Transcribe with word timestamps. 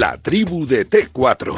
La 0.00 0.16
tribu 0.16 0.64
de 0.66 0.84
T4. 0.88 1.54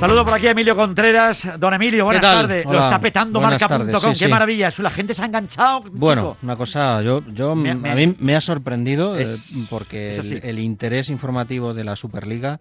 Saludo 0.00 0.24
por 0.24 0.34
aquí 0.34 0.46
a 0.46 0.52
Emilio 0.52 0.76
Contreras. 0.76 1.42
Don 1.58 1.74
Emilio, 1.74 2.04
buenas 2.04 2.22
tardes. 2.22 2.64
Lo 2.64 2.72
está 2.84 3.00
petando 3.00 3.40
marca.com. 3.40 3.88
sí, 4.00 4.06
Qué 4.10 4.14
sí. 4.14 4.28
maravilla. 4.28 4.72
La 4.78 4.90
gente 4.90 5.12
se 5.12 5.22
ha 5.22 5.26
enganchado. 5.26 5.80
Bueno, 5.90 6.22
chico. 6.22 6.36
una 6.44 6.54
cosa, 6.56 7.02
yo, 7.02 7.22
yo 7.26 7.56
Me- 7.56 7.72
a 7.72 7.94
mí 7.96 8.14
me 8.20 8.36
ha 8.36 8.40
sorprendido 8.40 9.16
Es- 9.18 9.28
eh, 9.28 9.66
porque 9.68 10.40
el 10.44 10.60
interés 10.60 11.10
informativo 11.10 11.74
de 11.74 11.82
la 11.82 11.96
Superliga 11.96 12.60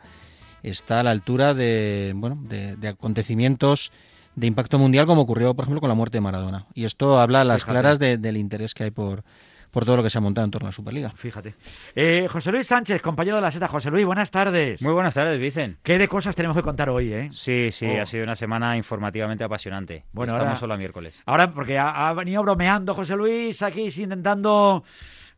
está 0.63 0.99
a 0.99 1.03
la 1.03 1.11
altura 1.11 1.53
de, 1.53 2.13
bueno, 2.15 2.37
de, 2.41 2.75
de 2.75 2.87
acontecimientos 2.89 3.91
de 4.35 4.45
impacto 4.47 4.77
mundial 4.77 5.05
como 5.07 5.21
ocurrió, 5.21 5.53
por 5.55 5.63
ejemplo, 5.63 5.81
con 5.81 5.89
la 5.89 5.95
muerte 5.95 6.17
de 6.17 6.21
Maradona. 6.21 6.65
Y 6.75 6.85
esto 6.85 7.19
habla 7.19 7.41
a 7.41 7.43
las 7.43 7.63
Fíjate. 7.63 7.71
claras 7.73 7.99
de- 7.99 8.17
del 8.17 8.37
interés 8.37 8.75
que 8.75 8.83
hay 8.83 8.91
por, 8.91 9.23
por 9.71 9.83
todo 9.83 9.97
lo 9.97 10.03
que 10.03 10.11
se 10.11 10.19
ha 10.19 10.21
montado 10.21 10.45
en 10.45 10.51
torno 10.51 10.67
a 10.67 10.69
la 10.69 10.73
Superliga. 10.73 11.09
Fíjate. 11.15 11.55
Eh, 11.95 12.27
José 12.29 12.51
Luis 12.51 12.67
Sánchez, 12.67 13.01
compañero 13.01 13.37
de 13.37 13.41
la 13.41 13.49
seta. 13.49 13.67
José 13.67 13.89
Luis, 13.89 14.05
buenas 14.05 14.29
tardes. 14.29 14.79
Muy 14.83 14.93
buenas 14.93 15.15
tardes, 15.15 15.39
Vicen. 15.39 15.77
¿Qué 15.81 15.97
de 15.97 16.07
cosas 16.07 16.35
tenemos 16.35 16.55
que 16.55 16.61
contar 16.61 16.87
hoy, 16.89 17.11
eh? 17.11 17.29
Sí, 17.33 17.71
sí, 17.71 17.87
Oh. 17.87 18.01
ha 18.01 18.05
sido 18.05 18.23
una 18.23 18.35
semana 18.35 18.77
informativamente 18.77 19.43
apasionante. 19.43 20.03
Bueno, 20.13 20.33
Estamos 20.33 20.47
ahora- 20.49 20.59
solo 20.59 20.73
a 20.75 20.77
miércoles. 20.77 21.19
Ahora, 21.25 21.51
porque 21.51 21.79
ha, 21.79 22.07
ha 22.07 22.13
venido 22.13 22.43
bromeando 22.43 22.93
José 22.93 23.15
Luis 23.15 23.63
aquí 23.63 23.87
intentando, 23.97 24.83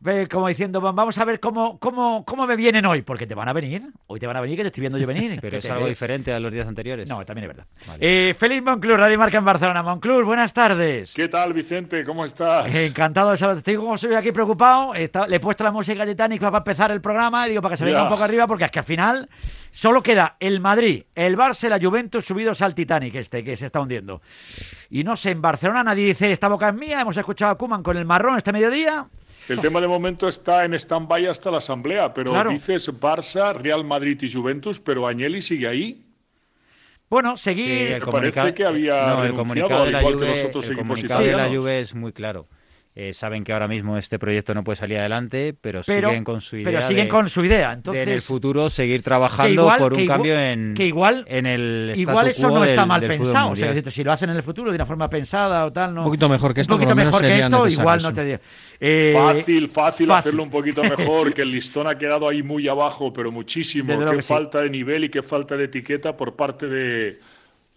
eh, 0.06 0.26
como 0.30 0.48
diciendo, 0.48 0.80
"Va- 0.80 0.92
vamos 0.92 1.18
a 1.18 1.24
ver 1.24 1.40
cómo, 1.40 1.78
cómo, 1.78 2.24
cómo 2.24 2.46
me 2.46 2.56
vienen 2.56 2.86
hoy, 2.86 3.02
porque 3.02 3.26
te 3.26 3.34
van 3.34 3.48
a 3.48 3.52
venir. 3.52 3.82
Hoy 4.06 4.18
te 4.18 4.26
van 4.26 4.36
a 4.36 4.40
venir, 4.40 4.56
que 4.56 4.62
te 4.62 4.68
estoy 4.68 4.80
viendo 4.80 4.98
yo 4.98 5.06
venir. 5.06 5.38
Pero 5.42 5.58
es 5.58 5.64
algo 5.70 5.84
ve- 5.84 5.90
diferente 5.90 6.32
a 6.32 6.40
los 6.40 6.50
días 6.52 6.66
anteriores. 6.66 7.06
No, 7.06 7.24
también 7.26 7.50
es 7.50 7.56
verdad. 7.56 7.66
Vale. 7.86 7.98
Eh, 8.30 8.34
Félix 8.34 8.62
Monclur, 8.62 8.98
Radio 8.98 9.18
Marca 9.18 9.38
en 9.38 9.44
Barcelona. 9.44 9.82
Monclur, 9.82 10.24
buenas 10.24 10.52
tardes. 10.54 11.12
¿Qué 11.14 11.28
tal, 11.28 11.52
Vicente? 11.52 12.02
¿Cómo 12.04 12.24
estás? 12.24 12.74
Eh, 12.74 12.86
Encantado 12.86 13.30
de 13.32 13.36
saludarte. 13.36 13.58
Estoy 13.60 13.76
como 13.76 13.98
soy 13.98 14.14
aquí 14.14 14.32
preocupado. 14.32 14.94
Está- 14.94 15.26
le 15.26 15.36
he 15.36 15.40
puesto 15.40 15.64
la 15.64 15.70
música 15.72 16.04
de 16.06 16.12
Titanic 16.12 16.40
para 16.40 16.58
empezar 16.58 16.90
el 16.92 17.00
programa 17.00 17.46
y 17.46 17.50
digo 17.50 17.62
para 17.62 17.74
que 17.74 17.76
se 17.78 17.84
venga 17.84 18.02
un 18.04 18.08
poco 18.08 18.24
arriba 18.24 18.46
porque 18.46 18.64
es 18.64 18.70
que 18.70 18.78
al 18.78 18.84
final 18.86 19.28
solo 19.70 20.02
queda 20.02 20.36
el 20.40 20.60
Madrid, 20.60 21.04
el 21.14 21.36
Barça 21.36 21.66
y 21.66 21.68
la 21.68 21.78
Juventus 21.78 22.24
subidos 22.24 22.62
al 22.62 22.74
Titanic 22.74 23.14
este 23.16 23.44
que 23.44 23.56
se 23.56 23.66
está 23.66 23.80
hundiendo. 23.80 24.22
Y 24.88 25.04
no 25.04 25.14
sé, 25.16 25.30
en 25.32 25.42
Barcelona 25.42 25.84
nadie 25.84 26.06
dice 26.06 26.32
esta 26.32 26.48
boca 26.48 26.70
es 26.70 26.74
mía. 26.74 27.00
Hemos 27.02 27.16
escuchado 27.16 27.52
a 27.52 27.58
Kuman 27.58 27.82
con 27.82 27.96
el 27.96 28.04
marrón 28.06 28.36
este 28.38 28.50
mediodía. 28.52 29.06
El 29.48 29.60
tema 29.60 29.80
de 29.80 29.88
momento 29.88 30.28
está 30.28 30.64
en 30.64 30.74
stand-by 30.74 31.26
hasta 31.26 31.50
la 31.50 31.58
asamblea, 31.58 32.12
pero 32.14 32.30
Claro. 32.32 32.50
dices 32.50 32.88
Barça, 33.00 33.54
Real 33.54 33.84
Madrid 33.84 34.20
y 34.22 34.32
Juventus, 34.32 34.78
pero 34.80 35.06
Agnelli 35.06 35.42
sigue 35.42 35.66
ahí. 35.66 36.04
Bueno, 37.08 37.36
Sí, 37.36 37.44
seguir. 37.44 37.68
el 37.70 37.92
Me 37.94 37.98
comunica- 38.00 38.34
parece 38.42 38.54
que 38.54 38.64
había 38.64 38.92
no, 38.92 39.24
el 39.24 39.30
renunciado, 39.32 39.36
comunicado 39.36 39.80
al 39.80 39.86
de 39.86 39.92
la 39.92 39.98
igual 40.00 40.14
que 40.14 40.20
Juve, 40.20 40.30
los 40.30 40.44
otros 40.44 40.64
el 40.66 40.70
equipos 40.72 40.86
comunicado 40.88 41.20
de 41.24 41.32
la. 41.32 41.48
Juve 41.48 41.80
es 41.80 41.94
muy 41.94 42.12
claro. 42.12 42.46
Eh, 43.02 43.14
saben 43.14 43.44
que 43.44 43.52
ahora 43.54 43.66
mismo 43.66 43.96
este 43.96 44.18
proyecto 44.18 44.52
no 44.52 44.62
puede 44.62 44.76
salir 44.76 44.98
adelante, 44.98 45.54
pero, 45.58 45.80
pero, 45.86 46.08
siguen 46.10 46.22
con 46.22 46.42
su 46.42 46.56
idea 46.56 46.64
pero 46.66 46.82
siguen 46.86 47.04
de, 47.04 47.08
con 47.08 47.28
su 47.30 47.42
idea. 47.44 47.68
de 47.68 47.74
Entonces, 47.76 48.02
en 48.02 48.08
el 48.10 48.20
futuro 48.20 48.68
seguir 48.68 49.02
trabajando 49.02 49.62
igual- 49.62 49.78
por 49.78 49.94
un 49.94 50.00
igual- 50.00 50.16
cambio 50.18 50.38
en, 50.38 50.74
que 50.74 50.84
igual- 50.86 51.24
en 51.26 51.46
el 51.46 51.94
igual 51.96 52.28
eso 52.28 52.48
quo 52.50 52.58
no 52.58 52.64
está 52.64 52.82
del- 52.82 52.88
mal 52.88 53.00
del 53.00 53.08
pensado. 53.08 53.30
O 53.30 53.32
sea, 53.32 53.46
mundial. 53.46 53.68
es 53.70 53.74
decir, 53.76 53.92
si 53.92 54.04
lo 54.04 54.12
hacen 54.12 54.28
en 54.28 54.36
el 54.36 54.42
futuro 54.42 54.70
de 54.70 54.74
una 54.76 54.84
forma 54.84 55.08
pensada 55.08 55.64
o 55.64 55.72
tal, 55.72 55.94
no. 55.94 56.00
Un 56.02 56.06
poquito 56.08 56.28
mejor 56.28 56.52
que 56.52 56.60
esto, 56.60 56.74
Un 56.74 56.80
poquito 56.80 56.94
mejor 56.94 57.22
que 57.22 57.38
esto, 57.38 57.68
igual 57.68 58.02
no 58.02 58.12
te 58.12 58.24
digo. 58.24 58.38
Eh, 58.78 59.12
Fácil, 59.16 59.68
fácil, 59.68 59.68
fácil. 59.70 60.10
hacerlo 60.12 60.42
un 60.42 60.50
poquito 60.50 60.82
mejor, 60.84 61.32
que 61.34 61.40
el 61.40 61.52
listón 61.52 61.86
ha 61.86 61.96
quedado 61.96 62.28
ahí 62.28 62.42
muy 62.42 62.68
abajo, 62.68 63.12
pero 63.14 63.32
muchísimo. 63.32 63.92
Desde 63.98 64.10
Qué 64.10 64.16
que 64.18 64.22
sí. 64.22 64.28
falta 64.28 64.60
de 64.60 64.68
nivel 64.68 65.04
y 65.04 65.08
qué 65.08 65.22
falta 65.22 65.56
de 65.56 65.64
etiqueta 65.64 66.16
por 66.16 66.36
parte 66.36 66.66
de... 66.66 67.18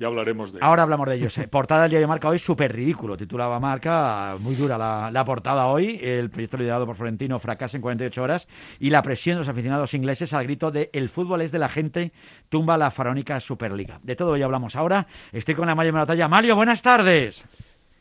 Ya 0.03 0.07
hablaremos 0.07 0.51
de 0.51 0.57
ello. 0.57 0.65
Ahora 0.65 0.83
hablamos 0.83 1.07
de 1.07 1.15
ellos. 1.15 1.39
Portada 1.49 1.83
del 1.83 1.91
diario 1.91 2.09
Marca 2.09 2.27
hoy, 2.27 2.37
súper 2.37 2.73
ridículo. 2.75 3.15
Titulaba 3.15 3.57
Marca, 3.57 4.35
muy 4.37 4.53
dura 4.53 4.77
la, 4.77 5.09
la 5.09 5.23
portada 5.23 5.67
hoy. 5.67 5.97
El 6.03 6.29
proyecto 6.29 6.57
liderado 6.57 6.85
por 6.85 6.97
Florentino 6.97 7.39
fracasa 7.39 7.77
en 7.77 7.81
48 7.81 8.21
horas. 8.21 8.47
Y 8.79 8.89
la 8.89 9.01
presión 9.01 9.35
de 9.35 9.39
los 9.39 9.47
aficionados 9.47 9.93
ingleses 9.93 10.33
al 10.33 10.43
grito 10.43 10.71
de 10.71 10.89
el 10.91 11.07
fútbol 11.07 11.41
es 11.41 11.53
de 11.53 11.59
la 11.59 11.69
gente, 11.69 12.11
tumba 12.49 12.77
la 12.77 12.91
faraónica 12.91 13.39
Superliga. 13.39 14.01
De 14.03 14.17
todo 14.17 14.35
ello 14.35 14.43
hablamos 14.45 14.75
ahora. 14.75 15.07
Estoy 15.31 15.55
con 15.55 15.69
Amalio 15.69 15.93
Moratalla. 15.93 16.25
Amalio, 16.25 16.57
buenas 16.57 16.81
tardes. 16.81 17.41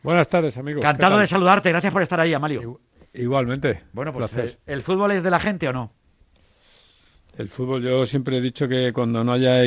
Buenas 0.03 0.28
tardes, 0.28 0.59
amigos. 0.59 0.81
Encantado 0.82 1.19
de 1.19 1.28
saludarte. 1.28 1.69
Gracias 1.69 1.93
por 1.93 2.03
estar 2.03 2.19
ahí, 2.19 2.34
Amalio. 2.34 2.60
Igu- 2.62 2.78
Igualmente. 3.15 3.84
Bueno, 3.93 4.12
pues 4.12 4.28
placer. 4.32 4.59
eh, 4.66 4.72
¿el 4.72 4.82
fútbol 4.82 5.12
es 5.12 5.22
de 5.22 5.31
la 5.31 5.38
gente 5.38 5.69
o 5.69 5.72
no? 5.72 5.93
El 7.38 7.49
fútbol, 7.49 7.82
yo 7.82 8.05
siempre 8.06 8.38
he 8.38 8.41
dicho 8.41 8.66
que 8.69 8.93
cuando 8.93 9.22
no 9.25 9.32
haya 9.32 9.60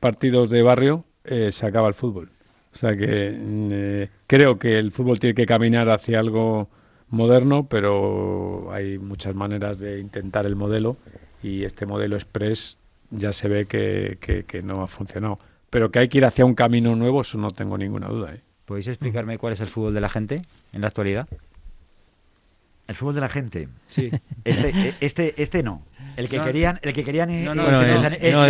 partidos 0.00 0.50
de 0.50 0.62
barrio, 0.62 1.04
eh, 1.28 1.52
se 1.52 1.66
acaba 1.66 1.88
el 1.88 1.94
fútbol. 1.94 2.30
O 2.72 2.76
sea 2.78 2.96
que 2.96 3.06
eh, 3.34 4.08
creo 4.26 4.58
que 4.58 4.78
el 4.78 4.92
fútbol 4.92 5.18
tiene 5.18 5.34
que 5.34 5.46
caminar 5.46 5.88
hacia 5.88 6.18
algo 6.20 6.68
moderno, 7.08 7.66
pero 7.68 8.70
hay 8.72 8.98
muchas 8.98 9.34
maneras 9.34 9.78
de 9.78 9.98
intentar 10.00 10.44
el 10.46 10.56
modelo 10.56 10.96
y 11.42 11.64
este 11.64 11.86
modelo 11.86 12.16
express 12.16 12.78
ya 13.10 13.32
se 13.32 13.48
ve 13.48 13.66
que, 13.66 14.18
que- 14.20 14.44
que 14.44 14.62
no 14.62 14.82
ha 14.82 14.86
funcionado. 14.88 15.38
Pero 15.70 15.90
que 15.90 16.00
hay 16.00 16.08
que 16.08 16.18
ir 16.18 16.24
hacia 16.24 16.44
un 16.44 16.54
camino 16.54 16.94
nuevo, 16.96 17.20
eso 17.22 17.38
no 17.38 17.50
tengo 17.50 17.78
ninguna 17.78 18.08
duda. 18.08 18.34
¿eh? 18.34 18.40
¿Podéis 18.66 18.88
explicarme 18.88 19.38
cuál 19.38 19.52
es 19.54 19.60
el 19.60 19.66
fútbol 19.68 19.94
de 19.94 20.00
la 20.00 20.08
gente 20.08 20.42
en 20.72 20.80
la 20.80 20.88
actualidad? 20.88 21.28
El 22.88 22.94
fútbol 22.94 23.14
de 23.16 23.20
la 23.20 23.28
gente. 23.28 23.68
Sí. 23.90 24.10
Este, 24.44 24.68
eh, 24.88 24.94
este, 25.00 25.42
este 25.42 25.62
no. 25.62 25.82
El 26.16 26.28
que 26.28 26.38
No. 26.38 26.44
querían, 26.44 26.78
el 26.82 26.92
que 26.92 27.04
querían. 27.04 27.44
No, 27.44 27.54
no, 27.54 27.62
este- 27.62 28.32
no, 28.32 28.46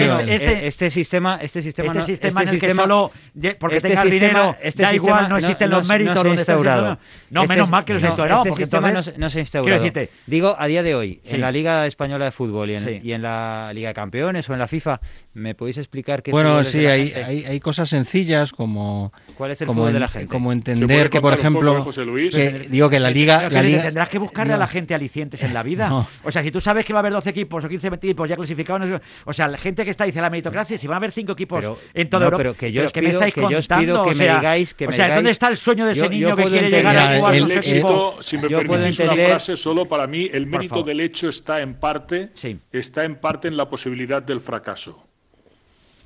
sistema, 0.91 1.39
este 1.43 1.61
sistema, 1.63 1.93
este 1.93 1.99
no- 1.99 2.07
sistema 2.07 2.43
este 2.43 2.49
en 2.51 2.55
el 2.55 2.61
que 2.61 2.67
sistema- 2.67 2.83
solo 2.83 3.11
porque 3.59 3.77
este 3.77 3.89
tengas 3.89 4.05
sistema- 4.05 4.29
dinero 4.31 4.57
este 4.63 4.83
da 4.83 4.91
sistema 4.91 4.95
igual 4.95 5.29
no 5.29 5.37
existen 5.39 5.71
no- 5.71 5.77
los 5.79 5.87
no 5.89 5.93
méritos 5.95 6.13
se 6.15 6.19
ha 6.19 6.23
donde 6.23 6.41
instaurado. 6.43 6.99
no 7.31 7.43
Este 7.43 7.53
menos 7.55 7.71
mal 7.71 7.85
que 7.85 7.93
los 7.95 8.03
no, 8.03 8.09
instaurado 8.09 8.41
este 8.43 8.49
porque 8.51 8.65
sistema 8.65 8.81
no, 8.83 8.89
entonces 8.89 9.15
se- 9.15 9.21
no 9.21 9.31
se 9.31 9.33
ha 9.33 9.33
quiero 9.33 9.43
instaurado. 9.43 9.83
decirte 9.83 10.11
Digo, 10.27 10.57
a 10.59 10.67
día 10.67 10.83
de 10.83 10.95
hoy, 10.95 11.21
Sí. 11.25 11.35
en 11.35 11.41
la 11.41 11.51
Liga 11.53 11.87
Española 11.87 12.25
de 12.27 12.33
Fútbol 12.33 12.71
y 12.71 12.75
en, 12.75 12.85
Sí. 12.85 13.01
y 13.03 13.13
en 13.13 13.23
la 13.23 13.71
Liga 13.75 13.89
de 13.89 13.95
Campeones 13.95 14.49
o 14.49 14.53
en 14.53 14.59
la 14.59 14.69
FIFA, 14.69 15.01
¿me 15.35 15.55
podéis 15.55 15.79
explicar 15.79 16.23
qué 16.23 16.31
Bueno, 16.31 16.63
sí, 16.65 16.87
hay, 16.87 17.13
hay, 17.13 17.45
hay 17.45 17.61
cosas 17.61 17.89
sencillas 17.89 18.53
como, 18.53 19.13
¿Cuál 19.37 19.51
es 19.51 19.61
el 19.61 19.67
como, 19.67 19.83
fútbol 19.83 19.93
de 19.93 20.01
la 20.01 20.09
gente? 20.09 20.29
como 20.29 20.51
¿Se 20.51 20.57
entender 20.57 21.11
que, 21.11 21.21
por 21.21 21.33
ejemplo, 21.35 21.83
José 21.83 22.05
Luis? 22.05 22.35
que- 22.35 22.67
digo 22.71 22.89
que 22.91 23.01
la 23.01 23.11
liga... 23.11 23.49
La 23.49 23.63
tendrás 23.63 24.09
que 24.09 24.19
buscarle 24.19 24.53
a 24.53 24.57
no. 24.57 24.61
la 24.61 24.69
gente 24.69 24.95
alicientes 24.95 25.43
en 25.43 25.53
la 25.55 25.63
vida. 25.63 25.89
No. 25.89 26.09
O 26.23 26.31
sea, 26.33 26.43
si 26.43 26.51
tú 26.51 26.61
sabes 26.61 26.85
que 26.85 26.93
va 26.93 26.99
a 26.99 27.01
haber 27.01 27.13
12 27.13 27.31
equipos 27.31 27.56
o 27.65 27.69
15 27.69 27.87
equipos 27.89 28.29
ya 28.29 28.37
clasificados, 28.37 28.89
no 28.89 28.99
sé- 28.99 29.05
o 29.25 29.33
sea, 29.33 29.49
la 29.49 29.59
gente 29.59 29.85
que 29.85 29.91
está 29.91 30.05
dice 30.05 30.21
la 30.21 30.31
meritocracia, 30.31 30.77
si 30.79 30.87
van 30.87 30.95
a 30.95 30.97
haber 30.99 31.13
5 31.13 31.33
equipos 31.33 31.61
Pero- 31.61 31.79
en 31.95 32.09
toda 32.11 32.21
no, 32.21 32.25
Europa. 32.27 32.39
pero 32.43 32.55
que 32.57 32.73
yo 32.73 32.85
os 32.85 32.93
¿qué 32.93 33.01
me 33.03 33.09
pido- 33.09 33.19
estáis 33.21 33.35
que 33.35 33.41
yo 33.41 33.47
os 33.47 33.53
contando? 33.69 33.83
pido 33.85 34.05
que 34.05 34.11
o 34.11 34.15
me 34.15 34.25
digáis- 34.25 34.75
que 34.75 34.85
o 34.87 34.91
me 34.91 34.97
sea, 34.97 35.15
¿dónde 35.15 35.31
está 35.31 35.49
el 35.49 35.57
sueño 35.57 35.87
de 35.87 35.93
ese 35.93 36.01
Yo- 36.01 36.09
niño 36.11 36.29
yo 36.31 36.37
que 36.37 36.43
quiere 36.45 36.71
llegar 36.71 36.97
a 36.97 37.19
jugar 37.19 37.35
el- 37.35 37.41
los 37.43 37.51
equipos? 37.53 37.67
éxito, 37.67 38.17
si 38.23 38.39
me 38.39 38.49
yo 38.49 38.59
permitís 38.59 39.01
una 39.01 39.13
frase 39.15 39.57
solo, 39.57 39.87
para 39.87 40.07
mí 40.07 40.29
el 40.33 40.47
mérito 40.47 40.83
del 40.83 41.01
hecho 41.01 41.29
está 41.29 41.61
en 41.61 41.75
parte, 41.75 42.31
Sí. 42.35 42.59
está 42.73 43.05
en 43.05 43.17
parte 43.17 43.49
en 43.49 43.57
la 43.57 43.69
posibilidad 43.69 44.23
del 44.23 44.41
fracaso. 44.41 45.05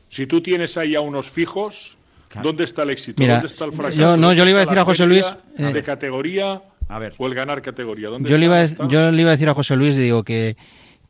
Si 0.09 0.27
tú 0.27 0.41
tienes 0.41 0.77
ahí 0.77 0.95
a 0.95 1.01
unos 1.01 1.31
fijos, 1.31 1.97
¿dónde 2.43 2.65
está 2.65 2.83
el 2.83 2.91
éxito? 2.91 3.21
Mira, 3.21 3.35
¿Dónde 3.35 3.47
está 3.49 3.65
el 3.65 3.73
fracaso? 3.73 3.99
yo- 3.99 4.17
no, 4.17 4.29
¿Dónde 4.29 4.37
yo 4.37 4.45
le 4.45 4.51
iba 4.51 4.61
a 4.61 4.65
decir 4.65 4.79
a 4.79 4.85
José 4.85 5.07
Luis, 5.07 5.27
de 5.57 5.79
eh, 5.79 5.83
categoría 5.83 6.63
A 6.89 6.99
ver. 6.99 7.15
o 7.19 7.27
el 7.27 7.35
ganar 7.35 7.63
categoría. 7.63 8.09
¿Dónde 8.09 8.29
yo 8.29 8.37
le, 8.39 8.47
iba 8.47 8.61
a, 8.61 8.67
yo 8.89 9.11
le 9.13 9.21
iba 9.23 9.31
a 9.31 9.33
decir 9.33 9.49
a 9.49 9.55
José 9.55 9.77
Luis, 9.77 9.97
digo 9.97 10.25
que, 10.25 10.57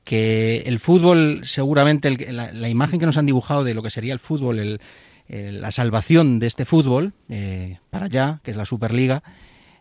que 0.04 0.62
el 0.66 0.78
fútbol, 0.80 1.40
seguramente 1.44 2.08
el- 2.08 2.36
la, 2.36 2.52
la 2.52 2.68
imagen 2.68 2.98
que 3.00 3.06
nos 3.06 3.18
han 3.18 3.26
dibujado 3.26 3.64
de 3.64 3.74
lo 3.74 3.82
que 3.82 3.90
sería 3.90 4.12
el 4.12 4.18
fútbol, 4.20 4.58
el- 4.58 4.80
la 5.28 5.70
salvación 5.70 6.40
de 6.40 6.48
este 6.48 6.64
fútbol 6.64 7.12
eh, 7.28 7.78
para 7.90 8.06
allá, 8.06 8.40
que 8.42 8.50
es 8.50 8.56
la 8.56 8.64
Superliga, 8.64 9.22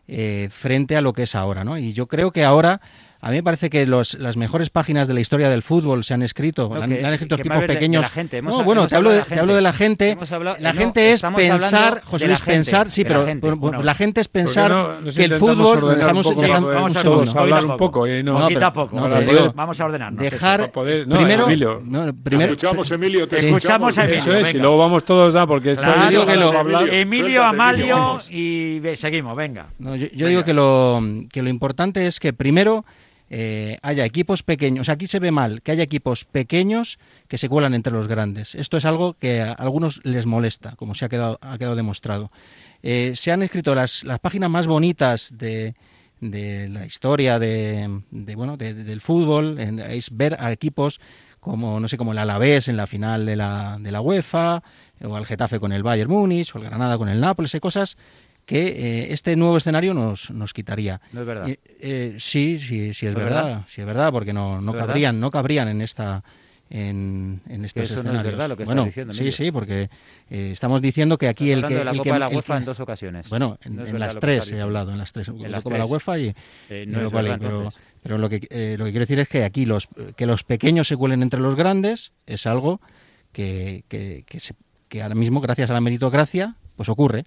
eh, 0.08 0.50
frente 0.52 0.96
a 0.96 1.02
lo 1.02 1.14
que 1.14 1.24
es 1.24 1.34
ahora, 1.34 1.64
¿no? 1.64 1.78
Y 1.78 1.94
yo 1.94 2.08
creo 2.08 2.32
que 2.32 2.44
ahora 2.44 2.82
A 3.22 3.32
mí 3.32 3.36
me 3.36 3.44
parece 3.44 3.70
que 3.70 3.86
los, 3.86 4.14
las 4.14 4.38
mejores 4.38 4.70
páginas 4.70 5.06
de 5.06 5.14
la 5.14 5.20
historia 5.20 5.50
del 5.50 5.62
fútbol 5.62 6.06
se 6.06 6.14
han 6.14 6.22
escrito, 6.22 6.70
No, 6.74 6.82
han, 6.82 6.90
que- 6.90 7.06
han 7.06 7.12
escrito 7.12 7.36
equipos 7.36 7.64
pequeños. 7.66 8.02
la 8.02 8.10
gente, 8.10 8.38
hemos- 8.38 8.58
no, 8.58 8.64
bueno, 8.64 8.88
te 8.88 8.96
hablo, 8.96 9.10
de, 9.10 9.24
te 9.24 9.38
hablo 9.38 9.56
de 9.56 9.62
la 9.62 9.74
gente. 9.74 10.18
hablado- 10.32 10.56
la 10.58 10.72
no, 10.72 10.80
gente 10.80 11.12
es 11.12 11.22
pensar, 11.22 12.02
José 12.06 12.28
Luis, 12.28 12.40
gente, 12.40 12.52
pensar, 12.54 12.90
sí, 12.92 13.04
la 13.04 13.08
pero 13.10 13.26
gente. 13.26 13.42
bueno, 13.46 13.58
Bueno, 13.58 13.84
la 13.84 13.94
gente 13.94 14.22
es 14.22 14.30
¿Por 14.30 14.34
qué 14.34 14.40
pensar 14.46 14.72
que 15.14 15.24
el 15.26 15.34
fútbol. 15.34 15.98
dejamos- 15.98 16.28
un 16.28 16.32
poco 16.34 16.42
dejamos- 16.42 16.68
para 16.70 16.80
vamos 16.80 17.36
a 17.36 17.40
a 17.40 17.42
hablar 17.42 17.66
un 17.66 17.78
poco 17.78 18.08
y 18.08 18.24
no, 18.24 18.48
pero- 18.48 18.66
a 18.66 18.74
poco. 18.74 18.96
vamos, 18.96 19.14
a- 19.14 19.20
digo, 19.20 19.52
vamos 19.54 19.82
a 19.82 19.86
ordenarnos. 19.86 20.22
dejar 20.24 20.72
poder- 20.72 21.04
primero, 21.06 21.46
Emilio. 21.46 21.82
primero 22.24 22.54
escuchamos, 22.54 22.90
Emilio, 22.92 23.28
te 23.28 23.40
escuchamos, 23.40 23.98
escuchamos. 23.98 23.98
Emilio. 23.98 24.22
Eso 24.22 24.34
es, 24.48 24.54
y 24.54 24.60
luego 24.60 24.78
vamos 24.78 25.04
todos, 25.04 25.34
¿no? 25.34 25.46
Porque 25.46 25.72
esto 25.72 25.84
Emilio, 26.92 27.44
Amalio 27.44 28.20
y 28.30 28.82
seguimos, 28.96 29.36
venga. 29.36 29.68
Yo 29.80 29.96
yo 30.14 30.28
digo 30.28 30.46
que 30.46 30.54
lo, 30.54 31.02
que 31.32 31.42
lo 31.42 31.50
importante 31.50 32.08
es 32.08 32.20
que 32.22 32.32
primero 32.32 32.86
eh, 33.30 33.78
haya 33.82 34.06
equipos 34.06 34.44
pequeños. 34.44 34.90
Aquí 34.90 35.08
se 35.08 35.20
ve 35.20 35.32
mal 35.32 35.62
que 35.62 35.72
haya 35.72 35.84
equipos 35.84 36.26
pequeños 36.26 37.00
que 37.28 37.38
se 37.38 37.50
cuelan 37.50 37.74
entre 37.74 37.94
los 37.94 38.08
grandes. 38.08 38.56
Esto 38.56 38.78
es 38.78 38.86
algo 38.86 39.14
que 39.14 39.42
a 39.42 39.52
algunos 39.54 40.02
les 40.04 40.26
molesta, 40.26 40.76
como 40.76 40.96
se 40.96 41.06
ha 41.06 41.10
quedado, 41.10 41.38
ha 41.42 41.58
quedado 41.58 41.76
demostrado. 41.76 42.32
Eh, 42.82 43.12
se 43.16 43.32
han 43.32 43.44
escrito 43.44 43.76
las, 43.76 44.04
las 44.04 44.20
páginas 44.20 44.50
más 44.50 44.66
bonitas 44.68 45.32
de, 45.38 45.76
de 46.22 46.70
la 46.70 46.86
historia 46.86 47.38
de, 47.40 48.02
de, 48.12 48.36
bueno 48.36 48.58
de- 48.58 48.74
del 48.74 49.02
fútbol, 49.02 49.60
en- 49.60 49.80
es 49.80 50.10
ver 50.16 50.38
a 50.40 50.52
equipos 50.52 51.00
como 51.40 51.80
no 51.80 51.88
sé, 51.88 51.96
como 51.98 52.12
el 52.12 52.18
Alavés 52.18 52.68
en 52.68 52.76
la 52.76 52.86
final 52.86 53.26
de 53.26 53.38
la, 53.38 53.78
de 53.80 53.92
la 53.94 54.02
UEFA, 54.02 54.62
o 55.02 55.16
al 55.16 55.26
Getafe 55.26 55.58
con 55.58 55.72
el 55.72 55.84
Bayern 55.84 56.12
Múnich, 56.12 56.54
o 56.54 56.58
el 56.58 56.66
Granada 56.66 56.98
con 56.98 57.08
el 57.08 57.22
Nápoles, 57.22 57.54
hay 57.54 57.62
cosas 57.62 57.96
que 58.50 58.68
eh, 58.68 59.14
este 59.14 59.36
nuevo 59.36 59.58
escenario 59.58 59.94
nos, 59.94 60.32
nos 60.32 60.54
quitaría. 60.54 61.00
No 61.14 61.22
es 61.22 61.28
verdad. 61.28 61.48
Eh, 61.50 61.60
eh, 61.82 62.16
sí, 62.18 62.58
sí, 62.58 62.96
sí 62.96 63.06
es 63.06 63.14
¿No 63.14 63.20
es 63.20 63.26
verdad? 63.26 63.44
verdad? 63.46 63.66
sí 63.68 63.82
es 63.82 63.86
verdad, 63.86 64.12
porque 64.12 64.34
no, 64.34 64.60
no 64.60 64.74
cabrían, 64.74 65.20
no 65.20 65.30
cabrían 65.30 65.68
en 65.68 65.82
esta 65.84 66.24
en, 66.72 67.42
en 67.48 67.64
estos 67.66 67.84
eso 67.84 67.94
no 67.96 68.00
es 68.00 68.06
escenarios. 68.06 68.34
verdad 68.34 68.50
lo 68.50 68.58
que 68.58 68.66
bueno, 68.66 68.86
diciendo, 68.86 69.14
sí, 69.14 69.32
sí, 69.32 69.52
porque 69.52 69.90
eh, 70.32 70.50
estamos 70.52 70.82
diciendo 70.82 71.20
que 71.20 71.28
aquí 71.28 71.52
el 71.52 71.64
que 71.64 71.76
de 71.76 71.86
la 71.86 71.92
el 71.92 71.98
Copa 71.98 72.04
que- 72.10 72.14
de 72.14 72.20
la 72.20 72.28
UEFA 72.30 72.58
en 72.58 72.66
dos 72.66 72.80
ocasiones. 72.80 73.30
bueno, 73.30 73.58
en, 73.64 73.76
No 73.76 73.98
las 74.00 74.16
lo 74.16 74.20
tres 74.20 74.52
he 74.52 74.60
hablado, 74.62 74.92
en 74.92 74.98
las 74.98 75.12
tres, 75.12 75.28
En 75.28 75.52
la 75.52 75.62
Copa 75.62 75.76
de 75.76 75.80
la. 75.80 75.86
UEFA 75.86 76.18
y, 76.20 76.36
Eh, 76.70 76.86
no 76.88 77.00
League, 77.00 77.10
verdad, 77.16 77.38
pero, 77.40 77.74
pero 78.02 78.18
lo 78.18 78.30
que 78.30 78.48
eh, 78.50 78.76
lo 78.80 78.86
que 78.86 78.92
quiero 78.92 79.04
decir 79.04 79.20
es 79.20 79.28
que 79.30 79.44
aquí 79.44 79.66
los 79.68 79.88
que 80.16 80.26
los 80.26 80.44
pequeños 80.44 80.88
se 80.88 80.98
cuelen 80.98 81.22
entre 81.22 81.40
los 81.40 81.56
grandes 81.56 82.14
es 82.26 82.48
algo 82.48 82.82
que, 83.32 83.84
que, 83.90 84.24
que, 84.28 84.40
se- 84.40 84.56
que 84.88 85.04
ahora 85.04 85.14
mismo 85.16 85.40
gracias 85.42 85.70
a 85.70 85.74
la 85.74 85.82
meritocracia 85.82 86.56
pues 86.76 86.90
ocurre 86.90 87.26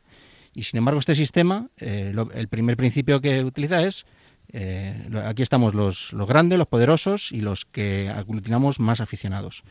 y 0.54 0.64
sin 0.64 0.78
embargo 0.78 1.00
este 1.00 1.14
sistema 1.14 1.68
eh, 1.78 2.12
lo- 2.14 2.30
el 2.32 2.48
primer 2.48 2.76
principio 2.76 3.20
que 3.20 3.44
utiliza 3.44 3.82
es 3.82 4.04
eh, 4.52 5.08
aquí 5.24 5.42
estamos 5.42 5.74
los, 5.74 6.12
los 6.12 6.28
grandes, 6.28 6.58
los 6.58 6.68
poderosos 6.68 7.32
y 7.32 7.40
los 7.40 7.64
que 7.64 8.10
aglutinamos 8.10 8.80
más 8.80 9.00
aficionados. 9.00 9.62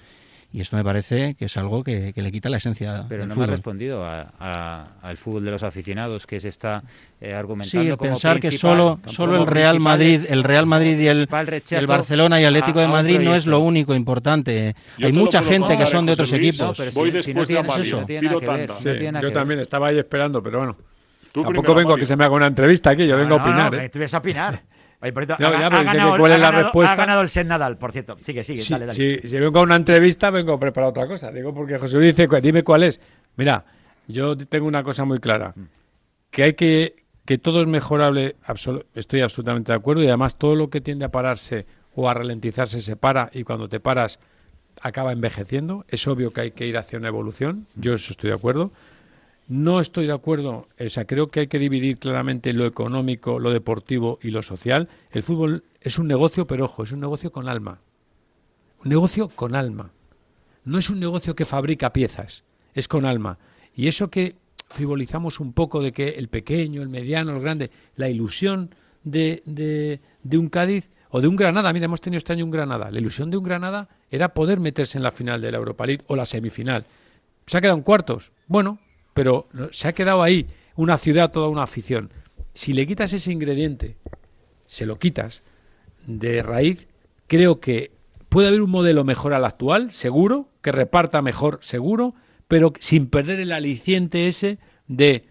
Y 0.54 0.60
esto 0.60 0.76
me 0.76 0.84
parece 0.84 1.36
que 1.36 1.46
es 1.46 1.56
algo 1.56 1.82
que, 1.82 2.12
que 2.14 2.22
le 2.22 2.30
quita 2.30 2.50
la 2.50 2.58
esencia 2.58 3.06
Pero 3.08 3.22
del 3.22 3.30
no 3.30 3.36
me 3.38 3.44
ha 3.46 3.48
respondido 3.48 4.06
a- 4.06 4.34
a- 4.38 4.88
al 5.02 5.16
fútbol 5.16 5.46
de 5.46 5.52
los 5.52 5.64
aficionados 5.64 6.28
que 6.28 6.42
se 6.42 6.50
está 6.50 6.84
eh, 7.22 7.28
Sí, 7.28 7.32
argumentando 7.32 7.82
el 7.94 7.98
como 7.98 8.10
pensar 8.12 8.40
que 8.42 8.52
solo, 8.52 9.00
solo 9.08 9.38
el 9.40 9.48
Real 9.48 9.80
Madrid, 9.80 10.26
el 10.28 10.44
Real 10.44 10.66
Madrid 10.66 11.00
y 11.00 11.08
el, 11.08 11.30
el 11.72 11.88
Barcelona 11.88 12.42
y 12.42 12.44
Atlético 12.44 12.80
a- 12.80 12.82
de 12.82 12.88
Madrid 12.90 13.20
no 13.22 13.34
es 13.34 13.46
lo 13.46 13.60
único 13.62 13.96
importante. 13.96 14.76
Yo 14.98 15.08
Hay 15.08 15.14
mucha 15.14 15.42
gente 15.42 15.78
que 15.78 15.86
son 15.86 16.06
de 16.06 16.12
otros 16.12 16.30
Luis. 16.32 16.42
equipos. 16.50 16.68
No, 16.68 16.74
pero 16.86 16.92
Voy 16.92 17.12
si- 17.12 17.24
si 17.24 17.34
después 17.34 17.36
no 17.36 17.42
de 17.42 17.46
tiene- 17.46 17.60
Amadio, 17.70 18.06
pido. 18.06 18.80
Sí, 18.82 19.04
nada 19.12 19.22
yo 19.22 19.32
también 19.32 19.60
estaba 19.62 19.88
ahí 19.88 20.00
esperando, 20.00 20.44
pero 20.44 20.58
bueno. 20.60 20.76
Tú 21.32 21.44
Tampoco 21.44 21.62
primero, 21.68 21.76
vengo 21.76 21.94
a 21.94 21.98
que 21.98 22.04
se 22.06 22.18
me 22.18 22.26
haga 22.26 22.36
una 22.36 22.48
entrevista 22.48 22.90
aquí, 22.90 23.08
yo 23.08 23.16
vengo 23.16 23.36
a 23.36 23.38
No, 23.38 23.44
opinar. 23.46 23.72
no, 23.72 23.80
¿eh? 23.80 23.88
tú 23.88 24.00
vienes 24.00 24.14
a 24.14 24.18
opinar. 24.18 24.62
Oye, 25.02 25.14
por 25.14 25.26
cierto, 25.26 25.42
No, 25.44 25.50
ha, 25.50 25.60
ya, 25.60 25.68
ha 25.68 25.70
pero 25.70 25.82
dice 25.82 25.92
que 25.92 25.98
ganado, 25.98 26.18
cuál 26.18 26.32
ha 26.32 26.36
es 26.36 26.42
la 26.42 26.52
respuesta. 26.52 26.94
ha 26.94 26.96
ganado 26.96 27.22
el 27.22 27.30
Sen 27.30 27.48
Nadal, 27.48 27.78
por 27.78 27.92
cierto. 27.92 28.18
Sigue, 28.24 28.44
sigue, 28.44 28.62
Sí, 28.62 28.74
dale, 28.74 28.86
dale. 28.86 28.96
sí, 29.22 29.28
si 29.28 29.40
vengo 29.40 29.60
a 29.60 29.64
una 29.64 29.76
entrevista, 29.76 30.30
vengo 30.30 30.60
preparado 30.60 30.92
otra 30.92 31.08
cosa. 31.08 31.32
Digo, 31.32 31.54
porque 31.54 31.78
José 31.80 31.98
Luis 31.98 32.16
dice, 32.16 32.28
"Cu- 32.28 32.40
dime 32.42 32.64
cuál 32.64 32.84
es. 32.84 33.02
Mira, 33.36 33.66
yo 34.08 34.38
tengo 34.38 34.68
una 34.68 34.84
cosa 34.84 35.04
muy 35.06 35.20
clara. 35.20 35.54
Que 36.30 36.44
hay 36.44 36.54
que, 36.54 36.96
que 37.26 37.38
todo 37.38 37.62
es 37.62 37.68
mejorable, 37.68 38.36
estoy 38.94 39.22
absolutamente 39.22 39.72
de 39.72 39.78
acuerdo, 39.78 40.04
y 40.04 40.08
además 40.08 40.38
todo 40.38 40.56
lo 40.56 40.70
que 40.70 40.82
tiende 40.82 41.06
a 41.06 41.10
pararse 41.10 41.66
o 41.96 42.10
a 42.10 42.14
ralentizarse 42.14 42.80
se 42.82 42.96
para, 42.96 43.30
y 43.34 43.44
cuando 43.44 43.68
te 43.70 43.80
paras 43.80 44.20
acaba 44.82 45.12
envejeciendo. 45.12 45.84
Es 45.90 46.08
obvio 46.08 46.32
que 46.32 46.42
hay 46.42 46.52
que 46.52 46.66
ir 46.68 46.78
hacia 46.78 46.98
una 47.00 47.08
evolución, 47.10 47.68
yo 47.76 47.94
eso 47.94 48.12
estoy 48.12 48.30
de 48.30 48.36
acuerdo. 48.36 48.72
No 49.52 49.82
estoy 49.82 50.08
de 50.08 50.14
acuerdo, 50.14 50.70
o 50.80 50.90
sea, 50.90 51.04
creo 51.04 51.28
que 51.28 51.42
hay 51.42 51.48
que 51.48 51.60
dividir 51.60 51.98
claramente 51.98 52.54
lo 52.54 52.66
económico, 52.66 53.38
lo 53.38 53.52
deportivo 53.52 54.18
y 54.22 54.30
lo 54.30 54.44
social. 54.44 54.88
El 55.12 55.24
fútbol 55.24 55.66
es 55.82 56.00
un 56.00 56.08
negocio, 56.08 56.48
pero 56.48 56.64
ojo, 56.64 56.84
es 56.84 56.94
un 56.94 57.02
negocio 57.02 57.34
con 57.34 57.50
alma. 57.50 57.82
Un 58.82 58.90
negocio 58.92 59.28
con 59.28 59.54
alma. 59.54 59.92
No 60.64 60.78
es 60.78 60.90
un 60.90 61.02
negocio 61.02 61.36
que 61.36 61.44
fabrica 61.44 61.92
piezas, 61.92 62.46
es 62.74 62.88
con 62.88 63.04
alma. 63.04 63.40
Y 63.76 63.90
eso 63.90 64.10
que 64.10 64.38
frivolizamos 64.70 65.42
un 65.42 65.52
poco 65.52 65.82
de 65.82 65.92
que 65.92 66.12
el 66.12 66.30
pequeño, 66.30 66.82
el 66.82 66.88
mediano, 66.88 67.36
el 67.36 67.42
grande, 67.42 67.72
la 67.98 68.08
ilusión 68.08 68.74
de, 69.04 69.44
de, 69.46 70.00
de 70.24 70.38
un 70.38 70.48
Cádiz 70.48 70.90
o 71.10 71.20
de 71.20 71.28
un 71.28 71.36
Granada, 71.36 71.74
mira, 71.74 71.88
hemos 71.88 72.00
tenido 72.00 72.20
este 72.20 72.32
año 72.32 72.46
un 72.46 72.52
Granada. 72.52 72.90
La 72.90 73.00
ilusión 73.00 73.30
de 73.30 73.36
un 73.36 73.44
Granada 73.44 73.90
era 74.12 74.34
poder 74.34 74.62
meterse 74.62 74.98
en 74.98 75.04
la 75.04 75.12
final 75.12 75.42
de 75.42 75.52
la 75.52 75.58
Europa 75.58 75.86
League 75.86 76.06
o 76.08 76.16
la 76.16 76.24
semifinal. 76.24 76.86
Se 77.48 77.58
ha 77.58 77.60
quedado 77.60 77.78
en 77.78 77.84
cuartos, 77.84 78.32
bueno, 78.48 78.80
pero 79.14 79.48
se 79.72 79.88
ha 79.88 79.94
quedado 79.94 80.24
ahí 80.24 80.48
una 80.76 80.98
ciudad, 80.98 81.32
toda 81.32 81.50
una 81.50 81.64
afición. 81.64 82.12
Si 82.54 82.74
le 82.74 82.88
quitas 82.88 83.14
ese 83.14 83.32
ingrediente, 83.32 83.98
se 84.68 84.86
lo 84.86 85.00
quitas 85.00 85.44
de 86.08 86.42
raíz, 86.42 86.88
creo 87.28 87.60
que 87.60 87.92
puede 88.30 88.48
haber 88.48 88.62
un 88.62 88.72
modelo 88.72 89.04
mejor 89.04 89.34
al 89.34 89.46
actual, 89.46 89.92
seguro, 89.92 90.50
que 90.62 90.72
reparta 90.72 91.22
mejor, 91.22 91.60
seguro, 91.62 92.16
pero 92.48 92.74
sin 92.80 93.08
perder 93.08 93.40
el 93.40 93.52
aliciente 93.52 94.28
ese 94.28 94.60
de, 94.88 95.26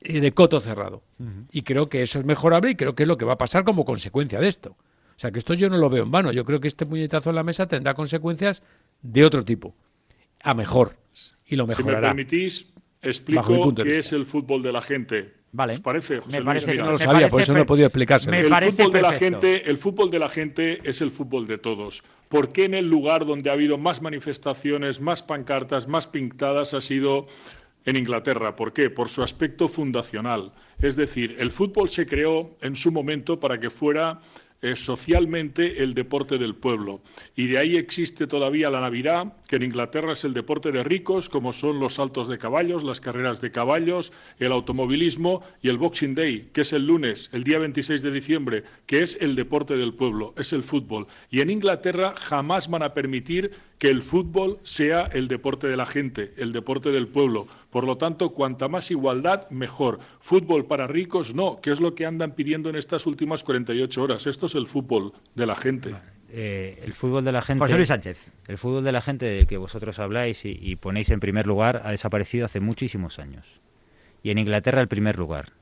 eh, 0.00 0.20
de 0.20 0.32
coto 0.32 0.60
cerrado. 0.60 1.02
Y 1.50 1.62
creo 1.62 1.88
que 1.88 2.02
eso 2.02 2.20
es 2.20 2.24
mejorable 2.24 2.70
y 2.70 2.74
creo 2.76 2.94
que 2.94 3.02
es 3.02 3.08
lo 3.08 3.18
que 3.18 3.24
va 3.24 3.32
a 3.32 3.38
pasar 3.38 3.64
como 3.64 3.84
consecuencia 3.84 4.40
de 4.40 4.46
esto. 4.46 4.70
O 4.70 5.20
sea, 5.20 5.32
que 5.32 5.40
esto 5.40 5.54
yo 5.54 5.68
no 5.68 5.76
lo 5.76 5.90
veo 5.90 6.04
en 6.04 6.12
vano. 6.12 6.30
Yo 6.30 6.44
creo 6.44 6.60
que 6.60 6.68
este 6.68 6.86
puñetazo 6.86 7.30
en 7.30 7.36
la 7.36 7.42
mesa 7.42 7.66
tendrá 7.66 7.94
consecuencias 7.94 8.62
de 9.02 9.24
otro 9.24 9.44
tipo, 9.44 9.74
a 10.42 10.54
mejor. 10.54 10.96
Y 11.46 11.56
lo 11.56 11.64
Si 11.64 11.68
me 11.68 11.74
mejorará. 11.76 12.08
permitís, 12.08 12.66
explico 13.02 13.74
qué 13.74 13.82
vista. 13.84 13.98
es 14.00 14.12
el 14.12 14.26
fútbol 14.26 14.62
de 14.62 14.72
la 14.72 14.80
gente. 14.80 15.38
Vale. 15.50 15.72
¿Os 15.72 15.80
parece, 15.80 16.20
José 16.20 16.42
Me 16.42 16.52
Luis? 16.52 16.66
Mira, 16.66 16.84
no 16.84 16.92
lo 16.92 16.98
sabía, 16.98 17.28
por 17.30 17.40
eso 17.40 17.54
no 17.54 17.60
he 17.60 17.64
podido 17.64 17.86
explicárselo. 17.86 18.32
me 18.32 18.40
el 18.42 18.70
fútbol 18.72 18.92
de 18.92 19.02
la 19.02 19.12
gente, 19.12 19.70
el 19.70 19.78
fútbol 19.78 20.10
de 20.10 20.18
la 20.18 20.28
gente 20.28 20.80
es 20.84 21.00
el 21.00 21.10
fútbol 21.10 21.46
de 21.46 21.56
todos. 21.56 22.02
¿Por 22.28 22.52
qué 22.52 22.64
en 22.64 22.74
el 22.74 22.88
lugar 22.90 23.24
donde 23.24 23.48
ha 23.48 23.54
habido 23.54 23.78
más 23.78 24.02
manifestaciones, 24.02 25.00
más 25.00 25.22
pancartas, 25.22 25.88
más 25.88 26.06
pintadas 26.06 26.74
ha 26.74 26.82
sido 26.82 27.26
en 27.86 27.96
Inglaterra? 27.96 28.56
¿Por 28.56 28.74
qué? 28.74 28.90
Por 28.90 29.08
su 29.08 29.22
aspecto 29.22 29.68
fundacional. 29.68 30.52
Es 30.82 30.96
decir, 30.96 31.36
el 31.38 31.50
fútbol 31.50 31.88
se 31.88 32.06
creó 32.06 32.50
en 32.60 32.76
su 32.76 32.92
momento 32.92 33.40
para 33.40 33.58
que 33.58 33.70
fuera 33.70 34.20
eh, 34.60 34.76
socialmente 34.76 35.82
el 35.82 35.94
deporte 35.94 36.36
del 36.36 36.56
pueblo. 36.56 37.00
Y 37.34 37.46
de 37.46 37.56
ahí 37.56 37.76
existe 37.76 38.26
todavía 38.26 38.68
la 38.68 38.80
Navidad, 38.82 39.32
que 39.48 39.56
en 39.56 39.64
Inglaterra 39.64 40.12
es 40.12 40.24
el 40.24 40.34
deporte 40.34 40.70
de 40.70 40.84
ricos, 40.84 41.28
como 41.28 41.52
son 41.52 41.80
los 41.80 41.94
saltos 41.94 42.28
de 42.28 42.38
caballos, 42.38 42.84
las 42.84 43.00
carreras 43.00 43.40
de 43.40 43.50
caballos, 43.50 44.12
el 44.38 44.52
automovilismo 44.52 45.42
y 45.62 45.70
el 45.70 45.78
Boxing 45.78 46.14
Day, 46.14 46.50
que 46.52 46.60
es 46.60 46.72
el 46.74 46.86
lunes, 46.86 47.30
el 47.32 47.44
día 47.44 47.58
26 47.58 48.02
de 48.02 48.12
diciembre, 48.12 48.62
que 48.86 49.02
es 49.02 49.16
el 49.20 49.34
deporte 49.34 49.76
del 49.76 49.94
pueblo, 49.94 50.34
es 50.36 50.52
el 50.52 50.62
fútbol. 50.62 51.06
Y 51.30 51.40
en 51.40 51.48
Inglaterra 51.48 52.14
jamás 52.16 52.68
van 52.68 52.82
a 52.82 52.92
permitir 52.92 53.50
que 53.78 53.88
el 53.88 54.02
fútbol 54.02 54.58
sea 54.64 55.06
el 55.06 55.28
deporte 55.28 55.66
de 55.66 55.78
la 55.78 55.86
gente, 55.86 56.34
el 56.36 56.52
deporte 56.52 56.90
del 56.90 57.08
pueblo. 57.08 57.46
Por 57.70 57.84
lo 57.84 57.96
tanto, 57.96 58.30
cuanta 58.30 58.68
más 58.68 58.90
igualdad, 58.90 59.48
mejor. 59.48 59.98
Fútbol 60.20 60.66
para 60.66 60.86
ricos, 60.86 61.34
no, 61.34 61.60
que 61.62 61.72
es 61.72 61.80
lo 61.80 61.94
que 61.94 62.04
andan 62.04 62.32
pidiendo 62.32 62.68
en 62.68 62.76
estas 62.76 63.06
últimas 63.06 63.44
48 63.44 64.02
horas. 64.02 64.26
Esto 64.26 64.44
es 64.44 64.54
el 64.54 64.66
fútbol 64.66 65.14
de 65.34 65.46
la 65.46 65.54
gente. 65.54 65.94
Eh, 66.30 66.80
el 66.84 66.92
fútbol 66.92 67.24
de 67.24 67.32
la 67.32 67.42
gente. 67.42 67.64
José 67.64 67.76
Luis 67.76 67.88
Sánchez. 67.88 68.18
El 68.46 68.58
fútbol 68.58 68.84
de 68.84 68.92
la 68.92 69.00
gente 69.00 69.26
del 69.26 69.46
que 69.46 69.56
vosotros 69.56 69.98
habláis 69.98 70.44
y, 70.44 70.58
y 70.60 70.76
ponéis 70.76 71.10
en 71.10 71.20
primer 71.20 71.46
lugar 71.46 71.82
ha 71.84 71.90
desaparecido 71.90 72.44
hace 72.44 72.60
muchísimos 72.60 73.18
años. 73.18 73.60
Y 74.22 74.30
en 74.30 74.38
Inglaterra 74.38 74.80
el 74.80 74.88
primer 74.88 75.18
lugar. 75.18 75.52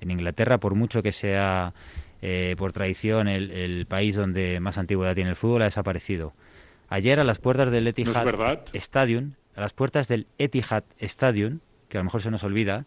En 0.00 0.10
Inglaterra, 0.10 0.58
por 0.58 0.74
mucho 0.74 1.02
que 1.02 1.12
sea 1.12 1.72
eh, 2.20 2.56
por 2.58 2.72
tradición 2.72 3.28
el, 3.28 3.50
el 3.52 3.86
país 3.86 4.16
donde 4.16 4.58
más 4.60 4.76
antigüedad 4.76 5.14
tiene 5.14 5.30
el 5.30 5.36
fútbol, 5.36 5.62
ha 5.62 5.66
desaparecido. 5.66 6.32
Ayer 6.88 7.20
a 7.20 7.24
las 7.24 7.38
puertas 7.38 7.70
del 7.70 7.86
Etihad? 7.86 8.60
Stadium, 8.72 9.34
a 9.54 9.60
las 9.60 9.72
puertas 9.72 10.08
del 10.08 10.26
Etihad 10.38 10.84
Stadium, 10.98 11.60
que 11.88 11.98
a 11.98 12.00
lo 12.00 12.04
mejor 12.04 12.22
se 12.22 12.30
nos 12.30 12.42
olvida, 12.42 12.86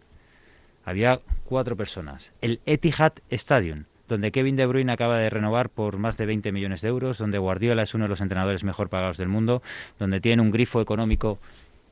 había 0.84 1.22
cuatro 1.46 1.78
personas. 1.78 2.32
El 2.42 2.60
Etihad 2.66 3.14
Stadium, 3.30 3.86
donde 4.12 4.32
Kevin 4.32 4.56
De 4.56 4.66
Bruyne 4.66 4.92
acaba 4.92 5.18
de 5.18 5.30
renovar 5.30 5.70
por 5.70 5.98
más 5.98 6.18
de 6.18 6.26
20 6.26 6.52
millones 6.52 6.82
de 6.82 6.90
euros, 6.90 7.18
donde 7.18 7.38
Guardiola 7.38 7.84
es 7.84 7.94
uno 7.94 8.06
de 8.06 8.10
los 8.10 8.22
entrenadores 8.22 8.64
mejor 8.64 8.90
pagados 8.90 9.18
del 9.18 9.30
mundo, 9.30 9.64
donde 9.98 10.20
tiene 10.20 10.42
un 10.42 10.52
grifo 10.52 10.82
económico 10.82 11.40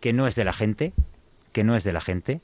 que 0.01 0.13
no 0.13 0.27
es 0.27 0.35
de 0.35 0.43
la 0.43 0.53
gente, 0.53 0.93
que 1.53 1.63
no 1.63 1.75
es 1.75 1.83
de 1.83 1.93
la 1.93 2.01
gente, 2.01 2.41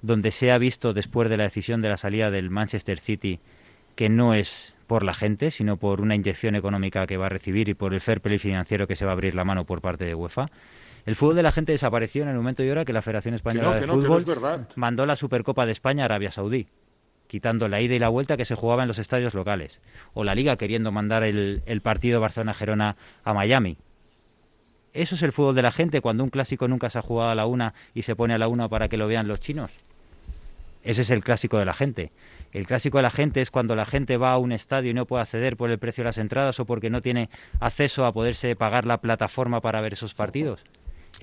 donde 0.00 0.30
se 0.30 0.52
ha 0.52 0.58
visto 0.58 0.94
después 0.94 1.28
de 1.28 1.36
la 1.36 1.44
decisión 1.44 1.82
de 1.82 1.88
la 1.88 1.96
salida 1.96 2.30
del 2.30 2.48
Manchester 2.48 2.98
City 2.98 3.40
que 3.96 4.08
no 4.08 4.34
es 4.34 4.74
por 4.86 5.04
la 5.04 5.14
gente, 5.14 5.50
sino 5.50 5.76
por 5.76 6.00
una 6.00 6.14
inyección 6.14 6.54
económica 6.54 7.06
que 7.06 7.16
va 7.16 7.26
a 7.26 7.28
recibir 7.28 7.68
y 7.68 7.74
por 7.74 7.94
el 7.94 8.00
fair 8.00 8.20
play 8.20 8.38
financiero 8.38 8.86
que 8.86 8.96
se 8.96 9.04
va 9.04 9.10
a 9.10 9.14
abrir 9.14 9.34
la 9.34 9.44
mano 9.44 9.64
por 9.64 9.80
parte 9.80 10.04
de 10.04 10.14
UEFA. 10.14 10.46
El 11.04 11.16
fútbol 11.16 11.36
de 11.36 11.42
la 11.42 11.50
gente 11.50 11.72
desapareció 11.72 12.22
en 12.22 12.28
el 12.28 12.36
momento 12.36 12.62
y 12.62 12.70
hora 12.70 12.84
que 12.84 12.92
la 12.92 13.02
Federación 13.02 13.34
Española 13.34 13.68
no, 13.68 13.74
de 13.74 13.80
que 13.80 13.86
no, 13.86 13.94
que 13.94 14.08
no 14.08 14.18
Fútbol 14.18 14.60
es 14.68 14.76
mandó 14.76 15.04
la 15.04 15.16
Supercopa 15.16 15.66
de 15.66 15.72
España 15.72 16.04
a 16.04 16.06
Arabia 16.06 16.30
Saudí, 16.30 16.68
quitando 17.32 17.66
la 17.66 17.80
ida 17.80 17.94
y 17.94 17.98
la 17.98 18.10
vuelta 18.10 18.36
que 18.36 18.44
se 18.44 18.54
jugaba 18.54 18.82
en 18.82 18.88
los 18.88 18.98
estadios 18.98 19.32
locales. 19.32 19.80
O 20.12 20.22
la 20.22 20.34
Liga 20.34 20.58
queriendo 20.58 20.92
mandar 20.92 21.22
el, 21.22 21.80
partido 21.82 22.20
Barcelona-Gerona 22.20 22.96
a 23.24 23.32
Miami. 23.32 23.78
¿Eso 24.92 25.14
es 25.14 25.22
el 25.22 25.32
fútbol 25.32 25.54
de 25.54 25.62
la 25.62 25.72
gente 25.72 26.02
cuando 26.02 26.24
un 26.24 26.28
clásico 26.28 26.68
nunca 26.68 26.90
se 26.90 26.98
ha 26.98 27.02
jugado 27.02 27.30
a 27.30 27.34
la 27.34 27.46
una 27.46 27.72
y 27.94 28.02
se 28.02 28.14
pone 28.14 28.34
a 28.34 28.38
la 28.38 28.48
una 28.48 28.68
para 28.68 28.88
que 28.88 28.98
lo 28.98 29.08
vean 29.08 29.28
los 29.28 29.40
chinos? 29.40 29.78
Ese 30.84 31.00
es 31.00 31.08
el 31.08 31.24
clásico 31.24 31.56
de 31.58 31.64
la 31.64 31.72
gente. 31.72 32.12
El 32.52 32.66
clásico 32.66 32.98
de 32.98 33.04
la 33.04 33.10
gente 33.10 33.40
es 33.40 33.50
cuando 33.50 33.74
la 33.74 33.86
gente 33.86 34.18
va 34.18 34.32
a 34.32 34.38
un 34.38 34.52
estadio 34.52 34.90
y 34.90 34.94
no 34.94 35.06
puede 35.06 35.22
acceder 35.22 35.56
por 35.56 35.70
el 35.70 35.78
precio 35.78 36.04
de 36.04 36.08
las 36.08 36.18
entradas 36.18 36.60
o 36.60 36.66
porque 36.66 36.90
no 36.90 37.00
tiene 37.00 37.30
acceso 37.60 38.04
a 38.04 38.12
poderse 38.12 38.54
pagar 38.56 38.84
la 38.84 38.98
plataforma 38.98 39.62
para 39.62 39.80
ver 39.80 39.94
esos 39.94 40.12
partidos. 40.12 40.62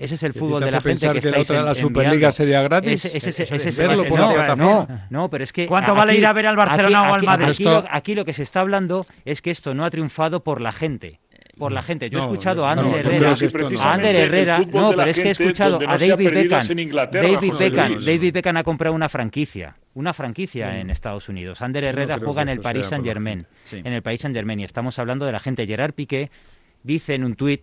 Ese 0.00 0.14
es 0.14 0.22
el 0.22 0.28
¿Y 0.28 0.30
a 0.30 0.32
ti 0.32 0.38
fútbol 0.38 0.60
de 0.60 0.66
la 0.70 0.72
gente 0.80 0.88
pensar 0.88 1.12
que, 1.14 1.20
que 1.20 1.30
la 1.30 1.40
otra, 1.40 1.58
en- 1.60 1.64
la 1.66 1.74
Superliga 1.74 2.12
enviando. 2.14 2.32
sería 2.32 2.62
gratis? 2.62 3.04
Ese- 3.04 3.18
ese- 3.18 3.30
Eso 3.30 3.42
ese- 3.42 3.54
es 3.56 3.66
ese- 3.66 3.82
verlo 3.82 4.00
ese- 4.00 4.08
por 4.08 4.18
no, 4.18 4.26
la 4.28 4.34
plataforma. 4.34 4.86
no, 5.10 5.20
no, 5.22 5.30
pero 5.30 5.44
es 5.44 5.52
que 5.52 5.66
¿Cuánto 5.66 5.94
vale 5.94 6.16
ir 6.16 6.24
a 6.26 6.32
ver 6.32 6.46
al 6.46 6.56
Barcelona 6.56 7.02
o 7.02 7.14
al 7.14 7.16
aquí- 7.18 7.26
Madrid? 7.26 7.48
Aquí, 7.50 7.64
lo, 7.64 7.84
aquí 7.90 8.14
lo 8.14 8.24
que 8.24 8.32
se 8.32 8.42
está 8.42 8.60
hablando 8.62 9.06
es 9.26 9.42
que 9.42 9.50
esto 9.50 9.74
no 9.74 9.84
ha 9.84 9.90
triunfado 9.90 10.42
por 10.42 10.60
la 10.60 10.72
gente. 10.72 11.20
por 11.58 11.72
la 11.72 11.82
gente. 11.82 12.08
Yo 12.08 12.20
he 12.20 12.22
escuchado 12.22 12.64
a 12.64 12.72
Ander 12.72 12.86
no, 12.86 12.96
Herrera, 12.96 13.36
si 13.36 13.44
a 13.44 13.92
Ander 13.92 14.16
Herrera, 14.16 14.58
no, 14.72 14.90
pero 14.96 15.02
es 15.02 15.14
que 15.18 15.28
he 15.28 15.30
escuchado 15.32 15.76
a 15.86 15.98
David 15.98 16.30
Beckham. 16.32 16.62
David 17.12 17.52
Beckham. 17.58 17.98
David 18.02 18.32
Beckham 18.32 18.56
ha 18.56 18.62
comprado 18.62 18.94
una 18.94 19.10
franquicia, 19.10 19.76
una 19.92 20.14
franquicia 20.14 20.78
en 20.80 20.88
Estados 20.88 21.28
Unidos. 21.28 21.60
Ander 21.60 21.84
Herrera 21.84 22.16
juega 22.18 22.40
en 22.40 22.48
el 22.48 22.60
Paris 22.60 22.86
Saint 22.86 23.04
Germain, 23.04 23.46
Sí. 23.66 23.76
en 23.84 23.92
el 23.92 24.00
Paris 24.00 24.22
Saint 24.22 24.34
Germain 24.34 24.58
y 24.60 24.64
estamos 24.64 24.98
hablando 24.98 25.26
de 25.26 25.32
la 25.32 25.40
gente. 25.40 25.66
Gerard 25.66 25.92
Piqué 25.92 26.30
dice 26.82 27.14
en 27.14 27.24
un 27.24 27.34
tuit 27.34 27.60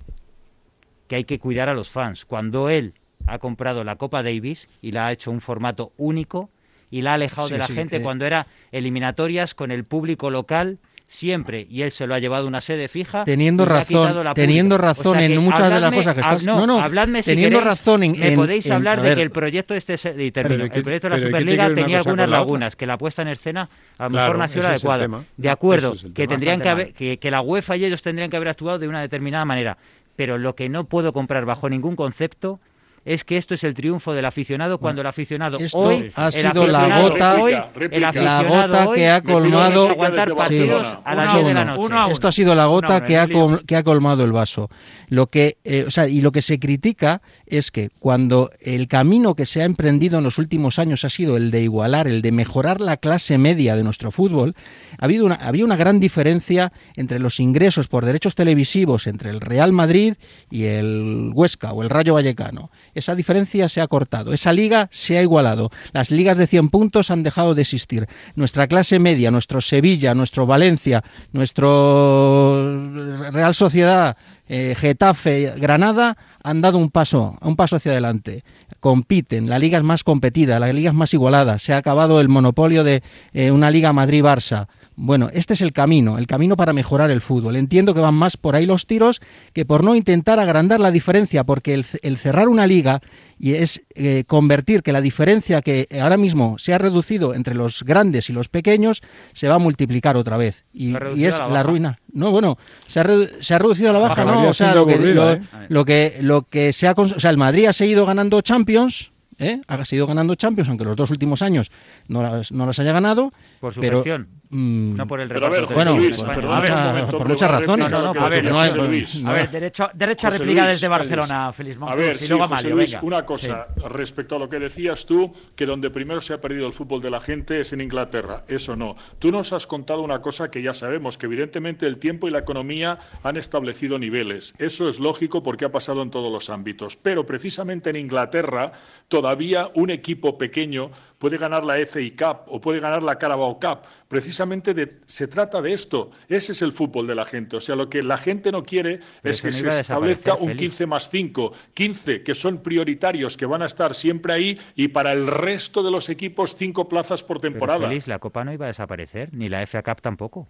que 1.08 1.16
hay 1.16 1.24
que 1.24 1.40
cuidar 1.40 1.70
a 1.70 1.74
los 1.74 1.90
fans. 1.90 2.26
Cuando 2.26 2.70
él 2.70 2.94
ha 3.26 3.40
comprado 3.40 3.84
la 3.84 3.96
Copa 3.96 4.24
Davis 4.24 4.68
y 4.82 4.92
la 4.92 5.08
ha 5.08 5.12
hecho 5.12 5.32
un 5.32 5.42
formato 5.42 5.92
único 5.98 6.50
y 6.90 7.02
la 7.02 7.12
ha 7.12 7.14
alejado 7.16 7.48
Sí, 7.48 7.54
de 7.54 7.58
la 7.60 7.68
sí, 7.68 7.74
gente 7.74 7.98
que- 7.98 8.04
cuando 8.04 8.26
era 8.26 8.48
eliminatorias 8.72 9.54
con 9.54 9.72
el 9.72 9.84
público 9.84 10.30
local 10.30 10.78
siempre. 11.10 11.66
Y 11.70 11.84
él 11.84 11.92
se 11.94 12.06
lo 12.06 12.16
ha 12.16 12.20
llevado 12.20 12.44
a 12.44 12.48
una 12.50 12.60
sede 12.60 12.90
fija 12.90 13.24
Teniendo 13.24 13.64
razón, 13.64 14.34
teniendo 14.36 14.78
razón 14.78 15.16
O 15.16 15.20
sea 15.20 15.26
en 15.26 15.38
muchas 15.42 15.72
de 15.74 15.80
las 15.80 15.92
cosas 15.96 16.14
que 16.16 16.20
estás- 16.20 16.44
no, 16.44 16.58
no, 16.60 16.68
no, 16.68 16.82
habladme 16.82 17.24
si 17.24 17.32
teniendo 17.32 17.60
queréis, 17.60 17.66
razón 17.80 18.04
en- 18.04 18.12
me 18.20 18.28
en- 18.28 18.36
podéis 18.36 18.66
en- 18.66 18.74
hablar 18.74 19.02
de 19.02 19.08
ver. 19.10 19.18
que 19.18 19.24
el 19.24 19.32
proyecto 19.32 19.74
este 19.74 19.94
es- 19.94 20.04
y 20.06 20.32
termino, 20.32 20.64
Pero 20.64 20.70
¿qué- 20.70 20.78
el 20.80 20.84
proyecto 20.84 21.08
de 21.08 21.12
la 21.12 21.16
pero 21.16 21.28
¿qué 21.28 21.38
tiene 21.46 21.52
Superliga 21.54 21.82
tenía 21.82 21.98
algunas 22.00 22.30
la 22.30 22.38
lagunas 22.40 22.68
otra? 22.74 22.78
que 22.80 22.86
la 22.88 22.98
puesta 22.98 23.22
en 23.22 23.28
escena 23.30 23.70
a 23.98 24.04
lo 24.04 24.10
Claro, 24.10 24.12
mejor 24.26 24.38
no 24.38 24.44
ha 24.44 24.48
sido 24.50 24.64
la 24.64 24.70
adecuada 24.72 25.08
de 25.38 25.50
acuerdo 25.50 25.94
es 25.94 26.08
que 26.14 26.28
tendrían 26.28 26.60
que, 26.62 26.70
haber, 26.70 26.94
que, 26.94 27.18
que 27.20 27.32
la 27.32 27.40
UEFA 27.40 27.78
y 27.78 27.86
ellos 27.86 28.02
tendrían 28.02 28.30
que 28.30 28.36
haber 28.36 28.50
actuado 28.50 28.78
de 28.78 28.90
una 28.90 29.00
determinada 29.00 29.46
manera 29.46 29.78
pero 30.18 30.38
lo 30.38 30.56
que 30.56 30.68
no 30.68 30.84
puedo 30.84 31.14
comprar 31.14 31.46
bajo 31.46 31.70
ningún 31.70 31.96
concepto 31.96 32.60
es 33.08 33.24
que 33.24 33.38
esto 33.38 33.54
es 33.56 33.64
el 33.64 33.74
triunfo 33.74 34.14
del 34.14 34.26
aficionado 34.26 34.78
cuando 34.80 35.02
el 35.02 35.08
aficionado 35.08 35.58
esto 35.60 35.78
hoy 35.78 36.12
ha 36.16 36.30
sido 36.30 36.68
la 36.68 37.02
gota- 37.02 37.42
hoy, 37.42 37.54
Réplica, 37.74 38.12
La 38.12 38.44
gota 38.44 38.88
hoy 38.90 38.98
que 38.98 39.10
ha 39.10 39.22
colmado- 39.24 39.88
réplica 39.88 40.06
aguantar 40.06 40.26
desde 40.28 40.38
partidos 40.38 40.68
Barcelona. 40.84 41.02
a 41.06 41.14
Uno 41.14 41.22
las 41.22 41.30
a 41.30 41.34
10 41.38 41.48
de 41.48 41.54
la 41.54 41.62
uno, 41.62 41.72
noche. 41.72 41.86
uno 41.86 42.00
a 42.00 42.04
uno. 42.06 42.14
Esto 42.14 42.28
ha 42.28 42.32
sido 42.32 42.56
la 42.56 42.66
gota 42.66 43.04
que, 43.04 43.18
ha 43.18 43.28
col- 43.28 43.66
que 43.66 43.76
ha 43.78 43.84
colmado 43.84 44.24
el 44.26 44.32
vaso. 44.34 44.70
Lo 45.08 45.28
que, 45.28 45.58
eh, 45.64 45.86
o 45.88 45.92
sea, 45.92 46.08
y 46.08 46.20
lo 46.22 46.32
que 46.32 46.42
se 46.42 46.60
critica 46.60 47.22
es 47.46 47.72
que 47.72 47.90
cuando 48.00 48.52
el 48.60 48.88
camino 48.90 49.36
que 49.36 49.46
se 49.46 49.62
ha 49.62 49.66
emprendido 49.66 50.18
en 50.18 50.24
los 50.26 50.38
últimos 50.38 50.78
años 50.78 51.06
ha 51.06 51.10
sido 51.10 51.38
el 51.38 51.50
de 51.50 51.62
igualar, 51.62 52.08
el 52.08 52.22
de 52.22 52.32
mejorar 52.34 52.82
la 52.82 52.98
clase 52.98 53.38
media 53.38 53.76
de 53.78 53.84
nuestro 53.84 54.12
fútbol, 54.12 54.54
ha 55.00 55.06
habido 55.06 55.26
una, 55.26 55.36
había 55.36 55.64
una 55.64 55.78
gran 55.78 56.02
diferencia 56.02 56.74
entre 56.98 57.20
los 57.20 57.40
ingresos 57.40 57.88
por 57.88 58.04
derechos 58.06 58.36
televisivos 58.36 59.08
entre 59.08 59.30
el 59.30 59.40
Real 59.40 59.72
Madrid 59.72 60.16
y 60.52 60.66
el 60.66 61.32
Huesca 61.34 61.72
o 61.72 61.84
el 61.84 61.90
Rayo 61.90 62.16
Vallecano. 62.16 62.70
Esa 62.98 63.16
diferencia 63.16 63.70
se 63.70 63.80
ha 63.80 63.88
cortado, 63.88 64.34
esa 64.34 64.52
liga 64.52 64.90
se 64.92 65.18
ha 65.18 65.22
igualado. 65.22 65.70
Las 65.94 66.10
ligas 66.10 66.38
de 66.38 66.48
100 66.48 66.70
puntos 66.70 67.12
han 67.12 67.22
dejado 67.22 67.54
de 67.54 67.62
existir. 67.62 68.08
Nuestra 68.36 68.68
clase 68.68 68.98
media, 68.98 69.30
nuestro 69.30 69.62
Sevilla, 69.62 70.16
nuestro 70.16 70.48
Valencia, 70.48 71.04
nuestro 71.32 73.32
Real 73.32 73.54
Sociedad, 73.54 74.18
eh, 74.50 74.76
Getafe, 74.78 75.54
Granada 75.58 76.18
han 76.42 76.62
dado 76.62 76.78
un 76.78 76.90
paso, 76.90 77.38
un 77.42 77.56
paso 77.56 77.76
hacia 77.76 77.92
adelante. 77.92 78.44
Compiten, 78.80 79.50
la 79.50 79.60
liga 79.60 79.78
es 79.78 79.84
más 79.84 80.04
competida, 80.04 80.60
la 80.60 80.74
liga 80.74 80.90
es 80.90 80.96
más 80.96 81.14
igualada, 81.14 81.60
se 81.60 81.74
ha 81.74 81.78
acabado 81.78 82.20
el 82.20 82.30
monopolio 82.30 82.84
de 82.84 83.04
eh, 83.34 83.52
una 83.52 83.70
liga 83.70 83.94
Madrid-Barça. 83.94 84.68
Bueno, 85.00 85.30
este 85.32 85.54
es 85.54 85.62
el 85.62 85.74
camino, 85.74 86.18
el 86.18 86.26
camino 86.26 86.58
para 86.58 86.74
mejorar 86.74 87.12
el 87.12 87.22
fútbol. 87.22 87.56
Entiendo 87.56 87.94
que 87.94 88.00
van 88.00 88.16
más 88.16 88.36
por 88.36 88.56
ahí 88.56 88.66
los 88.66 88.88
tiros 88.88 89.22
que 89.54 89.64
por 89.64 89.84
no 89.84 89.94
intentar 89.96 90.40
agrandar 90.40 90.80
la 90.80 90.90
diferencia, 90.90 91.44
porque 91.44 91.76
el, 91.76 91.86
el 92.02 92.18
cerrar 92.18 92.50
una 92.50 92.66
liga 92.66 93.02
y 93.38 93.54
es 93.54 93.84
eh, 93.94 94.24
convertir 94.26 94.82
que 94.82 94.92
la 94.92 95.00
diferencia 95.02 95.62
que 95.62 95.88
ahora 96.02 96.18
mismo 96.18 96.58
se 96.58 96.74
ha 96.74 96.80
reducido 96.80 97.36
entre 97.36 97.54
los 97.54 97.84
grandes 97.84 98.32
y 98.32 98.34
los 98.34 98.50
pequeños 98.50 99.04
se 99.34 99.48
va 99.48 99.56
a 99.56 99.60
multiplicar 99.60 100.18
otra 100.18 100.36
vez. 100.36 100.66
Y, 100.74 100.96
es 101.26 101.38
la 101.38 101.62
ruina. 101.62 102.00
No, 102.12 102.32
bueno, 102.32 102.58
se 102.88 103.00
ha, 103.00 103.04
redu- 103.04 103.30
se 103.40 103.54
ha 103.54 103.60
reducido 103.60 103.92
a 103.92 103.94
la 103.94 104.00
baja, 104.00 104.24
baja 104.24 104.42
no, 104.42 104.50
o 104.50 104.54
sea, 104.54 104.72
sido 104.72 104.82
lo 104.82 104.88
que, 104.88 104.94
aburrida, 104.96 105.14
lo, 105.26 105.32
¿eh? 105.32 105.42
lo 105.70 105.86
que, 105.86 106.18
lo 106.22 106.42
que 106.42 106.74
se 106.74 106.88
ha, 106.88 106.94
o 106.98 107.20
sea, 107.20 107.30
el 107.30 107.38
Madrid 107.38 107.68
ha 107.68 107.74
seguido 107.74 108.04
ganando 108.08 108.42
Champions, 108.42 109.12
¿eh? 109.38 109.62
ha 109.68 109.86
seguido 109.86 110.08
ganando 110.08 110.34
Champions, 110.34 110.70
aunque 110.70 110.86
los 110.86 110.96
dos 110.96 111.12
últimos 111.12 111.44
años 111.44 111.70
no 112.08 112.24
las, 112.24 112.52
no 112.52 112.66
las 112.66 112.80
haya 112.80 112.94
ganado. 112.94 113.32
por 113.60 113.76
su 113.76 113.80
pero, 113.82 113.98
gestión 113.98 114.28
no 114.50 115.08
por 115.08 115.20
el 115.20 115.28
Pero 115.28 115.46
a 115.46 115.50
ver, 115.50 115.62
reparto 115.62 115.74
José 115.74 115.76
Bueno, 115.76 115.98
Luis, 116.02 116.22
por- 116.22 116.46
un 116.46 116.84
momento, 116.84 117.18
por 117.18 117.28
muchas 117.28 117.52
razones. 117.52 117.92
No, 117.92 117.98
a 117.98 118.30
ver, 118.30 118.44
no 118.46 118.86
Luis. 118.88 119.22
no. 119.22 119.30
A 119.30 119.34
ver, 119.34 119.52
derecho, 119.52 119.90
derecho 119.94 120.28
a 120.28 120.30
réplica 120.30 120.64
Luis, 120.66 120.76
desde. 120.76 120.88
Barcelona, 120.88 121.54
Félix 121.54 121.78
A 121.82 121.96
ver, 121.96 122.18
sí, 122.20 122.34
José 122.34 122.50
Mario, 122.50 122.76
Luis, 122.76 122.92
venga. 122.94 123.06
una 123.06 123.26
cosa 123.26 123.68
respecto 123.90 124.36
a 124.36 124.40
lo 124.40 124.48
que 124.50 124.60
decías 124.60 125.06
tú, 125.06 125.34
que 125.56 125.66
donde 125.66 125.90
primero 125.90 126.22
se 126.22 126.34
ha 126.34 126.42
perdido 126.42 126.66
el 126.68 126.74
fútbol 126.74 127.02
de 127.02 127.10
la 127.12 127.20
gente 127.20 127.60
es 127.60 127.74
en 127.74 127.82
Inglaterra. 127.82 128.44
Eso 128.48 128.76
no. 128.76 128.96
Tú 129.20 129.32
nos 129.32 129.52
has 129.54 129.68
contado 129.68 130.02
una 130.02 130.22
cosa 130.22 130.50
que 130.50 130.62
ya 130.62 130.74
sabemos, 130.74 131.18
que 131.18 131.26
evidentemente 131.26 131.86
el 131.88 131.98
tiempo 131.98 132.28
y 132.28 132.32
la 132.32 132.40
economía 132.40 133.00
han 133.24 133.38
establecido 133.38 134.00
niveles. 134.00 134.54
Eso 134.60 134.88
es 134.88 135.00
lógico 135.00 135.44
porque 135.44 135.66
ha 135.66 135.72
pasado 135.72 136.02
en 136.02 136.10
todos 136.12 136.32
los 136.32 136.50
ámbitos. 136.50 136.96
Pero 136.96 137.26
precisamente 137.26 137.90
en 137.90 137.98
Inglaterra 137.98 138.72
todavía 139.08 139.70
un 139.74 139.90
equipo 139.90 140.38
pequeño 140.38 140.90
puede 141.18 141.38
ganar 141.38 141.64
la 141.64 141.76
FA 141.86 142.00
Cup 142.18 142.42
o 142.48 142.62
puede 142.62 142.80
ganar 142.80 143.02
la 143.04 143.18
Carabao 143.18 143.60
Cup. 143.60 143.80
Precisamente 144.08 144.74
de- 144.74 145.00
se 145.06 145.28
trata 145.28 145.62
de 145.62 145.74
esto. 145.74 146.12
Ese 146.30 146.52
es 146.52 146.62
el 146.62 146.72
fútbol 146.72 147.08
de 147.08 147.16
la 147.16 147.26
gente. 147.26 147.58
O 147.58 147.60
sea, 147.60 147.76
lo 147.76 147.90
que 147.90 148.02
la 148.04 148.18
gente 148.18 148.52
no 148.52 148.64
quiere 148.64 149.00
Pero 149.22 149.32
es 149.34 149.42
que 149.42 149.52
se 149.52 149.80
establezca 149.80 150.36
un 150.36 150.48
Félix. 150.50 150.60
15 150.60 150.86
más 150.86 151.10
5, 151.10 151.52
15 151.74 152.24
que 152.24 152.36
son 152.36 152.60
prioritarios, 152.64 153.36
que 153.36 153.46
van 153.46 153.62
a 153.62 153.66
estar 153.66 153.94
siempre 153.94 154.34
ahí, 154.34 154.60
y 154.76 154.90
para 154.90 155.12
el 155.12 155.28
resto 155.28 155.84
de 155.84 155.92
los 155.92 156.10
equipos, 156.10 156.56
cinco 156.56 156.88
plazas 156.88 157.24
por 157.24 157.42
Pero, 157.42 157.52
temporada. 157.54 157.90
La 158.06 158.20
Copa 158.20 158.44
no 158.44 158.54
iba 158.54 158.66
a 158.66 158.70
desaparecer 158.70 159.30
ni 159.34 159.50
la 159.50 159.62
FA 159.64 159.82
Cup 159.84 160.02
tampoco 160.02 160.48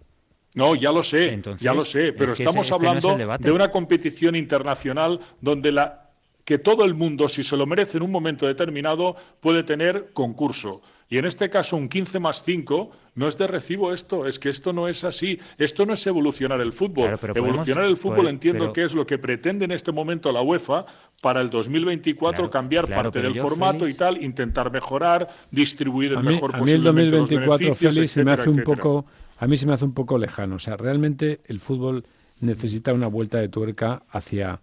No, 0.54 0.74
ya 0.74 0.90
lo 0.92 1.02
sé, 1.02 1.32
Entonces, 1.32 1.62
ya 1.62 1.74
lo 1.74 1.84
sé, 1.84 2.12
pero 2.12 2.32
estamos 2.32 2.66
ese- 2.66 2.74
este 2.74 2.84
no 2.86 2.98
es 2.98 3.04
hablando 3.04 3.38
de 3.38 3.50
una 3.52 3.70
competición 3.70 4.34
internacional 4.34 5.20
donde 5.40 5.72
la 5.72 6.07
que 6.48 6.56
todo 6.58 6.86
el 6.86 6.94
mundo, 6.94 7.28
si 7.28 7.42
se 7.42 7.58
lo 7.58 7.66
merece 7.66 7.98
en 7.98 8.04
un 8.04 8.10
momento 8.10 8.46
determinado, 8.46 9.14
puede 9.38 9.64
tener 9.64 10.12
concurso. 10.14 10.80
Y 11.10 11.18
en 11.18 11.26
este 11.26 11.50
caso, 11.50 11.76
un 11.76 11.90
15 11.90 12.18
más 12.20 12.42
5 12.42 12.90
no 13.16 13.28
es 13.28 13.36
de 13.36 13.46
recibo 13.46 13.92
esto, 13.92 14.26
es 14.26 14.38
que 14.38 14.48
esto 14.48 14.72
no 14.72 14.88
es 14.88 15.04
así. 15.04 15.38
Esto 15.58 15.84
no 15.84 15.92
es 15.92 16.06
evolucionar 16.06 16.62
el 16.62 16.72
fútbol. 16.72 17.04
Claro, 17.04 17.18
pero 17.20 17.34
podemos- 17.34 17.48
evolucionar 17.50 17.84
el 17.84 17.98
fútbol 17.98 18.16
puede- 18.16 18.30
entiendo 18.30 18.60
pero- 18.60 18.72
que 18.72 18.82
es 18.84 18.94
lo 18.94 19.06
que 19.06 19.18
pretende 19.18 19.66
en 19.66 19.72
este 19.72 19.92
momento 19.92 20.32
la 20.32 20.40
UEFA 20.40 20.86
para 21.20 21.42
el 21.42 21.50
2024 21.50 22.36
Claro, 22.44 22.50
cambiar 22.50 22.86
claro, 22.86 23.02
parte 23.02 23.20
del 23.20 23.34
yo, 23.34 23.42
formato 23.42 23.84
Félix- 23.84 23.90
y 23.90 23.94
tal, 23.98 24.22
intentar 24.24 24.72
mejorar, 24.72 25.28
distribuir 25.50 26.12
el 26.12 26.18
a 26.18 26.22
mí, 26.22 26.28
mejor 26.28 26.54
a 26.54 26.60
mí 26.60 26.70
el 26.70 26.76
posiblemente 26.78 27.10
los 27.10 27.20
2024, 27.28 27.58
beneficios, 27.66 27.94
Félix, 27.94 28.12
se 28.12 28.24
me 28.24 28.32
hace 28.32 28.48
un 28.48 28.58
etcétera. 28.60 28.76
poco, 28.82 29.04
a 29.38 29.46
mí 29.46 29.56
se 29.58 29.66
me 29.66 29.74
hace 29.74 29.84
un 29.84 29.92
poco 29.92 30.16
lejano. 30.16 30.54
O 30.56 30.58
sea, 30.58 30.78
realmente 30.78 31.40
el 31.44 31.60
fútbol 31.60 32.04
necesita 32.40 32.94
una 32.94 33.06
vuelta 33.08 33.36
de 33.36 33.48
tuerca 33.50 34.02
hacia. 34.10 34.60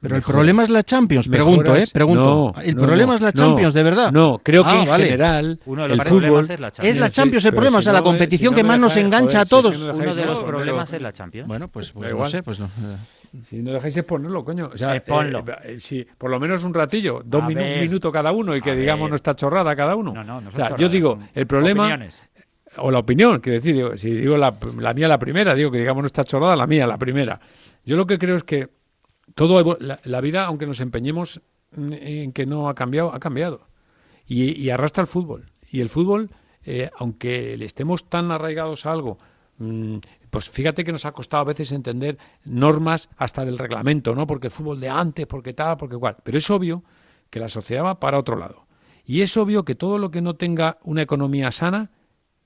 Pero 0.00 0.16
el 0.16 0.22
problema 0.22 0.62
es 0.62 0.70
la 0.70 0.82
Champions, 0.82 1.28
pregunto, 1.28 1.76
¿eh? 1.76 1.84
Pregunto. 1.92 2.52
No, 2.56 2.62
el 2.62 2.74
no, 2.74 2.82
problema 2.82 3.06
no, 3.12 3.14
es 3.16 3.20
la 3.20 3.28
no, 3.28 3.32
Champions, 3.32 3.74
de 3.74 3.82
verdad. 3.82 4.10
No, 4.10 4.38
creo 4.42 4.64
que 4.64 4.70
Ah, 4.70 4.82
en 4.82 4.88
vale. 4.88 5.04
general 5.04 5.60
Uno 5.66 5.82
de 5.86 5.92
el 5.92 5.98
los 5.98 6.06
fútbol 6.06 6.20
problemas 6.22 6.50
es 6.50 6.60
la 6.60 6.70
Champions. 6.70 6.94
Es 6.96 7.00
la 7.00 7.08
Sí, 7.08 7.12
Champions 7.14 7.44
el 7.44 7.52
problema, 7.52 7.76
si 7.76 7.78
o 7.78 7.82
sea, 7.82 7.92
la 7.92 8.02
competición 8.02 8.54
si 8.54 8.56
no 8.56 8.56
que 8.56 8.62
más 8.68 8.78
nos 8.78 8.96
engancha 8.96 9.20
joder, 9.20 9.36
a 9.40 9.44
si 9.44 9.44
es 9.44 9.48
que 9.48 9.62
todos. 9.62 9.78
no 9.78 9.94
uno 9.94 10.14
de 10.14 10.24
los 10.24 10.42
problemas 10.44 10.92
es 10.92 11.02
la 11.02 11.12
Champions 11.12 11.46
Bueno, 11.48 11.68
pues, 11.68 11.92
pues 11.92 12.10
igual. 12.10 12.30
sé, 12.30 12.42
pues 12.42 12.58
no. 12.60 12.66
eh. 12.66 12.96
Si 13.42 13.60
no 13.62 13.72
dejáis 13.72 13.94
es 13.96 14.04
ponerlo, 14.04 14.42
coño. 14.42 14.70
O 14.72 14.76
sea, 14.78 14.96
Eh, 14.96 15.02
ponlo. 15.02 15.40
eh, 15.40 15.44
eh, 15.64 15.76
si 15.78 16.04
por 16.16 16.30
lo 16.30 16.40
menos 16.40 16.64
un 16.64 16.72
ratillo, 16.72 17.20
dos 17.24 17.42
A 17.42 17.46
minu- 17.46 17.56
ver. 17.56 17.74
un 17.74 17.80
minuto 17.80 18.10
cada 18.10 18.32
uno 18.32 18.56
y 18.56 18.62
que 18.62 18.74
digamos 18.74 19.04
ver. 19.04 19.10
nuestra 19.10 19.34
chorrada 19.34 19.76
cada 19.76 19.94
uno. 19.96 20.14
No, 20.14 20.24
no, 20.24 20.40
no 20.40 20.48
O 20.48 20.52
sea, 20.52 20.76
yo 20.78 20.88
digo, 20.88 21.18
el 21.34 21.46
problema 21.46 21.82
opiniones. 21.84 22.14
o 22.78 22.90
la 22.90 22.98
opinión, 23.00 23.38
que 23.40 23.50
decir, 23.50 23.74
digo, 23.74 23.96
si 23.98 24.10
digo 24.12 24.36
la, 24.38 24.54
la 24.78 24.94
mía 24.94 25.08
la 25.08 25.18
primera, 25.18 25.54
digo 25.54 25.70
que 25.70 25.78
digamos 25.78 26.00
nuestra 26.00 26.24
chorrada, 26.24 26.56
la 26.56 26.66
mía 26.66 26.86
la 26.86 26.96
primera. 26.96 27.38
Yo 27.84 27.96
lo 27.96 28.06
que 28.06 28.18
creo 28.18 28.36
es 28.36 28.44
que 28.44 28.68
todo 29.34 29.76
la, 29.80 30.00
la 30.04 30.20
vida, 30.20 30.44
aunque 30.46 30.66
nos 30.66 30.80
empeñemos 30.80 31.40
en- 31.76 31.92
en 31.92 32.32
que 32.32 32.46
no 32.46 32.68
ha 32.68 32.74
cambiado, 32.74 33.12
ha 33.14 33.20
cambiado. 33.20 33.66
Y, 34.26 34.52
y 34.52 34.70
arrastra 34.70 35.02
el 35.02 35.06
fútbol. 35.06 35.50
Y 35.70 35.80
el 35.80 35.88
fútbol, 35.88 36.30
eh, 36.64 36.90
aunque 36.96 37.56
le 37.56 37.64
estemos 37.64 38.08
tan 38.08 38.30
arraigados 38.30 38.86
a 38.86 38.92
algo, 38.92 39.18
mm, 39.58 39.96
pues 40.30 40.48
fíjate 40.50 40.84
que 40.84 40.92
nos 40.92 41.04
ha 41.04 41.12
costado 41.12 41.40
a 41.42 41.44
veces 41.44 41.72
entender 41.72 42.18
normas 42.44 43.08
hasta 43.16 43.44
del 43.44 43.58
reglamento, 43.58 44.14
¿no? 44.14 44.26
Porque 44.26 44.46
el 44.48 44.52
fútbol 44.52 44.80
de 44.80 44.88
antes, 44.88 45.26
porque 45.26 45.52
tal, 45.54 45.76
porque 45.76 45.96
cual. 45.96 46.16
Pero 46.22 46.38
es 46.38 46.48
obvio 46.50 46.84
que 47.30 47.40
la 47.40 47.48
sociedad 47.48 47.84
va 47.84 47.98
para 48.00 48.18
otro 48.18 48.36
lado. 48.36 48.66
Y 49.04 49.22
es 49.22 49.36
obvio 49.36 49.64
que 49.64 49.74
todo 49.74 49.98
lo 49.98 50.10
que 50.10 50.20
no 50.22 50.34
tenga 50.36 50.78
una 50.84 51.02
economía 51.02 51.50
sana 51.50 51.90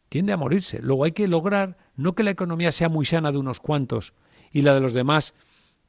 tiende 0.08 0.32
a 0.32 0.36
morirse. 0.36 0.80
Luego 0.80 1.04
hay 1.04 1.12
que 1.12 1.28
lograr 1.28 1.76
no 1.96 2.14
que 2.14 2.22
la 2.22 2.30
economía 2.30 2.72
sea 2.72 2.88
muy 2.88 3.04
sana 3.04 3.32
de 3.32 3.38
unos 3.38 3.60
cuantos 3.60 4.14
y 4.52 4.62
la 4.62 4.72
de 4.74 4.80
los 4.80 4.92
demás, 4.92 5.34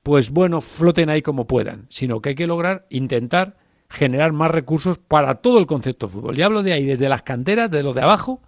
pues 0.06 0.30
bueno, 0.30 0.62
floten 0.62 1.10
ahí 1.10 1.24
como 1.24 1.48
puedan, 1.48 1.88
sino 1.90 2.22
que 2.22 2.30
hay 2.30 2.36
que 2.36 2.46
lograr 2.46 2.86
intentar 2.92 3.58
generar 3.90 4.34
más 4.34 4.52
recursos 4.52 5.00
para 5.00 5.34
todo 5.34 5.58
el 5.58 5.66
concepto 5.66 6.06
de 6.06 6.14
fútbol. 6.14 6.38
Y 6.38 6.44
hablo 6.44 6.62
de 6.62 6.74
ahí, 6.74 6.86
desde 6.86 7.10
las 7.10 7.24
canteras, 7.24 7.72
de 7.72 7.82
lo 7.82 7.92
de 7.92 8.04
abajo 8.04 8.40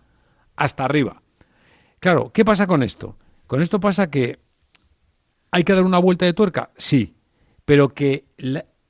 hasta 0.55 0.85
arriba. 0.85 1.23
Claro, 1.99 2.31
¿qué 2.31 2.45
pasa 2.45 2.67
con 2.67 2.83
esto? 2.83 3.17
Con 3.47 3.63
esto 3.63 3.79
pasa 3.79 4.11
que 4.11 4.37
hay 5.49 5.63
que 5.63 5.73
dar 5.73 5.83
una 5.83 5.97
vuelta 5.97 6.25
de 6.25 6.33
tuerca, 6.33 6.69
sí, 6.77 7.15
pero 7.65 7.89
que 7.89 8.25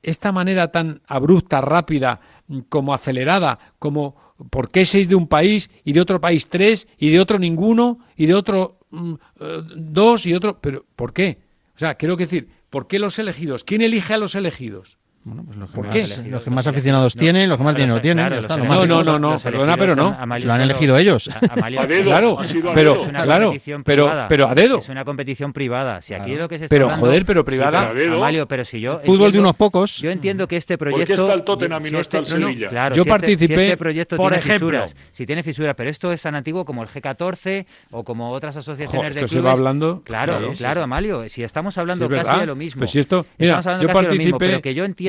esta 0.02 0.30
manera 0.30 0.70
tan 0.70 1.00
abrupta, 1.06 1.62
rápida, 1.62 2.20
como 2.68 2.92
acelerada, 2.92 3.58
como 3.78 4.14
¿por 4.50 4.70
qué 4.70 4.84
seis 4.84 5.08
de 5.08 5.14
un 5.14 5.26
país 5.26 5.70
y 5.84 5.94
de 5.94 6.02
otro 6.02 6.20
país 6.20 6.50
tres 6.50 6.86
y 6.98 7.08
de 7.08 7.18
otro 7.18 7.38
ninguno 7.38 8.00
y 8.14 8.26
de 8.26 8.34
otro 8.34 8.80
mm, 8.90 9.14
eh, 9.40 9.62
dos 9.74 10.26
y 10.26 10.34
otro? 10.34 10.60
Pero 10.60 10.84
¿por 10.94 11.14
qué? 11.14 11.48
O 11.74 11.78
sea, 11.78 11.94
quiero 11.94 12.16
decir, 12.16 12.57
¿Por 12.70 12.86
qué 12.86 12.98
los 12.98 13.18
elegidos? 13.18 13.64
¿Quién 13.64 13.80
elige 13.80 14.14
a 14.14 14.18
los 14.18 14.34
elegidos? 14.34 14.97
Bueno, 15.24 15.44
pues 15.44 15.58
los 15.58 15.70
que, 15.70 15.78
más, 15.78 16.26
los 16.26 16.42
que 16.42 16.50
más, 16.50 16.66
aficionados 16.66 17.14
no, 17.14 17.20
tienen, 17.20 17.48
los 17.48 17.58
que 17.58 17.64
más 17.64 17.76
dinero 17.76 18.00
tienen. 18.00 18.26
Claro, 18.26 18.40
está, 18.40 18.56
no, 18.56 18.64
no, 18.64 18.86
no, 18.86 19.02
no, 19.02 19.18
no 19.18 19.38
perdona, 19.38 19.76
pero 19.76 19.94
no. 19.94 20.16
Lo 20.44 20.52
han 20.52 20.60
elegido 20.60 20.96
ellos. 20.96 21.28
A, 21.28 21.38
a 21.38 21.68
claro, 21.68 22.38
pero, 22.74 23.04
claro, 23.10 23.54
pero, 23.84 24.26
pero 24.28 24.48
a 24.48 24.54
dedo. 24.54 24.78
Es 24.78 24.88
una 24.88 25.04
competición 25.04 25.52
privada. 25.52 26.00
Si 26.00 26.14
aquí 26.14 26.26
claro. 26.26 26.42
lo 26.42 26.48
que 26.48 26.58
se 26.58 26.64
está 26.64 26.74
pero 26.74 26.86
hablando, 26.86 27.06
joder, 27.06 27.24
pero 27.26 27.44
privada. 27.44 27.88
Sí, 27.88 27.90
pero, 27.94 28.16
Amalio, 28.16 28.46
pero 28.46 28.64
si 28.64 28.80
yo. 28.80 29.00
Fútbol 29.00 29.12
entiendo, 29.12 29.32
de 29.32 29.38
unos 29.40 29.56
pocos. 29.56 29.98
Yo 30.00 30.10
entiendo 30.10 30.48
que 30.48 30.56
este 30.56 30.78
proyecto. 30.78 31.00
¿Por 31.00 31.06
qué 31.06 31.22
está 31.22 31.34
el 31.34 31.42
Tottenham 31.42 31.86
y 31.86 31.90
no 31.90 31.98
está 31.98 32.18
el 32.18 32.24
este 32.24 32.36
Sevilla? 32.36 32.68
Claro, 32.68 32.94
yo 32.94 33.02
si 33.02 33.08
participé. 33.10 33.44
Este, 33.44 33.56
si 33.56 33.62
este 33.64 33.76
proyecto 33.76 34.16
por 34.16 34.32
tiene 34.32 34.44
ejemplo. 34.44 34.68
fisuras, 34.68 34.96
si 35.12 35.26
tiene 35.26 35.42
fisuras, 35.42 35.74
pero 35.76 35.90
esto 35.90 36.12
es 36.12 36.22
tan 36.22 36.36
antiguo 36.36 36.64
como 36.64 36.82
el 36.82 36.88
G14 36.88 37.66
o 37.90 38.04
como 38.04 38.30
otras 38.30 38.56
asociaciones 38.56 39.14
de 39.14 39.20
clubes. 39.20 39.30
se 39.30 39.40
va 39.40 39.52
hablando. 39.52 40.02
Claro, 40.04 40.52
claro, 40.56 40.82
Amalio. 40.82 41.28
Si 41.28 41.42
estamos 41.42 41.76
hablando 41.76 42.08
casi 42.08 42.40
de 42.40 42.46
lo 42.46 42.56
mismo. 42.56 42.78
Pues 42.78 42.90
si 42.92 43.00
esto. 43.00 43.26
Mira, 43.36 43.60
yo 43.80 43.88
participé. 43.88 44.62
Que 44.62 44.74
yo 44.74 44.84
entiendo 44.84 45.07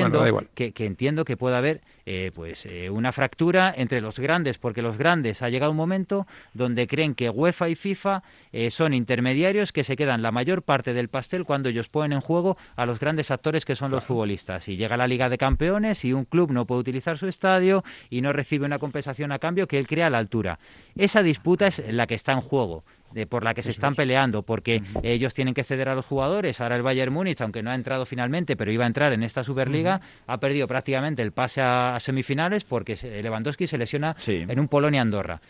que, 0.54 0.72
entiendo 0.78 1.24
que 1.24 1.36
pueda 1.36 1.58
haber 1.58 1.80
eh, 2.06 2.30
pues 2.34 2.66
eh, 2.66 2.90
una 2.90 3.12
fractura 3.12 3.72
entre 3.76 4.00
los 4.00 4.18
grandes, 4.18 4.58
porque 4.58 4.82
los 4.82 4.96
grandes 4.96 5.42
ha 5.42 5.48
llegado 5.48 5.70
un 5.70 5.76
momento 5.76 6.26
donde 6.54 6.86
creen 6.86 7.14
que 7.14 7.30
UEFA 7.30 7.68
y 7.68 7.74
FIFA 7.74 8.22
eh, 8.52 8.70
son 8.70 8.94
intermediarios 8.94 9.72
que 9.72 9.84
se 9.84 9.96
quedan 9.96 10.22
la 10.22 10.32
mayor 10.32 10.62
parte 10.62 10.94
del 10.94 11.08
pastel 11.08 11.44
cuando 11.44 11.68
ellos 11.68 11.88
ponen 11.88 12.12
en 12.12 12.20
juego 12.20 12.56
a 12.76 12.86
los 12.86 12.98
grandes 12.98 13.30
actores 13.30 13.64
que 13.64 13.76
son 13.76 13.90
los 13.90 14.04
futbolistas. 14.04 14.68
Y 14.68 14.76
llega 14.76 14.96
la 14.96 15.06
Liga 15.06 15.28
de 15.28 15.38
Campeones 15.38 16.04
y 16.04 16.12
un 16.12 16.24
club 16.24 16.50
no 16.50 16.66
puede 16.66 16.80
utilizar 16.80 17.18
su 17.18 17.26
estadio 17.28 17.84
y 18.08 18.22
no 18.22 18.32
recibe 18.32 18.66
una 18.66 18.78
compensación 18.78 19.32
a 19.32 19.38
cambio 19.38 19.68
que 19.68 19.78
él 19.78 19.86
crea 19.86 20.06
a 20.06 20.10
la 20.10 20.18
altura. 20.18 20.58
Esa 20.96 21.22
disputa 21.22 21.66
es 21.68 21.82
la 21.88 22.06
que 22.06 22.14
está 22.14 22.32
en 22.32 22.40
juego 22.40 22.84
de, 23.12 23.26
por 23.26 23.44
la 23.44 23.54
que 23.54 23.62
se 23.62 23.70
están 23.70 23.94
peleando, 23.94 24.42
porque 24.42 24.82
ellos 25.02 25.34
tienen 25.34 25.54
que 25.54 25.64
ceder 25.64 25.88
a 25.88 25.94
los 25.94 26.06
jugadores. 26.06 26.60
Ahora 26.60 26.76
el 26.76 26.82
Bayern 26.82 27.12
Múnich, 27.12 27.40
aunque 27.40 27.62
no 27.62 27.70
ha 27.70 27.74
entrado 27.74 28.06
finalmente, 28.06 28.56
pero 28.56 28.72
iba 28.72 28.84
a 28.84 28.86
entrar 28.86 29.12
en 29.12 29.22
esta 29.22 29.44
Superliga, 29.44 30.00
ha 30.26 30.38
perdido 30.38 30.66
prácticamente 30.66 31.22
el 31.22 31.32
pase 31.32 31.60
a, 31.60 31.98
semifinales 32.00 32.64
porque 32.64 32.96
Lewandowski 33.22 33.66
se 33.66 33.78
lesiona 33.78 34.16
en 34.26 34.58
un 34.58 34.68
Polonia-Andorra 34.68 35.40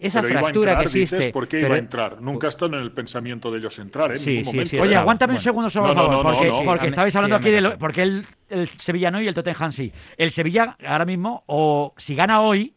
esa 0.00 0.22
fractura 0.22 0.78
que 0.78 0.84
existe. 0.84 1.30
¿Por 1.30 1.46
qué 1.46 1.60
iba 1.60 1.74
a 1.74 1.78
entrar? 1.78 2.20
Nunca 2.20 2.48
está 2.48 2.66
en 2.66 2.74
el 2.74 2.90
pensamiento 2.90 3.50
de 3.50 3.58
ellos 3.58 3.78
entrar, 3.78 4.12
¿eh? 4.12 4.18
Sí, 4.18 4.44
sí. 4.44 4.66
Sí, 4.66 4.78
Oye, 4.78 4.96
aguántame 4.96 5.34
un 5.34 5.40
segundo 5.40 5.68
solo, 5.68 5.94
no, 5.94 6.22
porque, 6.22 6.50
porque 6.64 6.86
estabais 6.86 7.14
hablando 7.14 7.36
aquí 7.36 7.50
de 7.50 7.60
lo, 7.60 7.78
porque 7.78 8.02
el, 8.02 8.26
el 8.48 8.68
Sevilla 8.68 9.10
no 9.10 9.20
y 9.20 9.28
el 9.28 9.34
Tottenham 9.34 9.72
sí. 9.72 9.92
El 10.16 10.30
Sevilla 10.30 10.76
ahora 10.86 11.04
mismo, 11.04 11.44
o 11.46 11.94
si 11.98 12.14
gana 12.14 12.40
hoy, 12.40 12.72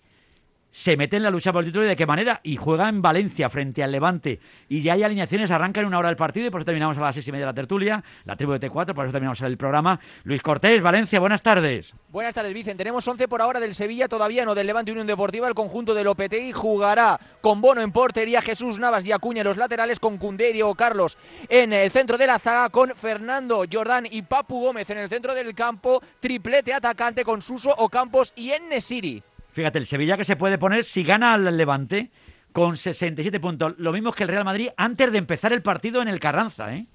se 0.73 0.97
mete 0.97 1.17
en 1.17 1.23
la 1.23 1.29
lucha 1.29 1.53
por 1.53 1.63
el 1.63 1.69
título 1.69 1.85
y 1.85 1.89
de 1.89 1.95
qué 1.95 2.05
manera. 2.05 2.41
Y 2.43 2.57
juega 2.57 2.89
en 2.89 3.01
Valencia 3.01 3.49
frente 3.49 3.83
al 3.83 3.91
Levante. 3.91 4.39
Y 4.67 4.81
ya 4.81 4.93
hay 4.93 5.03
alineaciones, 5.03 5.51
arranca 5.51 5.79
en 5.79 5.85
una 5.85 5.99
hora 5.99 6.09
el 6.09 6.15
partido 6.15 6.47
y 6.47 6.49
por 6.49 6.61
eso 6.61 6.65
terminamos 6.65 6.97
a 6.97 7.01
las 7.01 7.15
seis 7.15 7.27
y 7.27 7.31
media 7.31 7.45
de 7.45 7.51
la 7.51 7.55
tertulia, 7.55 8.03
la 8.25 8.35
tribu 8.35 8.53
de 8.53 8.59
T4, 8.59 8.93
por 8.93 9.05
eso 9.05 9.11
terminamos 9.11 9.39
el 9.41 9.55
programa. 9.55 9.99
Luis 10.23 10.41
Cortés, 10.41 10.81
Valencia, 10.81 11.19
buenas 11.19 11.43
tardes. 11.43 11.93
Buenas 12.09 12.33
tardes, 12.33 12.53
Vicen. 12.53 12.75
Tenemos 12.75 13.07
11 13.07 13.27
por 13.27 13.41
ahora 13.41 13.59
del 13.59 13.75
Sevilla, 13.75 14.07
todavía 14.07 14.45
no 14.45 14.55
del 14.55 14.67
Levante 14.67 14.91
Unión 14.91 15.05
Deportiva. 15.07 15.47
El 15.47 15.53
conjunto 15.53 15.93
del 15.93 16.07
OPTI 16.07 16.51
jugará 16.51 17.19
con 17.41 17.61
Bono 17.61 17.81
en 17.81 17.91
portería, 17.91 18.41
Jesús 18.41 18.79
Navas 18.79 19.05
y 19.05 19.11
Acuña 19.11 19.41
en 19.41 19.47
los 19.47 19.57
laterales, 19.57 19.99
con 19.99 20.17
Cundé 20.17 20.49
y 20.49 20.53
Diego 20.53 20.73
Carlos 20.73 21.17
en 21.49 21.71
el 21.71 21.91
centro 21.91 22.17
de 22.17 22.27
la 22.27 22.39
zaga, 22.39 22.69
con 22.69 22.91
Fernando 22.95 23.63
Jordán 23.71 24.07
y 24.09 24.23
Papu 24.23 24.59
Gómez 24.59 24.89
en 24.89 24.97
el 24.97 25.09
centro 25.09 25.35
del 25.35 25.53
campo, 25.53 26.01
triplete 26.19 26.73
atacante 26.73 27.23
con 27.23 27.41
Suso, 27.41 27.73
Ocampos 27.77 28.33
y 28.35 28.51
Enesiri. 28.51 29.23
Fíjate, 29.53 29.77
el 29.77 29.85
Sevilla 29.85 30.17
que 30.17 30.25
se 30.25 30.35
puede 30.35 30.57
poner 30.57 30.83
si 30.83 31.03
gana 31.03 31.33
al 31.33 31.57
Levante 31.57 32.11
con 32.51 32.75
67 32.77 33.39
puntos, 33.39 33.73
lo 33.77 33.91
mismo 33.91 34.11
que 34.11 34.23
el 34.23 34.29
Real 34.29 34.45
Madrid 34.45 34.69
antes 34.77 35.11
de 35.11 35.17
empezar 35.17 35.53
el 35.53 35.61
partido 35.61 36.01
en 36.01 36.07
el 36.07 36.19
Carranza, 36.19 36.75
¿eh? 36.75 36.85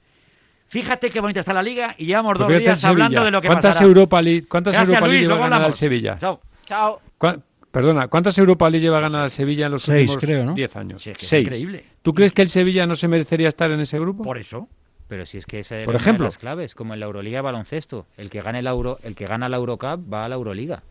Fíjate 0.69 1.11
qué 1.11 1.21
bonita 1.21 1.41
está 1.41 1.55
la 1.55 1.63
liga 1.63 1.95
y 1.97 2.05
llevamos 2.05 2.37
pues 2.37 2.49
dos 2.49 2.59
días 2.59 2.85
hablando 2.85 3.25
de 3.25 3.31
lo 3.31 3.41
que 3.41 3.49
¿Cuántas? 3.49 3.81
Europa 3.81 4.21
League, 4.21 4.47
cuántas 4.47 4.79
Europa 4.79 5.07
League 5.07 5.23
lleva 5.23 5.39
ganada 5.39 5.67
el 5.67 5.75
Sevilla? 5.75 6.19
Chao. 6.19 6.41
Chao. 6.67 7.01
Perdona, 7.71 8.09
¿cuántas 8.09 8.37
Europa 8.39 8.69
League 8.69 8.85
lleva 8.85 9.01
ganada 9.01 9.25
el 9.25 9.31
Sevilla 9.31 9.67
en 9.67 9.73
los 9.73 9.89
últimos 9.89 10.55
10 10.55 10.77
años? 10.77 11.03
Si 11.03 11.13
que 11.13 11.19
Seis. 11.19 11.47
Es 11.47 11.63
increíble. 11.63 11.85
¿Tú 12.03 12.13
crees 12.13 12.33
que 12.33 12.43
el 12.43 12.49
Sevilla 12.49 12.87
no 12.87 12.97
se 12.97 13.09
merecería 13.09 13.49
estar 13.49 13.71
en 13.71 13.81
ese 13.81 13.99
grupo? 13.99 14.25
Por 14.25 14.39
eso. 14.39 14.69
Pero 15.07 15.25
si 15.25 15.39
es 15.39 15.47
que 15.47 15.61
es 15.61 15.69
Por 15.85 15.97
ejemplo. 15.97 16.27
las 16.27 16.37
claves, 16.37 16.75
como 16.75 16.93
en 16.93 17.01
la 17.01 17.07
Euroliga 17.07 17.41
baloncesto, 17.41 18.07
el 18.19 18.29
que 18.29 18.43
gane 18.43 18.59
el 18.59 18.67
Euro, 18.67 18.99
el 19.03 19.15
que 19.15 19.27
gana 19.27 19.49
la 19.49 19.57
Eurocup 19.57 20.13
va 20.13 20.27
a 20.27 20.29
la 20.29 20.35
Euroliga. 20.35 20.83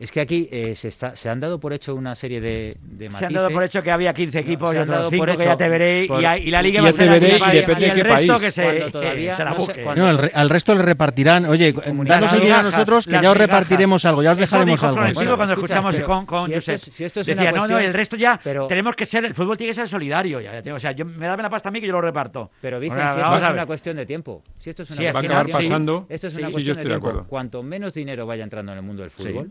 Es 0.00 0.10
que 0.10 0.22
aquí 0.22 0.48
eh, 0.50 0.74
se, 0.76 0.88
está, 0.88 1.14
se 1.14 1.28
han 1.28 1.40
dado 1.40 1.60
por 1.60 1.74
hecho 1.74 1.94
una 1.94 2.14
serie 2.14 2.40
de, 2.40 2.74
de 2.80 3.10
matices. 3.10 3.18
Se 3.18 3.26
han 3.26 3.34
dado 3.34 3.50
por 3.50 3.62
hecho 3.62 3.82
que 3.82 3.90
había 3.90 4.14
15 4.14 4.38
equipos, 4.38 4.68
no, 4.68 4.72
se 4.72 4.78
han 4.78 4.88
dado 4.88 5.10
por 5.10 5.28
hecho, 5.28 5.38
que 5.38 5.44
ya 5.44 5.56
te 5.58 5.68
veré, 5.68 6.06
por, 6.08 6.22
y, 6.22 6.24
y, 6.24 6.50
la 6.50 6.62
Liga 6.62 6.80
ya 6.80 6.92
te 6.94 7.06
veré, 7.06 7.36
y 7.36 7.52
depende 7.52 7.86
de 7.86 7.92
qué 7.92 8.04
país. 8.06 8.32
Que 8.40 8.50
se, 8.50 8.90
todavía 8.90 9.36
se 9.36 9.44
la 9.44 9.54
no 9.94 10.06
al 10.06 10.48
resto 10.48 10.74
le 10.74 10.80
repartirán. 10.80 11.44
Oye, 11.44 11.68
eh, 11.68 11.74
danos 11.84 12.32
el 12.32 12.40
dinero 12.40 12.60
a 12.60 12.62
nosotros 12.62 13.06
que 13.06 13.20
ya 13.20 13.30
os 13.30 13.36
repartiremos 13.36 14.06
algo, 14.06 14.22
ya 14.22 14.32
os 14.32 14.38
dejaremos 14.38 14.82
algo. 14.82 15.02
Bueno, 15.12 15.36
cuando 15.36 15.52
escucha, 15.52 15.74
escuchamos 15.74 15.94
pero, 15.94 16.06
con, 16.06 16.24
con 16.24 16.48
si 16.48 16.54
Josep. 16.54 16.74
Esto 16.76 16.88
es, 16.88 16.96
si 16.96 17.04
esto 17.04 17.20
es 17.20 17.26
decía, 17.26 17.42
una 17.42 17.50
cuestión, 17.50 17.70
no, 17.70 17.78
no, 17.80 17.86
el 17.86 17.92
resto 17.92 18.16
ya 18.16 18.40
pero, 18.42 18.66
tenemos 18.68 18.96
que 18.96 19.04
ser, 19.04 19.26
el 19.26 19.34
fútbol 19.34 19.58
tiene 19.58 19.72
que 19.72 19.76
ser 19.76 19.88
solidario. 19.88 20.40
Ya, 20.40 20.62
o 20.74 20.78
sea, 20.78 20.92
yo, 20.92 21.04
me 21.04 21.26
dame 21.26 21.42
la 21.42 21.50
pasta 21.50 21.68
a 21.68 21.72
mí 21.72 21.78
que 21.78 21.86
yo 21.86 21.92
lo 21.92 22.00
reparto. 22.00 22.50
Pero, 22.62 22.80
Vicen, 22.80 22.96
si 22.96 23.20
esto 23.20 23.36
es 23.36 23.52
una 23.52 23.66
cuestión 23.66 23.96
de 23.98 24.06
tiempo. 24.06 24.42
Si 24.58 24.70
esto 24.70 24.82
es 24.82 24.90
una 24.92 25.12
cuestión, 25.12 25.14
va 25.14 25.36
a 25.36 25.40
acabar 25.42 25.52
pasando. 25.52 26.06
Esto 26.08 26.28
es 26.28 26.36
una 26.36 26.50
cuestión 26.50 26.76
de, 26.76 26.84
tiempo. 26.84 27.24
Cuanto 27.28 27.62
menos 27.62 27.92
dinero 27.92 28.24
vaya 28.24 28.44
entrando 28.44 28.72
en 28.72 28.78
el 28.78 28.84
mundo 28.84 29.02
del 29.02 29.10
fútbol, 29.10 29.50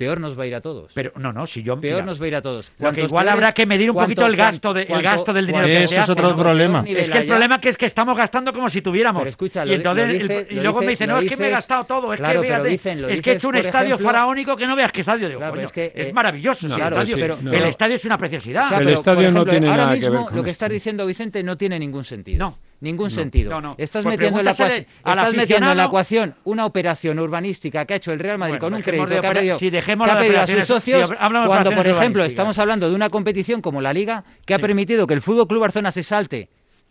peor 0.00 0.18
nos 0.18 0.38
va 0.38 0.44
a 0.44 0.46
ir 0.46 0.54
a 0.54 0.62
todos. 0.62 0.90
Pero 0.94 1.12
no, 1.16 1.30
no, 1.30 1.46
si 1.46 1.62
yo 1.62 1.78
peor 1.78 2.06
nos 2.06 2.18
va 2.18 2.24
a 2.24 2.28
ir 2.28 2.36
a 2.36 2.40
todos. 2.40 2.72
Porque 2.78 3.02
igual 3.02 3.28
habrá 3.28 3.52
que 3.52 3.66
medir 3.66 3.90
un 3.90 3.96
poquito 3.98 4.24
el 4.24 4.34
gasto 4.34 4.72
de, 4.72 4.84
el 4.84 5.02
gasto 5.02 5.34
del 5.34 5.46
dinero. 5.46 5.66
Eso 5.66 6.00
es 6.00 6.08
otro 6.08 6.34
problema. 6.34 6.82
Es 6.86 7.10
que 7.10 7.18
el 7.18 7.26
problema 7.26 7.60
que 7.60 7.68
es 7.68 7.76
que 7.76 7.84
estamos 7.84 8.16
gastando 8.16 8.50
como 8.54 8.70
si 8.70 8.80
tuviéramos. 8.80 9.22
Pero 9.22 9.66
y, 9.66 10.54
luego 10.54 10.80
me 10.80 10.88
dicen, 10.88 11.10
no, 11.10 11.18
es 11.18 11.28
que 11.28 11.36
me 11.36 11.48
he 11.48 11.50
gastado 11.50 11.84
todo, 11.84 12.14
es 12.14 12.20
que 12.20 13.10
es 13.10 13.20
que 13.20 13.32
he 13.32 13.34
hecho 13.34 13.48
un 13.50 13.56
estadio 13.56 13.98
faraónico 13.98 14.56
que 14.56 14.66
no 14.66 14.74
veas 14.74 14.90
qué 14.90 15.02
estadio. 15.02 15.28
Digo, 15.28 15.42
es, 15.44 15.72
eh, 15.76 16.12
maravilloso. 16.14 16.66
No, 16.66 16.76
pero. 17.14 17.38
El 17.38 17.64
estadio 17.64 17.96
es 17.96 18.04
una 18.06 18.16
preciosidad. 18.16 18.80
el 18.80 18.88
estadio 18.88 19.30
no 19.30 19.44
tiene 19.44 19.66
nada 19.66 19.98
que 19.98 20.08
ver. 20.08 20.20
Lo 20.32 20.42
que 20.42 20.50
estás 20.50 20.70
diciendo 20.70 21.04
Vicente 21.04 21.42
no 21.42 21.58
tiene 21.58 21.78
ningún 21.78 22.04
sentido. 22.04 22.38
No. 22.38 22.69
Ningún 22.80 23.08
no. 23.08 23.10
sentido. 23.10 23.50
No, 23.50 23.60
no. 23.60 23.74
Estás, 23.78 24.04
metiendo, 24.06 24.42
la 24.42 24.52
estás 24.52 25.34
metiendo 25.34 25.70
en 25.70 25.76
la 25.76 25.84
ecuación 25.84 26.34
una 26.44 26.64
operación 26.64 27.18
urbanística 27.18 27.84
que 27.84 27.94
ha 27.94 27.96
hecho 27.96 28.12
el 28.12 28.18
Real 28.18 28.38
Madrid 28.38 28.58
con 28.58 28.72
un 28.72 28.82
crédito 28.82 29.06
que 29.06 29.26
ha 29.26 29.32
pedido, 29.32 29.58
si 29.58 29.70
dejemos 29.70 30.08
a 30.08 30.46
sus 30.46 30.64
socios 30.64 31.12
cuando, 31.46 31.72
por 31.72 31.86
ejemplo, 31.86 32.24
estamos 32.24 32.58
hablando 32.58 32.88
de 32.88 32.96
una 32.96 33.10
competición 33.10 33.60
como 33.60 33.80
la 33.80 33.92
Liga 33.92 34.24
que 34.46 34.54
ha 34.54 34.58
permitido 34.58 35.06
que 35.06 35.14
el 35.14 35.22
Fútbol 35.22 35.46
Club 35.46 35.60
Barcelona 35.60 35.92
se 35.92 36.02
salte 36.02 36.48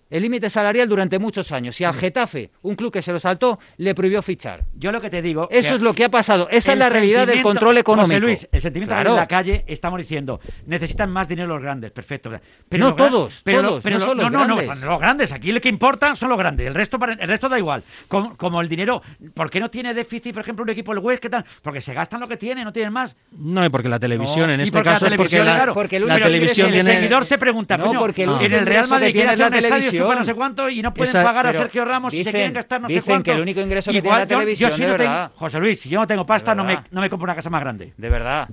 el 0.09 0.23
límite 0.23 0.49
salarial 0.49 0.87
durante 0.89 1.19
muchos 1.19 1.51
años. 1.51 1.79
Y 1.79 1.83
al 1.83 1.93
mm. 1.93 1.97
Getafe, 1.97 2.51
un 2.61 2.75
club 2.75 2.91
que 2.91 3.01
se 3.01 3.11
lo 3.11 3.19
saltó, 3.19 3.59
le 3.77 3.93
prohibió 3.93 4.21
fichar. 4.21 4.65
Yo 4.75 4.91
lo 4.91 5.01
que 5.01 5.09
te 5.09 5.21
digo. 5.21 5.47
Eso 5.51 5.75
es 5.75 5.81
lo 5.81 5.93
que 5.93 6.05
ha 6.05 6.09
pasado. 6.09 6.47
Esa 6.49 6.73
es 6.73 6.77
la 6.77 6.89
realidad 6.89 7.27
del 7.27 7.41
control 7.41 7.77
económico. 7.77 8.15
José 8.15 8.19
Luis, 8.19 8.47
el 8.51 8.61
sentimiento 8.61 8.93
claro. 8.93 9.11
que 9.11 9.13
en 9.13 9.19
la 9.19 9.27
calle 9.27 9.63
estamos 9.67 9.99
diciendo, 9.99 10.39
necesitan 10.65 11.11
más 11.11 11.27
dinero 11.27 11.47
los 11.47 11.61
grandes, 11.61 11.91
perfecto. 11.91 12.31
Pero 12.67 12.83
no 12.83 12.95
todos, 12.95 13.41
pero, 13.43 13.61
no, 13.61 13.79
pero, 13.81 13.99
no, 13.99 14.13
los 14.13 14.31
no, 14.31 14.45
grandes. 14.45 14.79
los 14.79 14.99
grandes. 14.99 15.31
Aquí 15.31 15.51
lo 15.51 15.61
que 15.61 15.69
importa 15.69 16.15
son 16.15 16.29
los 16.29 16.37
grandes. 16.37 16.67
El 16.67 16.73
resto, 16.73 16.97
el 17.01 17.27
resto 17.27 17.49
da 17.49 17.57
igual. 17.57 17.83
Como, 18.07 18.61
el 18.61 18.69
dinero, 18.69 19.01
¿por 19.33 19.49
qué 19.49 19.59
no 19.59 19.69
tiene 19.69 19.93
déficit, 19.93 20.33
por 20.33 20.41
ejemplo, 20.41 20.63
un 20.63 20.69
equipo 20.69 20.91
el 20.93 20.99
West? 20.99 21.19
¿qué 21.21 21.29
tal? 21.29 21.45
Porque 21.61 21.81
se 21.81 21.93
gastan 21.93 22.19
lo 22.19 22.27
que 22.27 22.37
tienen, 22.37 22.63
no 22.63 22.73
tienen 22.73 22.91
más. 22.93 23.15
No, 23.31 23.69
porque 23.69 23.89
la 23.89 23.99
televisión 23.99 24.49
en 24.49 24.61
este 24.61 24.81
caso 24.83 25.07
porque 25.15 25.39
la, 25.39 25.55
claro, 25.55 25.73
porque 25.73 25.97
el, 25.97 26.07
la 26.07 26.19
televisión 26.19 26.67
el, 26.67 26.73
tiene... 26.73 26.93
seguidor 26.93 27.25
se 27.25 27.37
pregunta, 27.37 27.77
no, 27.77 27.91
porque 27.93 28.23
el, 28.23 28.29
ah. 28.29 28.39
en 28.41 28.53
el 28.53 28.65
Real 28.65 28.87
Madrid 28.87 29.13
tiene 29.13 29.35
la 29.35 29.49
televisión 29.49 29.98
no 29.99 30.23
sé 30.23 30.33
cuánto 30.33 30.69
y 30.69 30.81
no 30.81 30.93
pueden 30.93 31.23
pagar 31.23 31.47
a 31.47 31.53
Sergio 31.53 31.85
Ramos 31.85 32.13
si 32.13 32.23
se 32.23 32.31
quieren 32.31 32.53
gastar 32.53 32.81
no 32.81 32.87
sé 32.87 32.95
cuánto. 32.95 33.11
Dicen 33.11 33.23
que 33.23 33.31
el 33.31 33.41
único 33.41 33.61
ingreso 33.61 33.91
que 33.91 33.97
Igual, 33.97 34.27
tiene 34.27 34.39
la 34.39 34.39
televisión, 34.39 34.69
yo 34.71 34.75
sí 34.75 34.85
no. 34.85 34.95
Tengo, 34.95 35.29
José 35.35 35.59
Luis, 35.59 35.79
si 35.79 35.89
yo 35.89 35.99
no 35.99 36.07
tengo 36.07 36.25
pasta, 36.25 36.55
no 36.55 36.63
me, 36.63 36.83
no 36.91 37.01
me 37.01 37.09
compro 37.09 37.25
una 37.25 37.35
casa 37.35 37.49
más 37.49 37.61
grande. 37.61 37.93
De 37.97 38.09
verdad. 38.09 38.49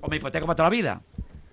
O 0.00 0.08
me 0.08 0.16
hipoteco 0.16 0.46
para 0.46 0.56
toda 0.56 0.68
la 0.68 0.74
vida. 0.74 1.00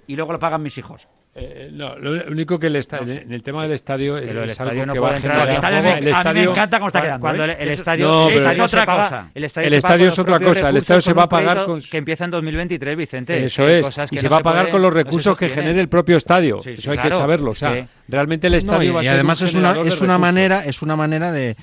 Y 0.07 0.15
luego 0.15 0.33
lo 0.33 0.39
pagan 0.39 0.61
mis 0.63 0.77
hijos. 0.77 1.07
Eh, 1.39 1.69
no, 1.71 1.97
lo 1.97 2.31
único 2.31 2.59
que 2.59 2.67
el 2.67 2.75
está, 2.75 3.01
no, 3.01 3.11
en 3.11 3.31
el 3.31 3.43
tema 3.43 3.63
del 3.63 3.71
estadio 3.71 4.17
es, 4.17 4.29
el 4.29 4.37
es 4.37 4.51
estadio 4.51 4.71
algo 4.71 4.85
no 4.87 4.93
que 4.93 4.99
va 4.99 5.09
a 5.11 5.19
generar 5.19 5.49
el, 5.49 5.97
el 5.97 6.07
estadio, 6.07 6.29
a 6.29 6.33
mí 6.33 6.39
me 6.39 6.51
encanta 6.51 6.77
cómo 6.77 6.87
está 6.87 7.01
quedando 7.01 7.21
cuando 7.21 7.45
¿eh? 7.45 7.57
el, 7.59 7.67
el, 7.67 7.69
estadio, 7.69 8.07
no, 8.07 8.29
el, 8.29 8.37
estadio 8.37 8.65
es 8.65 8.73
otra 8.73 8.85
cosa. 8.85 9.31
El 9.33 9.43
estadio, 9.43 9.75
estadio 9.75 10.07
es 10.07 10.19
otra 10.19 10.39
cosa. 10.39 10.69
El 10.69 10.77
estadio 10.77 11.01
se 11.01 11.13
va 11.13 11.23
a 11.23 11.29
pagar 11.29 11.65
con 11.65 11.79
que 11.81 11.97
empieza 11.97 12.25
en 12.25 12.31
2023 12.31 12.97
Vicente 12.97 13.45
eso 13.45 13.67
es. 13.67 13.81
cosas 13.83 14.09
que 14.09 14.15
y 14.15 14.19
se 14.19 14.29
va 14.29 14.37
a 14.37 14.43
pagar 14.43 14.69
con 14.69 14.81
los 14.81 14.93
recursos 14.93 15.37
que 15.37 15.49
genere 15.49 15.79
el 15.79 15.89
propio 15.89 16.17
estadio. 16.17 16.61
Sí, 16.61 16.71
sí, 16.71 16.79
eso 16.79 16.91
hay 16.91 16.97
que 16.97 17.11
saberlo. 17.11 17.51
O 17.51 17.55
sea 17.55 17.87
realmente 18.09 18.47
el 18.47 18.55
estadio 18.55 18.93
va 18.93 19.01
a 19.01 19.03
y 19.03 19.07
además 19.07 19.41
es 19.41 19.53
una 19.53 19.79
es 19.81 20.01
una 20.01 20.17
manera 20.17 20.65
es 20.65 20.81
una 20.81 20.95
manera 20.95 21.31
de, 21.31 21.55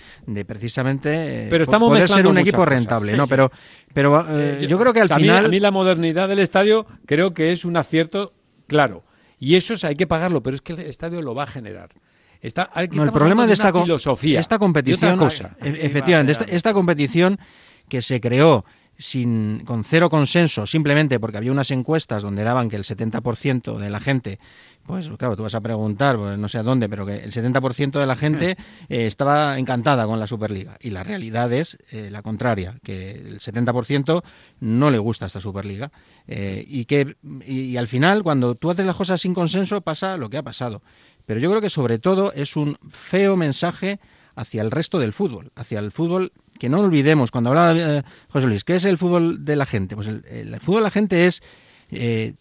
precisamente 0.46 1.46
pero 1.50 1.62
eh, 1.62 1.64
estamos 1.64 1.88
poder 1.88 2.08
ser 2.08 2.26
un 2.26 2.38
equipo 2.38 2.64
rentable 2.64 3.16
no 3.16 3.26
pero 3.26 3.50
pero 3.92 4.20
eh, 4.28 4.58
eh, 4.62 4.66
yo 4.66 4.78
creo 4.78 4.92
que 4.92 5.00
al 5.00 5.08
final 5.08 5.46
a 5.46 5.48
mí 5.48 5.60
la 5.60 5.70
modernidad 5.70 6.28
del 6.28 6.38
estadio 6.38 6.86
creo 7.04 7.34
que 7.34 7.52
es 7.52 7.64
un 7.64 7.76
acierto 7.76 8.32
claro 8.66 9.04
y 9.38 9.54
eso 9.54 9.74
hay 9.86 9.96
que 9.96 10.06
pagarlo, 10.06 10.42
pero 10.42 10.54
es 10.54 10.62
que 10.62 10.72
el 10.72 10.80
estadio 10.80 11.22
lo 11.22 11.34
va 11.34 11.44
a 11.44 11.46
generar. 11.46 11.90
Está, 12.40 12.70
no, 12.92 13.04
el 13.04 13.12
problema 13.12 13.46
de 13.46 13.54
esta 13.54 13.72
filosofía, 13.72 14.40
esta 14.40 14.58
competición, 14.58 15.16
cosa. 15.16 15.56
Efectivamente, 15.60 16.32
esta, 16.32 16.44
esta, 16.44 16.72
competición 16.72 17.38
que 17.88 18.02
se 18.02 18.20
creó 18.20 18.64
sin 18.98 19.62
con 19.64 19.84
cero 19.84 20.10
consenso, 20.10 20.66
simplemente 20.66 21.18
porque 21.18 21.38
había 21.38 21.52
unas 21.52 21.70
encuestas 21.70 22.22
donde 22.22 22.44
daban 22.44 22.68
que 22.68 22.76
el 22.76 22.84
70% 22.84 23.78
de 23.78 23.90
la 23.90 24.00
gente 24.00 24.38
pues 24.86 25.08
claro, 25.18 25.36
tú 25.36 25.42
vas 25.42 25.54
a 25.54 25.60
preguntar, 25.60 26.16
pues, 26.16 26.38
no 26.38 26.48
sé 26.48 26.58
a 26.58 26.62
dónde, 26.62 26.88
pero 26.88 27.04
que 27.04 27.16
el 27.16 27.32
70% 27.32 27.98
de 27.98 28.06
la 28.06 28.14
gente 28.14 28.56
eh, 28.88 29.06
estaba 29.06 29.58
encantada 29.58 30.06
con 30.06 30.20
la 30.20 30.26
Superliga. 30.26 30.76
Y 30.80 30.90
la 30.90 31.02
realidad 31.02 31.52
es 31.52 31.76
eh, 31.90 32.08
la 32.10 32.22
contraria, 32.22 32.78
que 32.84 33.10
el 33.12 33.40
70% 33.40 34.22
no 34.60 34.90
le 34.90 34.98
gusta 34.98 35.26
esta 35.26 35.40
Superliga. 35.40 35.90
Eh, 36.28 36.64
y 36.66 36.84
que 36.84 37.16
y, 37.44 37.76
al 37.76 37.88
final, 37.88 38.22
cuando 38.22 38.54
tú 38.54 38.70
haces 38.70 38.86
las 38.86 38.94
cosas 38.94 39.20
sin 39.20 39.34
consenso, 39.34 39.80
pasa 39.80 40.16
lo 40.16 40.30
que 40.30 40.38
ha 40.38 40.42
pasado. 40.42 40.82
Pero 41.24 41.40
yo 41.40 41.50
creo 41.50 41.60
que 41.60 41.70
sobre 41.70 41.98
todo 41.98 42.32
es 42.32 42.54
un 42.54 42.78
feo 42.88 43.36
mensaje 43.36 43.98
hacia 44.36 44.62
el 44.62 44.70
resto 44.70 44.98
del 45.00 45.12
fútbol, 45.12 45.50
hacia 45.56 45.80
el 45.80 45.90
fútbol 45.90 46.32
que 46.60 46.68
no 46.68 46.80
olvidemos, 46.80 47.30
cuando 47.30 47.50
hablaba 47.50 48.04
José 48.28 48.46
Luis, 48.46 48.64
¿qué 48.64 48.76
es 48.76 48.84
el 48.84 48.98
fútbol 48.98 49.44
de 49.44 49.56
la 49.56 49.66
gente? 49.66 49.96
Pues 49.96 50.06
el, 50.06 50.24
el 50.26 50.60
fútbol 50.60 50.82
de 50.82 50.84
la 50.84 50.90
gente 50.90 51.26
es, 51.26 51.42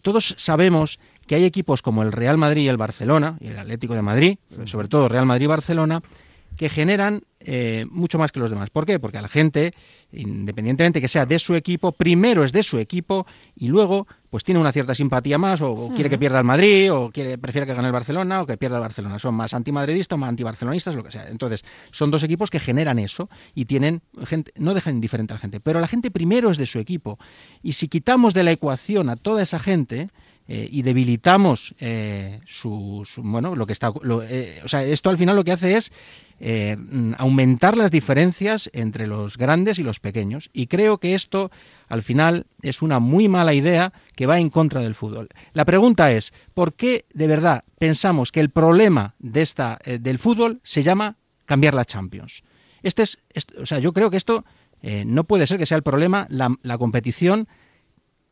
todos 0.02 0.36
sabemos 0.38 1.00
que 1.28 1.36
hay 1.36 1.44
equipos 1.44 1.82
como 1.82 2.04
el 2.04 2.12
Real 2.12 2.38
Madrid 2.38 2.64
y 2.64 2.68
el 2.68 2.78
Barcelona, 2.78 3.38
y 3.40 3.48
el 3.48 3.60
Atlético 3.60 3.96
de 3.96 4.02
Madrid, 4.02 4.38
sobre 4.66 4.88
todo 4.88 5.10
Real 5.10 5.26
Madrid 5.26 5.46
y 5.46 5.48
Barcelona, 5.48 6.02
que 6.56 6.70
generan 6.70 7.24
eh, 7.40 7.86
mucho 7.90 8.18
más 8.18 8.32
que 8.32 8.40
los 8.40 8.50
demás. 8.50 8.70
¿Por 8.70 8.86
qué? 8.86 9.00
Porque 9.00 9.18
a 9.18 9.22
la 9.22 9.28
gente, 9.28 9.74
independientemente 10.12 11.02
que 11.02 11.08
sea 11.08 11.26
de 11.26 11.38
su 11.38 11.56
equipo, 11.56 11.92
primero 11.92 12.44
es 12.44 12.52
de 12.52 12.64
su 12.64 12.80
equipo 12.80 13.28
y 13.56 13.68
luego 13.68 14.08
pues 14.30 14.44
tiene 14.44 14.60
una 14.60 14.72
cierta 14.72 14.96
simpatía 14.96 15.38
más 15.38 15.62
o, 15.62 15.92
quiere 15.94 16.10
que 16.10 16.18
pierda 16.18 16.40
el 16.40 16.44
Madrid 16.44 16.92
o 16.92 17.12
quiere 17.12 17.38
prefiere 17.38 17.68
que 17.68 17.74
gane 17.74 17.88
el 17.88 17.94
Barcelona 17.94 18.42
o 18.42 18.46
que 18.46 18.58
pierda 18.58 18.78
el 18.78 18.82
Barcelona. 18.82 19.20
Son 19.20 19.36
más 19.36 19.54
antimadridistas 19.54 20.16
o 20.16 20.18
más 20.18 20.30
antibarcelonistas, 20.30 20.96
lo 20.96 21.04
que 21.04 21.12
sea. 21.12 21.28
Entonces, 21.30 21.64
son 21.92 22.10
dos 22.10 22.24
equipos 22.24 22.50
que 22.50 22.60
generan 22.60 23.00
eso 23.00 23.30
y 23.54 23.66
tienen 23.66 24.02
gente, 24.26 24.52
no 24.56 24.74
dejan 24.74 24.96
indiferente 24.96 25.34
a 25.34 25.36
la 25.36 25.40
gente, 25.40 25.60
pero 25.60 25.80
la 25.80 25.88
gente 25.88 26.12
primero 26.12 26.50
es 26.50 26.58
de 26.58 26.66
su 26.66 26.80
equipo. 26.80 27.20
Y 27.62 27.74
si 27.74 27.88
quitamos 27.88 28.34
de 28.34 28.44
la 28.44 28.52
ecuación 28.52 29.10
a 29.10 29.16
toda 29.16 29.44
esa 29.44 29.60
gente, 29.60 30.10
eh, 30.48 30.70
y 30.72 30.84
debilitamos 30.84 31.74
eh, 31.80 32.40
su, 32.46 33.04
bueno 33.18 33.56
lo 33.56 33.66
que 33.66 33.74
está 33.74 33.92
eh, 34.30 34.62
o 34.64 34.68
sea 34.68 34.84
esto 34.84 35.10
al 35.10 35.18
final 35.18 35.36
lo 35.36 35.44
que 35.44 35.52
hace 35.52 35.76
es 35.76 35.92
aumentar 37.18 37.78
las 37.78 37.90
diferencias 37.90 38.70
entre 38.74 39.08
los 39.08 39.38
grandes 39.38 39.80
y 39.80 39.84
los 39.84 40.02
pequeños. 40.02 40.50
Y 40.52 40.68
creo 40.68 40.98
que 40.98 41.16
esto 41.16 41.50
al 41.88 42.04
final 42.04 42.46
es 42.62 42.82
una 42.82 43.00
muy 43.00 43.30
mala 43.30 43.54
idea 43.54 43.94
que 44.18 44.26
va 44.26 44.38
en 44.38 44.50
contra 44.50 44.82
del 44.82 44.96
fútbol. 44.96 45.30
La 45.54 45.64
pregunta 45.64 46.12
es 46.12 46.34
por 46.54 46.74
qué 46.74 47.06
de 47.14 47.28
verdad 47.28 47.64
pensamos 47.80 48.34
que 48.34 48.42
el 48.42 48.50
problema 48.50 49.16
de 49.18 49.42
esta 49.44 49.80
del 49.86 50.20
fútbol 50.20 50.60
se 50.64 50.84
llama 50.84 51.16
cambiar 51.46 51.74
la 51.74 51.86
Champions 51.86 52.44
este 52.84 53.04
es, 53.04 53.18
o 53.58 53.66
sea 53.66 53.80
yo 53.80 53.94
creo 53.94 54.12
que 54.12 54.18
esto 54.18 54.44
no 55.06 55.24
puede 55.24 55.48
ser 55.48 55.58
que 55.58 55.66
sea 55.66 55.78
el 55.78 55.84
problema 55.84 56.28
la 56.30 56.78
competición 56.78 57.48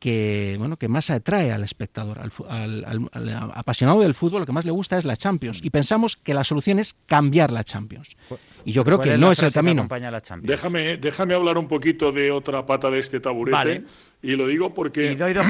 que 0.03 0.57
bueno 0.59 0.75
que 0.75 0.89
más 0.89 1.09
atrae 1.09 1.53
al 1.53 1.63
espectador, 1.63 2.19
al, 2.19 2.99
apasionado 3.53 4.01
del 4.01 4.13
fútbol, 4.13 4.41
lo 4.41 4.45
que 4.45 4.51
más 4.51 4.65
le 4.65 4.71
gusta 4.71 4.97
es 4.97 5.05
la 5.05 5.15
Champions. 5.15 5.61
Y 5.63 5.69
pensamos 5.69 6.17
que 6.17 6.33
la 6.33 6.43
solución 6.43 6.77
es 6.79 6.93
cambiar 7.05 7.51
la 7.51 7.63
Champions. 7.63 8.17
Y 8.65 8.73
yo 8.73 8.83
creo 8.83 8.99
que 8.99 9.17
no 9.17 9.31
es 9.31 9.41
el 9.41 9.53
camino. 9.53 9.87
Déjame, 10.41 10.97
déjame 10.97 11.35
hablar 11.35 11.57
un 11.57 11.69
poquito 11.69 12.11
de 12.11 12.31
otra 12.31 12.65
pata 12.65 12.91
de 12.91 12.99
este 12.99 13.21
taburete. 13.21 13.85
Y 14.21 14.35
lo 14.35 14.47
digo 14.47 14.73
porque. 14.73 15.13
Y 15.13 15.15
doy 15.15 15.33
dos, 15.33 15.45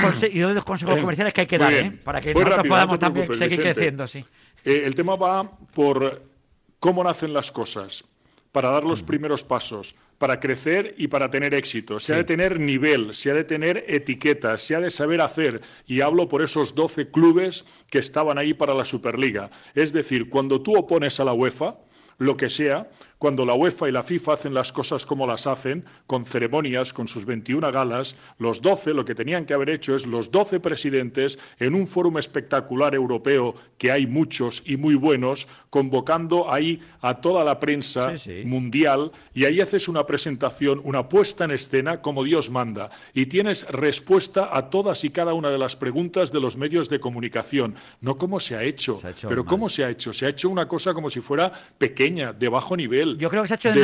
consejos 0.63 0.99
comerciales 0.99 1.33
que 1.33 1.41
hay 1.41 1.47
que 1.47 1.57
dar, 1.57 1.73
¿eh? 1.73 1.91
para 2.03 2.21
que 2.21 2.35
nosotros 2.35 2.67
podamos 2.67 2.99
también 2.99 3.35
seguir 3.35 3.59
creciendo. 3.59 4.07
Sí. 4.07 4.23
Eh, 4.63 4.83
el 4.85 4.93
tema 4.93 5.15
va 5.15 5.49
por 5.73 6.21
cómo 6.77 7.03
nacen 7.03 7.33
las 7.33 7.51
cosas, 7.51 8.05
para 8.51 8.69
dar 8.69 8.83
los 8.83 9.01
primeros 9.01 9.43
pasos 9.43 9.95
para 10.23 10.39
crecer 10.39 10.95
y 10.97 11.09
para 11.09 11.29
tener 11.29 11.53
éxito. 11.53 11.99
Se 11.99 12.13
ha 12.13 12.15
de 12.15 12.23
tener 12.23 12.57
nivel, 12.57 13.13
se 13.13 13.29
ha 13.29 13.33
de 13.33 13.43
tener 13.43 13.83
etiquetas, 13.89 14.61
se 14.61 14.73
ha 14.73 14.79
de 14.79 14.89
saber 14.89 15.19
hacer. 15.19 15.59
Y 15.85 15.99
hablo 15.99 16.29
por 16.29 16.41
esos 16.41 16.73
12 16.75 17.11
clubes 17.11 17.65
que 17.89 17.99
estaban 17.99 18.37
ahí 18.37 18.53
para 18.53 18.73
la 18.73 18.85
Superliga. 18.85 19.49
Es 19.75 19.91
decir, 19.91 20.29
cuando 20.29 20.61
tú 20.61 20.77
opones 20.77 21.19
a 21.19 21.25
la 21.25 21.33
UEFA, 21.33 21.75
lo 22.19 22.37
que 22.37 22.49
sea, 22.49 22.89
cuando 23.23 23.45
la 23.45 23.53
UEFA 23.53 23.87
y 23.87 23.93
la 23.93 24.03
FIFA 24.03 24.33
hacen 24.33 24.53
las 24.53 24.73
cosas 24.73 25.05
como 25.05 25.25
las 25.25 25.47
hacen, 25.47 25.85
con 26.07 26.25
ceremonias, 26.25 26.91
con 26.91 27.07
sus 27.07 27.23
21 27.23 27.71
galas, 27.71 28.17
los 28.37 28.61
12, 28.61 28.93
lo 28.93 29.05
que 29.05 29.15
tenían 29.15 29.45
que 29.45 29.53
haber 29.53 29.69
hecho 29.69 29.95
es 29.95 30.05
los 30.05 30.29
12 30.29 30.59
presidentes 30.59 31.39
en 31.57 31.73
un 31.73 31.87
foro 31.87 32.19
espectacular 32.19 32.93
europeo, 32.93 33.55
que 33.77 33.93
hay 33.93 34.07
muchos 34.07 34.61
y 34.65 34.75
muy 34.75 34.95
buenos, 34.95 35.47
convocando 35.69 36.51
ahí 36.51 36.81
a 36.99 37.21
toda 37.21 37.45
la 37.45 37.61
prensa 37.61 38.11
mundial 38.43 39.13
y 39.33 39.45
ahí 39.45 39.61
haces 39.61 39.87
una 39.87 40.05
presentación, 40.05 40.81
una 40.83 41.07
puesta 41.07 41.45
en 41.45 41.51
escena 41.51 42.01
como 42.01 42.25
Dios 42.25 42.49
manda 42.49 42.89
y 43.13 43.27
tienes 43.27 43.65
respuesta 43.69 44.49
a 44.51 44.69
todas 44.69 45.05
y 45.05 45.11
cada 45.11 45.33
una 45.33 45.49
de 45.49 45.59
las 45.59 45.77
preguntas 45.77 46.33
de 46.33 46.41
los 46.41 46.57
medios 46.57 46.89
de 46.89 46.99
comunicación. 46.99 47.75
No 48.01 48.17
cómo 48.17 48.41
se 48.41 48.57
ha 48.57 48.63
hecho, 48.63 48.99
pero 49.25 49.45
cómo 49.45 49.69
se 49.69 49.85
ha 49.85 49.89
hecho. 49.89 50.11
Se 50.11 50.25
ha 50.25 50.29
hecho 50.29 50.49
una 50.49 50.67
cosa 50.67 50.93
como 50.93 51.09
si 51.09 51.21
fuera 51.21 51.53
pequeña, 51.77 52.33
de 52.33 52.49
bajo 52.49 52.75
nivel 52.75 53.12
yo 53.17 53.29
creo 53.29 53.43
que 53.43 53.47
se 53.47 53.53
ha 53.53 53.57
hecho 53.57 53.69
en, 53.69 53.75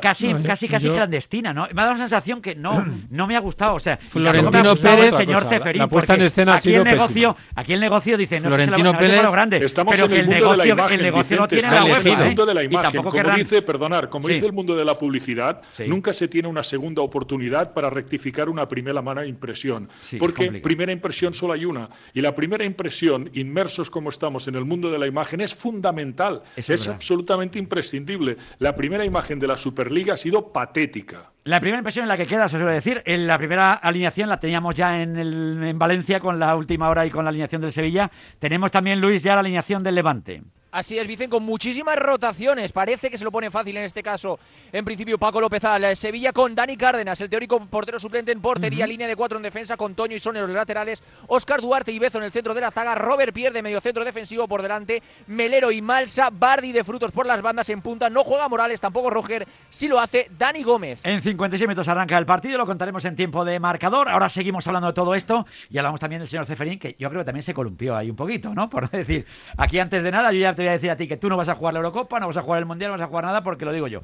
casi, 0.00 0.34
casi, 0.34 0.68
casi 0.68 0.88
clandestina, 0.88 1.52
¿no? 1.52 1.68
Me 1.72 1.82
ha 1.82 1.84
dado 1.84 1.96
la 1.96 2.04
sensación 2.04 2.40
que 2.40 2.54
no, 2.54 2.84
no 3.10 3.26
me 3.26 3.36
ha 3.36 3.40
gustado. 3.40 3.74
O 3.74 3.80
sea, 3.80 3.96
Florentino 3.96 4.76
Pérez, 4.76 5.12
el 5.12 5.14
señor 5.14 5.48
Ceferín, 5.48 5.80
la, 5.80 5.88
puesta 5.88 6.14
en 6.14 6.22
escena 6.22 6.54
ha 6.54 6.60
sido 6.60 6.82
aquí 6.82 6.88
el 6.88 6.96
negocio, 6.96 7.36
Aquí 7.54 7.72
el 7.72 7.80
negocio 7.80 8.16
dice, 8.16 8.40
no, 8.40 8.48
Florentino 8.48 8.92
se 8.92 8.98
Pérez, 8.98 9.22
lo 9.22 9.32
grande, 9.32 9.58
estamos 9.58 9.94
pero 9.94 10.06
en 10.06 10.20
el, 10.20 10.26
mundo 10.26 10.50
de 10.50 10.56
la 10.56 10.66
imagen, 10.66 10.98
el 10.98 11.06
negocio 11.06 11.22
Vicente, 11.22 11.40
no 11.40 11.48
tiene 11.48 11.74
la 11.74 11.84
UEFA, 11.84 12.22
el 12.22 12.26
mundo 12.26 12.46
de 12.46 12.54
la 12.54 12.62
imagen. 12.62 12.96
Como 12.96 13.12
querrán... 13.12 13.36
dice, 13.36 13.62
perdonar, 13.62 14.08
como 14.08 14.28
sí. 14.28 14.34
dice 14.34 14.46
el 14.46 14.52
mundo 14.52 14.76
de 14.76 14.84
la 14.84 14.98
publicidad, 14.98 15.62
sí. 15.76 15.84
nunca 15.86 16.12
se 16.12 16.28
tiene 16.28 16.48
una 16.48 16.62
segunda 16.62 17.02
oportunidad 17.02 17.72
para 17.72 17.90
rectificar 17.90 18.48
una 18.48 18.68
primera 18.68 19.02
mala 19.02 19.26
impresión, 19.26 19.88
sí, 20.08 20.16
porque 20.16 20.52
primera 20.60 20.92
impresión 20.92 21.34
solo 21.34 21.52
hay 21.52 21.64
una 21.64 21.88
y 22.14 22.20
la 22.20 22.34
primera 22.34 22.64
impresión, 22.64 23.30
inmersos 23.34 23.90
como 23.90 24.10
estamos 24.10 24.48
en 24.48 24.54
el 24.54 24.64
mundo 24.64 24.90
de 24.90 24.98
la 24.98 25.06
imagen, 25.06 25.40
es 25.40 25.54
fundamental, 25.54 26.42
es 26.56 26.88
absolutamente 26.88 27.58
imprescindible. 27.58 28.35
La 28.58 28.74
primera 28.74 29.04
imagen 29.04 29.38
de 29.38 29.46
la 29.46 29.56
Superliga 29.56 30.14
ha 30.14 30.16
sido 30.16 30.52
patética. 30.52 31.32
La 31.44 31.60
primera 31.60 31.78
impresión 31.78 32.04
en 32.04 32.08
la 32.08 32.16
que 32.16 32.26
queda, 32.26 32.48
se 32.48 32.58
suele 32.58 32.74
decir, 32.74 33.02
en 33.04 33.26
la 33.26 33.38
primera 33.38 33.74
alineación 33.74 34.28
la 34.28 34.40
teníamos 34.40 34.74
ya 34.74 35.00
en, 35.00 35.16
el, 35.16 35.62
en 35.62 35.78
Valencia 35.78 36.20
con 36.20 36.38
la 36.38 36.56
última 36.56 36.88
hora 36.88 37.06
y 37.06 37.10
con 37.10 37.24
la 37.24 37.30
alineación 37.30 37.62
del 37.62 37.72
Sevilla. 37.72 38.10
Tenemos 38.38 38.72
también, 38.72 39.00
Luis, 39.00 39.22
ya 39.22 39.34
la 39.34 39.40
alineación 39.40 39.82
del 39.82 39.94
Levante. 39.94 40.42
Así 40.72 40.98
es, 40.98 41.06
Vicen, 41.06 41.30
con 41.30 41.42
muchísimas 41.42 41.96
rotaciones. 41.96 42.72
Parece 42.72 43.08
que 43.08 43.16
se 43.16 43.24
lo 43.24 43.32
pone 43.32 43.50
fácil 43.50 43.76
en 43.76 43.84
este 43.84 44.02
caso. 44.02 44.38
En 44.72 44.84
principio, 44.84 45.16
Paco 45.16 45.40
López 45.40 45.64
al 45.64 45.96
Sevilla 45.96 46.32
con 46.32 46.54
Dani 46.54 46.76
Cárdenas, 46.76 47.20
el 47.20 47.30
teórico 47.30 47.64
portero 47.66 47.98
suplente 47.98 48.32
en 48.32 48.40
portería, 48.40 48.84
uh 48.84 48.86
-huh. 48.86 48.90
línea 48.90 49.08
de 49.08 49.16
cuatro 49.16 49.38
en 49.38 49.42
defensa 49.42 49.76
con 49.76 49.94
Toño 49.94 50.16
y 50.16 50.20
Son 50.20 50.36
en 50.36 50.42
los 50.42 50.50
laterales, 50.50 51.02
Oscar 51.28 51.60
Duarte 51.60 51.92
y 51.92 51.98
Bezo 51.98 52.18
en 52.18 52.24
el 52.24 52.32
centro 52.32 52.52
de 52.52 52.60
la 52.60 52.70
zaga, 52.70 52.94
Robert 52.94 53.32
Pierre 53.32 53.54
de 53.54 53.62
medio 53.62 53.80
centro 53.80 54.04
defensivo 54.04 54.46
por 54.48 54.60
delante, 54.60 55.02
Melero 55.28 55.70
y 55.70 55.80
Malsa, 55.80 56.30
Bardi 56.30 56.72
de 56.72 56.84
frutos 56.84 57.12
por 57.12 57.26
las 57.26 57.40
bandas 57.40 57.70
en 57.70 57.80
punta. 57.80 58.10
No 58.10 58.24
juega 58.24 58.48
Morales, 58.48 58.80
tampoco 58.80 59.08
Roger, 59.08 59.46
sí 59.70 59.88
lo 59.88 60.00
hace 60.00 60.28
Dani 60.36 60.62
Gómez. 60.62 61.00
En 61.04 61.22
56 61.22 61.68
minutos 61.68 61.88
arranca 61.88 62.18
el 62.18 62.26
partido, 62.26 62.58
lo 62.58 62.66
contaremos 62.66 63.04
en 63.04 63.16
tiempo 63.16 63.44
de 63.44 63.58
marcador. 63.60 64.08
Ahora 64.08 64.28
seguimos 64.28 64.66
hablando 64.66 64.88
de 64.88 64.94
todo 64.94 65.14
esto 65.14 65.46
y 65.70 65.78
hablamos 65.78 66.00
también 66.00 66.20
del 66.20 66.28
señor 66.28 66.44
Ceferín, 66.44 66.78
que 66.78 66.96
yo 66.98 67.08
creo 67.08 67.22
que 67.22 67.26
también 67.26 67.44
se 67.44 67.54
columpió 67.54 67.96
ahí 67.96 68.10
un 68.10 68.16
poquito, 68.16 68.52
¿no? 68.52 68.68
Por 68.68 68.90
decir, 68.90 69.24
aquí 69.56 69.78
antes 69.78 70.02
de 70.02 70.10
nada, 70.10 70.32
yo 70.32 70.40
ya 70.40 70.55
te 70.56 70.62
voy 70.62 70.70
a 70.70 70.72
decir 70.72 70.90
a 70.90 70.96
ti 70.96 71.06
que 71.06 71.16
tú 71.16 71.28
no 71.28 71.36
vas 71.36 71.48
a 71.48 71.54
jugar 71.54 71.74
la 71.74 71.78
Eurocopa, 71.78 72.18
no 72.18 72.26
vas 72.26 72.36
a 72.36 72.42
jugar 72.42 72.58
el 72.58 72.66
Mundial, 72.66 72.90
no 72.90 72.98
vas 72.98 73.04
a 73.04 73.08
jugar 73.08 73.24
nada 73.24 73.42
porque 73.42 73.64
lo 73.64 73.72
digo 73.72 73.86
yo. 73.86 74.02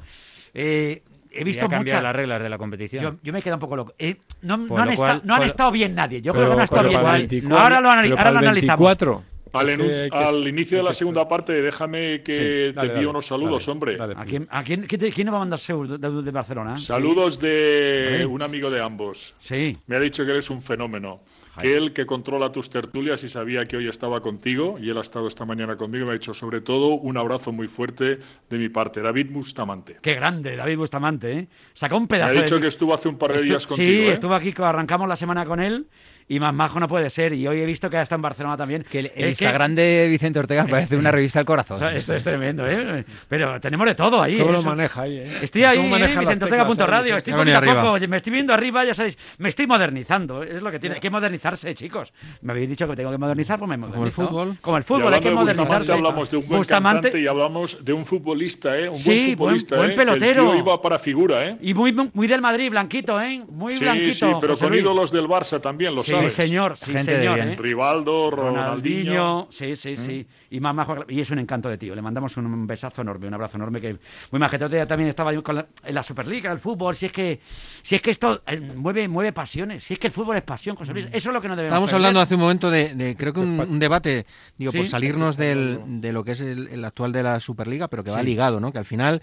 Eh, 0.53 1.01
he 1.31 1.43
visto 1.43 1.61
cambiar 1.61 1.81
muchas 1.83 2.03
las 2.03 2.15
reglas 2.15 2.41
de 2.41 2.49
la 2.49 2.57
competición. 2.57 3.03
Yo, 3.03 3.15
yo 3.23 3.33
me 3.33 3.41
quedo 3.41 3.55
un 3.55 3.59
poco 3.59 3.75
loco. 3.75 3.93
Eh, 3.97 4.17
no, 4.41 4.57
no, 4.57 4.77
han, 4.77 4.95
cual, 4.95 5.17
esta, 5.17 5.27
no 5.27 5.35
han, 5.35 5.43
estado 5.43 5.71
bien 5.71 5.95
nadie. 5.95 6.21
Yo 6.21 6.31
creo 6.31 6.45
que 6.45 6.51
no 6.51 6.57
han 6.57 6.63
estado 6.63 6.89
bien 6.89 7.03
nadie. 7.03 7.43
Ahora 7.49 7.81
lo, 7.81 7.89
anali 7.89 8.11
ahora 8.11 8.31
lo 8.31 8.39
analizamos. 8.39 8.79
24. 8.79 9.23
Al, 9.53 9.69
es 9.69 10.11
que, 10.11 10.17
al, 10.17 10.47
inicio 10.47 10.77
de 10.77 10.83
la 10.83 10.93
segunda 10.93 11.27
parte, 11.27 11.61
déjame 11.61 12.23
que 12.23 12.69
sí, 12.69 12.73
dale, 12.73 12.89
te 12.89 12.93
envíe 12.95 13.05
unos 13.07 13.27
saludos, 13.27 13.67
dale, 13.67 13.71
hombre. 13.71 13.97
¿A 14.15 14.25
quién, 14.25 14.47
a 14.49 14.63
quién, 14.63 14.87
quién, 14.87 15.27
va 15.27 15.35
a 15.35 15.39
mandar 15.39 15.59
de, 15.59 15.97
de, 15.99 16.21
de 16.23 16.31
Barcelona? 16.31 16.75
Saludos 16.75 17.39
de 17.39 18.25
un 18.27 18.41
amigo 18.41 18.71
de 18.71 18.81
ambos. 18.81 19.35
Sí. 19.41 19.77
Me 19.85 19.97
ha 19.97 19.99
dicho 19.99 20.25
que 20.25 20.31
eres 20.31 20.49
un 20.49 20.61
fenómeno. 20.61 21.21
Que 21.61 21.77
él, 21.77 21.93
que 21.93 22.05
controla 22.05 22.51
tus 22.51 22.69
tertulias 22.69 23.23
y 23.23 23.29
sabía 23.29 23.67
que 23.67 23.77
hoy 23.77 23.87
estaba 23.87 24.21
contigo, 24.21 24.77
y 24.79 24.89
él 24.89 24.97
ha 24.97 25.01
estado 25.01 25.27
esta 25.27 25.45
mañana 25.45 25.75
conmigo, 25.75 26.05
me 26.05 26.11
ha 26.11 26.13
dicho 26.13 26.33
sobre 26.33 26.61
todo 26.61 26.95
un 26.95 27.17
abrazo 27.17 27.51
muy 27.51 27.67
fuerte 27.67 28.19
de 28.49 28.57
mi 28.57 28.69
parte. 28.69 29.01
David 29.01 29.27
Bustamante. 29.31 29.97
Qué 30.01 30.15
grande, 30.15 30.55
David 30.55 30.77
Bustamante, 30.77 31.31
¿eh? 31.31 31.47
Sacó 31.73 31.97
un 31.97 32.07
pedazo. 32.07 32.33
Me 32.33 32.39
ha 32.39 32.41
dicho 32.41 32.55
de... 32.55 32.61
que 32.61 32.67
estuvo 32.67 32.93
hace 32.93 33.07
un 33.07 33.17
par 33.17 33.33
de 33.33 33.43
días 33.43 33.63
Estu 33.63 33.75
contigo. 33.75 33.91
Sí, 33.91 34.09
¿eh? 34.09 34.13
estuvo 34.13 34.33
aquí, 34.33 34.53
arrancamos 34.57 35.07
la 35.07 35.15
semana 35.15 35.45
con 35.45 35.59
él 35.59 35.87
y 36.27 36.39
más 36.39 36.53
majo 36.53 36.79
no 36.79 36.87
puede 36.87 37.09
ser. 37.09 37.33
Y 37.33 37.47
hoy 37.47 37.61
he 37.61 37.65
visto 37.65 37.89
que 37.89 38.01
está 38.01 38.15
en 38.15 38.21
Barcelona 38.21 38.57
también. 38.57 38.83
Que 38.83 38.99
el, 38.99 39.11
el 39.15 39.29
Instagram 39.29 39.75
que... 39.75 39.81
de 39.81 40.07
Vicente 40.09 40.39
Ortega 40.39 40.65
parece 40.65 40.97
una 40.97 41.11
revista 41.11 41.39
del 41.39 41.45
corazón. 41.45 41.77
O 41.77 41.79
sea, 41.79 41.95
esto 41.95 42.13
es 42.13 42.23
tremendo, 42.23 42.67
¿eh? 42.67 43.05
Pero 43.27 43.59
tenemos 43.59 43.85
de 43.87 43.95
todo 43.95 44.21
ahí. 44.21 44.37
¿Cómo 44.37 44.51
eso. 44.51 44.61
lo 44.61 44.69
maneja 44.69 45.01
ahí? 45.03 45.17
Eh? 45.17 45.37
Estoy 45.41 45.63
ahí, 45.63 45.79
eh, 45.79 46.07
Vicente 46.19 46.45
Ortega.radio. 46.45 47.17
Estoy 47.17 47.33
poquito 47.33 47.57
a 47.57 47.61
poco, 47.61 48.07
me 48.07 48.17
estoy 48.17 48.33
viendo 48.33 48.53
arriba, 48.53 48.83
ya 48.85 48.93
sabéis, 48.93 49.17
me 49.37 49.49
estoy 49.49 49.67
modernizando. 49.67 50.43
Es 50.43 50.61
lo 50.61 50.71
que 50.71 50.79
tiene. 50.79 50.95
Hay 50.95 51.01
que 51.01 51.09
modernizarse, 51.09 51.73
chicos. 51.75 52.11
Me 52.41 52.53
habéis 52.53 52.69
dicho 52.69 52.87
que 52.87 52.95
tengo 52.95 53.11
que 53.11 53.17
modernizar, 53.17 53.59
pues 53.59 53.69
me 53.69 53.77
modernizo. 53.77 53.97
Como 53.97 54.05
el 54.05 54.11
fútbol. 54.11 54.57
Como 54.61 54.77
el 54.77 54.83
fútbol, 54.83 55.13
hay 55.13 55.21
que 55.21 55.31
modernizarse. 55.31 55.91
hablamos 55.91 56.29
de 56.31 56.37
un 56.37 56.47
buen 56.47 56.59
Bustamante. 56.59 57.01
cantante 57.01 57.21
y 57.21 57.27
hablamos 57.27 57.83
de 57.83 57.93
un 57.93 58.05
futbolista, 58.05 58.77
¿eh? 58.77 58.89
Un 58.89 58.97
sí, 58.97 59.05
buen 59.09 59.37
futbolista, 59.37 59.75
buen, 59.75 59.91
¿eh? 59.91 59.95
buen 59.95 60.07
pelotero. 60.07 60.43
Que 60.43 60.49
el 60.49 60.55
tío 60.55 60.59
iba 60.59 60.81
para 60.81 60.99
figura, 60.99 61.47
¿eh? 61.47 61.57
Y 61.61 61.73
muy, 61.73 61.93
muy 62.13 62.27
del 62.27 62.41
Madrid, 62.41 62.69
blanquito, 62.69 63.19
¿eh? 63.21 63.43
Muy 63.49 63.77
sí, 63.77 63.83
blanquito. 63.83 64.13
Sí, 64.13 64.25
pero 64.39 64.53
José 64.53 64.63
con 64.63 64.71
Luis. 64.71 64.81
ídolos 64.81 65.11
del 65.11 65.27
Barça 65.27 65.59
también, 65.59 65.95
lo 65.95 66.03
sí, 66.03 66.12
Sí, 66.12 66.12
¿sabes? 66.17 66.33
señor, 66.33 66.77
sí, 66.77 66.91
Gente 66.91 67.11
de 67.11 67.17
señor. 67.19 67.35
bien. 67.35 67.49
¿eh? 67.49 67.55
Rivaldo, 67.59 68.31
Ronaldinho. 68.31 69.47
Sí, 69.49 69.75
sí, 69.75 69.97
sí. 69.97 70.25
Y 70.49 70.59
más 70.59 70.73
majo. 70.75 70.97
Y 71.07 71.19
es 71.21 71.29
un 71.31 71.39
encanto 71.39 71.69
de 71.69 71.77
tío. 71.77 71.95
Le 71.95 72.01
mandamos 72.01 72.35
un, 72.37 72.67
besazo 72.67 73.01
enorme, 73.01 73.27
un 73.27 73.33
abrazo 73.33 73.57
enorme. 73.57 73.81
que 73.81 73.97
Muy 74.31 74.39
majete. 74.39 74.65
Otro 74.65 74.75
día 74.77 74.85
también 74.85 75.09
estaba 75.09 75.33
yo 75.33 75.43
con 75.43 75.55
la, 75.55 75.67
en 75.83 75.95
la 75.95 76.03
Superliga, 76.03 76.51
el 76.51 76.59
fútbol. 76.59 76.95
Si 76.95 77.07
es 77.07 77.11
que, 77.11 77.39
si 77.81 77.95
es 77.95 78.01
que 78.01 78.11
esto 78.11 78.41
eh, 78.47 78.59
mueve, 78.59 79.07
mueve 79.07 79.33
pasiones. 79.33 79.83
Si 79.83 79.93
es 79.93 79.99
que 79.99 80.07
el 80.07 80.13
fútbol 80.13 80.37
es 80.37 80.43
pasión, 80.43 80.75
José 80.75 80.93
Luis. 80.93 81.07
Eso 81.11 81.29
es 81.29 81.33
lo 81.33 81.41
que 81.41 81.47
no 81.47 81.55
debemos 81.55 81.69
Estábamos 81.71 81.89
perder. 81.89 82.05
hablando 82.05 82.19
hace 82.21 82.35
un 82.35 82.41
momento 82.41 82.69
de, 82.71 82.93
de- 82.95 83.15
creo 83.15 83.33
que 83.33 83.39
un, 83.39 83.59
un 83.59 83.79
debate, 83.79 84.25
digo, 84.57 84.71
Sí. 84.71 84.77
por 84.79 84.87
salirnos 84.87 85.37
del, 85.37 85.79
de 86.01 86.13
lo 86.13 86.23
que 86.23 86.31
es 86.31 86.41
el, 86.41 86.67
el 86.69 86.85
actual 86.85 87.11
de 87.11 87.23
la 87.23 87.39
Superliga, 87.39 87.87
pero 87.87 88.03
que 88.03 88.11
va 88.11 88.19
Sí. 88.19 88.25
ligado, 88.25 88.59
¿no? 88.59 88.71
Que 88.71 88.77
al 88.79 88.85
final, 88.85 89.21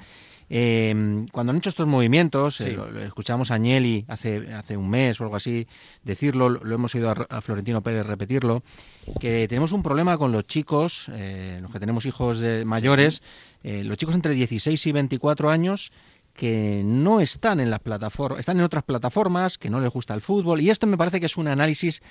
eh, 0.52 1.26
cuando 1.32 1.52
han 1.52 1.58
hecho 1.58 1.68
estos 1.70 1.86
movimientos, 1.86 2.60
eh, 2.60 2.72
lo, 2.72 2.90
lo 2.90 3.00
escuchamos 3.02 3.50
a 3.50 3.54
Agnelli 3.54 4.04
hace, 4.08 4.52
hace 4.52 4.76
un 4.76 4.90
mes 4.90 5.20
o 5.20 5.24
algo 5.24 5.36
así 5.36 5.66
decirlo, 6.02 6.48
lo, 6.48 6.64
lo 6.64 6.74
hemos 6.74 6.94
oído 6.94 7.10
a, 7.10 7.26
a 7.30 7.40
Florentino 7.40 7.80
Pérez 7.82 8.04
repetirlo, 8.04 8.62
que 9.20 9.46
tenemos 9.48 9.70
un 9.72 9.82
problema 9.82 10.18
con 10.18 10.32
los 10.32 10.46
chicos, 10.46 11.06
eh, 11.12 11.58
los 11.62 11.70
que 11.70 11.78
tenemos 11.80 12.04
hijos 12.04 12.40
de- 12.40 12.64
mayores, 12.64 13.22
eh, 13.62 13.84
los 13.84 13.96
chicos 13.96 14.14
entre 14.14 14.34
16 14.34 14.84
y 14.86 14.92
24 14.92 15.50
años, 15.50 15.92
que 16.34 16.82
no 16.84 17.20
están 17.20 17.60
en 17.60 17.70
las 17.70 17.80
plataformas, 17.80 18.40
están 18.40 18.56
en 18.58 18.64
otras 18.64 18.84
plataformas, 18.84 19.58
que 19.58 19.68
no 19.70 19.80
les 19.80 19.90
gusta 19.90 20.14
el 20.14 20.20
fútbol, 20.20 20.60
y 20.60 20.70
esto 20.70 20.86
me 20.86 20.96
parece 20.96 21.20
que 21.20 21.26
es 21.26 21.36
un 21.36 21.48
análisis 21.48 22.02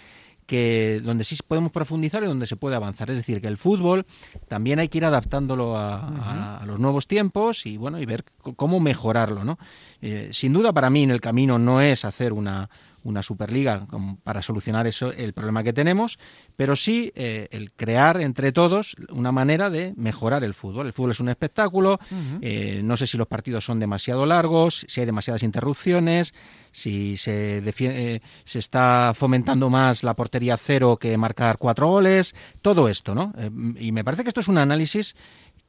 que 0.49 0.99
donde 1.03 1.23
sí 1.23 1.37
podemos 1.47 1.71
profundizar 1.71 2.23
y 2.23 2.25
donde 2.25 2.47
se 2.47 2.55
puede 2.55 2.75
avanzar. 2.75 3.11
Es 3.11 3.17
decir, 3.17 3.39
que 3.39 3.47
el 3.47 3.57
fútbol 3.57 4.07
también 4.47 4.79
hay 4.79 4.89
que 4.89 4.97
ir 4.97 5.05
adaptándolo 5.05 5.77
a, 5.77 6.63
los 6.65 6.79
nuevos 6.79 7.07
tiempos 7.07 7.67
y 7.67 7.77
bueno 7.77 7.99
y 7.99 8.05
ver 8.05 8.25
cómo 8.55 8.79
mejorarlo, 8.79 9.43
¿no? 9.43 9.59
Eh, 10.01 10.29
sin 10.33 10.51
duda 10.53 10.73
para 10.73 10.89
mí 10.89 11.03
en 11.03 11.11
el 11.11 11.21
camino 11.21 11.59
no 11.59 11.81
es 11.81 12.03
hacer 12.03 12.33
una 12.33 12.67
una 13.03 13.23
superliga 13.23 13.87
para 14.23 14.41
solucionar 14.41 14.87
eso 14.87 15.11
el 15.11 15.33
problema 15.33 15.63
que 15.63 15.73
tenemos, 15.73 16.19
pero 16.55 16.75
sí 16.75 17.11
eh, 17.15 17.47
el 17.51 17.71
crear 17.71 18.21
entre 18.21 18.51
todos 18.51 18.95
una 19.09 19.31
manera 19.31 19.69
de 19.69 19.93
mejorar 19.95 20.43
el 20.43 20.53
fútbol. 20.53 20.87
El 20.87 20.93
fútbol 20.93 21.11
es 21.11 21.19
un 21.19 21.29
espectáculo, 21.29 21.99
eh, 22.41 22.81
no 22.83 22.97
sé 22.97 23.07
si 23.07 23.17
los 23.17 23.27
partidos 23.27 23.65
son 23.65 23.79
demasiado 23.79 24.25
largos, 24.25 24.85
si 24.87 24.99
hay 24.99 25.05
demasiadas 25.05 25.43
interrupciones, 25.43 26.33
si 26.71 27.17
se, 27.17 27.61
eh, 27.65 28.21
se 28.45 28.59
está 28.59 29.13
fomentando 29.15 29.69
más 29.69 30.03
la 30.03 30.15
portería 30.15 30.57
cero 30.57 30.97
que 30.97 31.17
marcar 31.17 31.57
cuatro 31.57 31.87
goles, 31.87 32.35
todo 32.61 32.89
esto, 32.89 33.15
¿no? 33.15 33.33
Eh, 33.37 33.49
y 33.79 33.91
me 33.91 34.03
parece 34.03 34.23
que 34.23 34.29
esto 34.29 34.41
es 34.41 34.47
un 34.47 34.57
análisis 34.57 35.15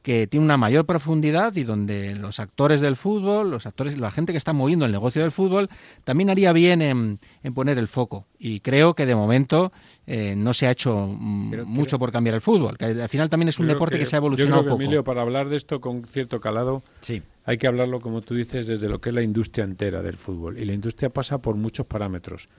que 0.01 0.25
tiene 0.25 0.45
una 0.45 0.57
mayor 0.57 0.85
profundidad 0.85 1.55
y 1.55 1.63
donde 1.63 2.15
los 2.15 2.39
actores 2.39 2.81
del 2.81 2.95
fútbol, 2.95 3.51
los 3.51 3.65
actores, 3.65 3.97
la 3.99 4.09
gente 4.11 4.31
que 4.31 4.37
está 4.37 4.51
moviendo 4.51 4.85
el 4.85 4.91
negocio 4.91 5.21
del 5.21 5.31
fútbol, 5.31 5.69
también 6.03 6.29
haría 6.29 6.53
bien 6.53 6.81
en, 6.81 7.19
en 7.43 7.53
poner 7.53 7.77
el 7.77 7.87
foco. 7.87 8.25
Y 8.39 8.61
creo 8.61 8.95
que 8.95 9.05
de 9.05 9.13
momento 9.13 9.71
eh, 10.07 10.35
no 10.35 10.53
se 10.53 10.65
ha 10.65 10.71
hecho 10.71 11.07
mm, 11.07 11.65
mucho 11.65 11.99
por 11.99 12.11
cambiar 12.11 12.33
el 12.35 12.41
fútbol, 12.41 12.77
que 12.77 12.85
al 12.85 13.09
final 13.09 13.29
también 13.29 13.49
es 13.49 13.59
un 13.59 13.67
Yo 13.67 13.73
deporte 13.73 13.99
que, 13.99 14.05
se 14.07 14.15
ha 14.15 14.19
Yo 14.19 14.25
evolucionado 14.25 14.61
creo 14.61 14.63
que, 14.63 14.69
poco. 14.71 14.81
Emilio, 14.81 15.03
para 15.03 15.21
hablar 15.21 15.49
de 15.49 15.55
esto 15.57 15.79
con 15.79 16.03
cierto 16.05 16.41
calado, 16.41 16.81
Sí. 17.01 17.21
hay 17.45 17.57
que 17.59 17.67
hablarlo, 17.67 18.01
como 18.01 18.21
tú 18.21 18.33
dices, 18.33 18.65
desde 18.65 18.89
lo 18.89 18.99
que 18.99 19.09
es 19.09 19.15
la 19.15 19.21
industria 19.21 19.63
entera 19.65 20.01
del 20.01 20.17
fútbol. 20.17 20.57
Y 20.57 20.65
la 20.65 20.73
industria 20.73 21.09
pasa 21.09 21.37
por 21.37 21.55
muchos 21.55 21.85
parámetros. 21.85 22.49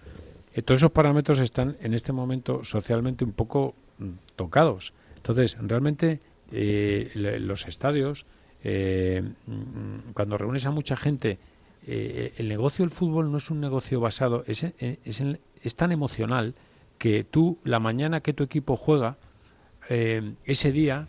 Eh, 0.55 0.63
todos 0.63 0.81
esos 0.81 0.93
parámetros 0.93 1.41
están 1.41 1.77
en 1.81 1.93
este 1.95 2.13
momento 2.13 2.63
socialmente 2.63 3.25
un 3.25 3.33
poco 3.33 3.75
mm, 3.99 4.11
tocados. 4.37 4.93
Entonces, 5.17 5.57
realmente 5.61 6.21
eh, 6.53 7.11
los 7.41 7.67
estadios, 7.67 8.27
eh, 8.65 9.23
mm, 9.47 10.13
cuando 10.13 10.39
reúnes 10.39 10.67
a 10.67 10.71
mucha 10.71 10.97
gente, 10.97 11.39
eh, 11.87 12.33
el 12.37 12.49
negocio 12.49 12.85
del 12.85 12.93
fútbol 12.95 13.31
no 13.33 13.39
es 13.39 13.51
un 13.51 13.61
negocio 13.61 14.01
basado, 14.01 14.45
es, 14.47 14.63
en- 14.63 14.99
es, 15.05 15.21
en- 15.21 15.41
es 15.63 15.75
tan 15.75 15.91
emocional 15.93 16.55
que 16.99 17.25
tú, 17.25 17.59
la 17.65 17.81
mañana 17.81 18.21
que 18.21 18.33
tu 18.33 18.45
equipo 18.45 18.77
juega, 18.77 19.17
eh, 19.89 20.35
ese 20.45 20.71
día 20.73 21.09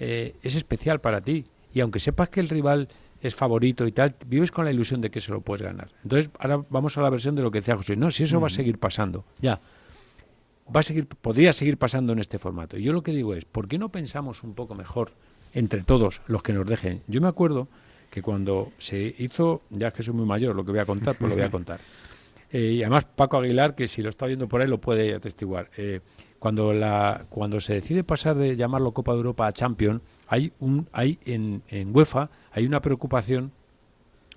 eh, 0.00 0.34
es 0.42 0.54
especial 0.54 1.00
para 1.00 1.20
ti. 1.20 1.44
Y 1.74 1.80
aunque 1.80 2.00
sepas 2.00 2.28
que 2.30 2.40
el 2.40 2.48
rival 2.48 2.88
es 3.20 3.34
favorito 3.34 3.86
y 3.86 3.92
tal, 3.92 4.14
vives 4.26 4.50
con 4.52 4.64
la 4.64 4.70
ilusión 4.72 5.00
de 5.00 5.10
que 5.10 5.20
se 5.20 5.30
lo 5.32 5.40
puedes 5.40 5.62
ganar. 5.62 5.88
Entonces, 6.02 6.30
ahora 6.38 6.64
vamos 6.70 6.96
a 6.96 7.02
la 7.02 7.10
versión 7.10 7.34
de 7.34 7.42
lo 7.42 7.50
que 7.50 7.58
decía 7.58 7.76
José. 7.76 7.96
No, 7.96 8.10
si 8.10 8.22
eso 8.24 8.40
va 8.40 8.46
a 8.46 8.50
seguir 8.50 8.78
pasando, 8.78 9.24
ya. 9.40 9.60
Va 10.74 10.80
a 10.80 10.82
seguir, 10.82 11.06
podría 11.06 11.52
seguir 11.52 11.78
pasando 11.78 12.12
en 12.12 12.18
este 12.18 12.38
formato. 12.38 12.76
Y 12.76 12.82
yo 12.82 12.92
lo 12.92 13.02
que 13.02 13.12
digo 13.12 13.34
es, 13.34 13.44
¿por 13.44 13.68
qué 13.68 13.78
no 13.78 13.90
pensamos 13.90 14.42
un 14.42 14.54
poco 14.54 14.74
mejor 14.74 15.12
entre 15.54 15.82
todos 15.82 16.20
los 16.26 16.42
que 16.42 16.52
nos 16.52 16.66
dejen? 16.66 17.02
Yo 17.06 17.20
me 17.20 17.28
acuerdo 17.28 17.68
que 18.10 18.22
cuando 18.22 18.72
se 18.78 19.14
hizo, 19.18 19.62
ya 19.70 19.92
que 19.92 20.02
soy 20.02 20.14
muy 20.14 20.26
mayor, 20.26 20.54
lo 20.54 20.64
que 20.64 20.70
voy 20.70 20.80
a 20.80 20.86
contar, 20.86 21.16
pues 21.16 21.28
lo 21.28 21.36
voy 21.36 21.44
a 21.44 21.50
contar. 21.50 21.80
Eh, 22.50 22.72
y 22.76 22.82
además 22.82 23.04
Paco 23.04 23.38
Aguilar, 23.38 23.74
que 23.74 23.86
si 23.88 24.02
lo 24.02 24.08
está 24.08 24.26
viendo 24.26 24.48
por 24.48 24.60
ahí 24.60 24.68
lo 24.68 24.78
puede 24.78 25.14
atestiguar. 25.14 25.70
Eh, 25.76 26.00
cuando 26.38 26.72
la 26.72 27.26
cuando 27.28 27.60
se 27.60 27.74
decide 27.74 28.04
pasar 28.04 28.36
de 28.36 28.56
llamarlo 28.56 28.92
Copa 28.92 29.12
de 29.12 29.18
Europa 29.18 29.46
a 29.46 29.52
Champion, 29.52 30.00
hay 30.28 30.52
un 30.60 30.88
hay 30.92 31.18
en, 31.24 31.62
en 31.68 31.94
UEFA 31.94 32.30
hay 32.52 32.64
una 32.64 32.80
preocupación 32.80 33.52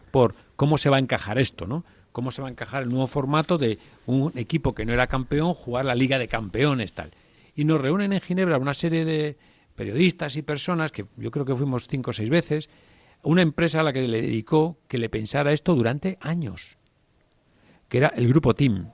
por 0.10 0.36
cómo 0.56 0.78
se 0.78 0.90
va 0.90 0.98
a 0.98 1.00
encajar 1.00 1.40
esto, 1.40 1.68
¿no? 1.68 1.86
Cómo 2.12 2.32
se 2.32 2.42
va 2.42 2.48
a 2.48 2.52
encajar 2.52 2.84
el 2.84 2.90
nuevo 2.90 3.08
formato 3.08 3.58
de 3.58 3.80
un 4.06 4.32
equipo 4.36 4.76
que 4.76 4.86
no 4.86 4.94
era 4.94 5.08
campeón 5.08 5.54
jugar 5.54 5.86
la 5.86 5.96
Liga 5.96 6.18
de 6.20 6.28
Campeones 6.28 6.94
tal. 6.94 7.12
Y 7.56 7.64
nos 7.66 7.82
reúnen 7.82 8.14
en 8.14 8.22
Ginebra 8.22 8.58
una 8.58 8.74
serie 8.74 9.06
de 9.06 9.38
periodistas 9.76 10.36
y 10.36 10.42
personas 10.42 10.92
que 10.92 11.06
yo 11.18 11.32
creo 11.32 11.46
que 11.46 11.56
fuimos 11.56 11.88
cinco 11.88 12.12
o 12.12 12.14
seis 12.14 12.30
veces, 12.30 12.70
una 13.24 13.42
empresa 13.42 13.80
a 13.80 13.84
la 13.84 13.94
que 13.94 14.08
le 14.08 14.22
dedicó 14.22 14.78
que 14.88 14.98
le 14.98 15.10
pensara 15.10 15.54
esto 15.54 15.76
durante 15.76 16.18
años 16.22 16.78
que 17.92 17.98
era 17.98 18.08
el 18.16 18.30
grupo 18.30 18.56
Team. 18.56 18.90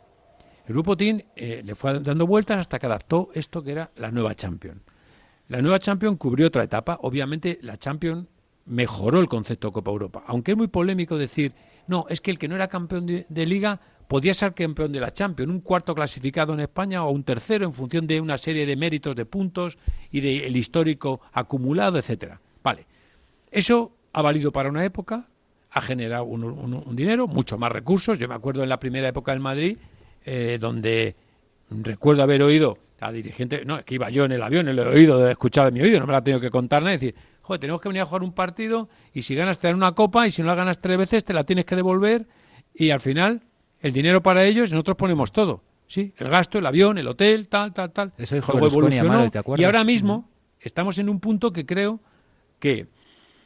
El 0.65 0.73
grupo 0.73 0.97
Team 0.97 1.21
eh, 1.35 1.61
le 1.63 1.75
fue 1.75 1.99
dando 1.99 2.25
vueltas 2.25 2.57
hasta 2.57 2.79
que 2.79 2.87
adaptó 2.87 3.29
esto 3.35 3.61
que 3.63 3.71
era 3.71 3.91
la 3.95 4.09
nueva 4.09 4.33
Champion. 4.33 4.81
La 5.49 5.61
nueva 5.61 5.77
Champion 5.77 6.17
cubrió 6.17 6.47
otra 6.47 6.63
etapa. 6.63 6.97
Obviamente 7.03 7.59
la 7.61 7.77
Champion 7.77 8.27
mejoró 8.65 9.19
el 9.19 9.27
concepto 9.27 9.67
de 9.67 9.73
Copa 9.73 9.91
Europa. 9.91 10.23
Aunque 10.25 10.53
es 10.53 10.57
muy 10.57 10.67
polémico 10.67 11.15
decir, 11.15 11.53
no, 11.87 12.05
es 12.09 12.21
que 12.21 12.31
el 12.31 12.37
que 12.37 12.47
no 12.47 12.55
era 12.55 12.67
campeón 12.67 13.05
de, 13.05 13.25
de 13.27 13.45
liga 13.45 13.79
podía 14.07 14.33
ser 14.33 14.53
campeón 14.53 14.91
de 14.91 14.99
la 14.99 15.11
Champions, 15.11 15.51
un 15.51 15.61
cuarto 15.61 15.93
clasificado 15.93 16.53
en 16.53 16.61
España 16.61 17.03
o 17.03 17.11
un 17.11 17.23
tercero 17.23 17.65
en 17.65 17.73
función 17.73 18.07
de 18.07 18.21
una 18.21 18.37
serie 18.37 18.65
de 18.65 18.75
méritos 18.75 19.15
de 19.15 19.25
puntos 19.25 19.77
y 20.11 20.21
del 20.21 20.55
histórico 20.55 21.21
acumulado, 21.33 21.97
etcétera. 21.97 22.39
Vale. 22.63 22.85
Eso 23.51 23.91
ha 24.13 24.21
valido 24.21 24.51
para 24.51 24.69
una 24.69 24.83
época, 24.83 25.27
ha 25.71 25.81
generado 25.81 26.23
un, 26.23 26.95
dinero, 26.95 27.27
mucho 27.27 27.57
más 27.57 27.71
recursos. 27.71 28.17
Yo 28.17 28.27
me 28.27 28.35
acuerdo 28.35 28.63
en 28.63 28.69
la 28.69 28.79
primera 28.79 29.07
época 29.07 29.31
del 29.31 29.41
Madrid, 29.41 29.77
eh, 30.25 30.57
donde 30.59 31.15
recuerdo 31.69 32.23
haber 32.23 32.41
oído 32.41 32.77
a 32.99 33.11
dirigente, 33.11 33.63
no, 33.63 33.77
es 33.77 33.85
que 33.85 33.95
iba 33.95 34.09
yo 34.09 34.25
en 34.25 34.31
el 34.31 34.41
avión, 34.41 34.73
lo 34.75 34.83
he 34.83 34.87
oído, 34.87 35.27
he 35.27 35.31
escuchado 35.31 35.67
de 35.67 35.71
mi 35.71 35.81
oído, 35.81 35.99
no 35.99 36.07
me 36.07 36.13
lo 36.13 36.17
ha 36.17 36.23
tenido 36.23 36.39
que 36.39 36.49
contar 36.49 36.81
nadie, 36.81 36.93
decir, 36.93 37.15
joder, 37.47 37.61
tenemos 37.61 37.79
que 37.79 37.87
venir 37.87 38.01
a 38.01 38.05
jugar 38.05 38.23
un 38.23 38.33
partido 38.33 38.89
y 39.13 39.21
si 39.21 39.33
ganas 39.33 39.57
te 39.57 39.67
dan 39.67 39.77
una 39.77 39.93
copa 39.93 40.27
y 40.27 40.31
si 40.31 40.41
no 40.41 40.49
la 40.49 40.55
ganas 40.55 40.81
tres 40.81 40.97
veces 40.97 41.23
te 41.23 41.33
la 41.33 41.45
tienes 41.45 41.63
que 41.63 41.77
devolver 41.77 42.27
y 42.73 42.89
al 42.89 42.99
final 42.99 43.41
el 43.79 43.93
dinero 43.93 44.21
para 44.21 44.43
ellos 44.43 44.69
nosotros 44.71 44.97
ponemos 44.97 45.31
todo. 45.31 45.63
Sí, 45.87 46.13
el 46.17 46.27
gasto, 46.27 46.59
el 46.59 46.65
avión, 46.65 46.97
el 46.97 47.07
hotel, 47.07 47.47
tal, 47.47 47.71
tal, 47.71 47.93
tal. 47.93 48.11
Eso 48.17 48.35
dijo 48.35 48.51
Luego 48.51 48.67
evolucionó 48.67 49.13
Amaro, 49.13 49.31
¿te 49.31 49.37
acuerdas? 49.37 49.61
y 49.61 49.63
ahora 49.63 49.85
mismo 49.85 50.29
estamos 50.59 50.97
en 50.97 51.07
un 51.07 51.21
punto 51.21 51.53
que 51.53 51.65
creo 51.65 52.01
que 52.59 52.87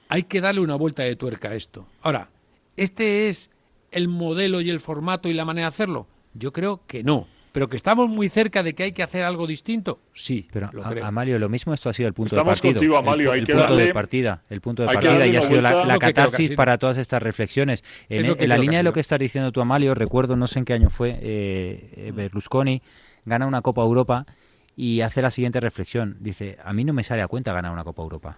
hay 0.09 0.23
que 0.23 0.41
darle 0.41 0.61
una 0.61 0.73
vuelta 0.73 1.03
de 1.03 1.15
tuerca 1.15 1.49
a 1.49 1.53
esto. 1.53 1.85
Ahora, 2.01 2.31
¿este 2.75 3.29
es 3.29 3.51
el 3.91 4.07
modelo 4.07 4.61
y 4.61 4.71
el 4.71 4.79
formato 4.79 5.29
y 5.29 5.35
la 5.35 5.45
manera 5.45 5.65
de 5.65 5.69
hacerlo? 5.69 6.07
Yo 6.33 6.51
creo 6.51 6.81
que 6.87 7.03
no. 7.03 7.27
Pero 7.51 7.67
que 7.67 7.75
estamos 7.75 8.09
muy 8.09 8.29
cerca 8.29 8.63
de 8.63 8.73
que 8.73 8.83
hay 8.83 8.91
que 8.93 9.03
hacer 9.03 9.25
algo 9.25 9.45
distinto, 9.45 9.99
sí, 10.13 10.47
Pero, 10.53 10.69
lo 10.71 10.85
a- 10.85 10.89
creo. 10.89 11.05
Amalio, 11.05 11.37
lo 11.37 11.49
mismo 11.49 11.73
esto 11.73 11.89
ha 11.89 11.93
sido 11.93 12.07
el 12.07 12.13
punto 12.13 12.35
Estamos 12.35 12.51
de 12.51 12.61
partido. 12.61 12.73
contigo, 12.75 12.93
El 12.95 12.99
Amalio, 12.99 13.31
hay 13.31 13.39
el, 13.39 13.45
que 13.45 13.53
punto 13.53 13.75
de 13.75 13.93
partida, 13.93 14.41
el 14.49 14.61
punto 14.61 14.83
de 14.83 14.87
partida 14.93 15.27
y 15.27 15.35
ha 15.35 15.41
sido 15.41 15.61
la, 15.61 15.99
catarsis 15.99 16.47
sido. 16.47 16.55
para 16.55 16.77
todas 16.77 16.97
estas 16.97 17.21
reflexiones. 17.21 17.83
En, 18.09 18.47
la 18.47 18.57
línea 18.57 18.79
de 18.79 18.83
lo 18.83 18.93
que 18.93 19.01
estás 19.01 19.19
diciendo 19.19 19.51
tú, 19.51 19.59
Amalio, 19.61 19.93
recuerdo, 19.95 20.35
no 20.35 20.47
sé 20.47 20.59
en 20.59 20.65
qué 20.65 20.73
año 20.73 20.89
fue, 20.89 21.19
eh, 21.21 21.93
eh, 21.97 22.11
Berlusconi 22.15 22.81
gana 23.25 23.47
una 23.47 23.61
Copa 23.61 23.81
Europa 23.81 24.25
y 24.75 25.01
hace 25.01 25.21
la 25.21 25.31
siguiente 25.31 25.59
reflexión. 25.59 26.17
Dice, 26.21 26.57
a 26.63 26.73
mí 26.73 26.85
no 26.85 26.93
me 26.93 27.03
sale 27.03 27.21
a 27.21 27.27
cuenta 27.27 27.53
ganar 27.53 27.71
una 27.71 27.83
Copa 27.83 28.01
Europa. 28.01 28.37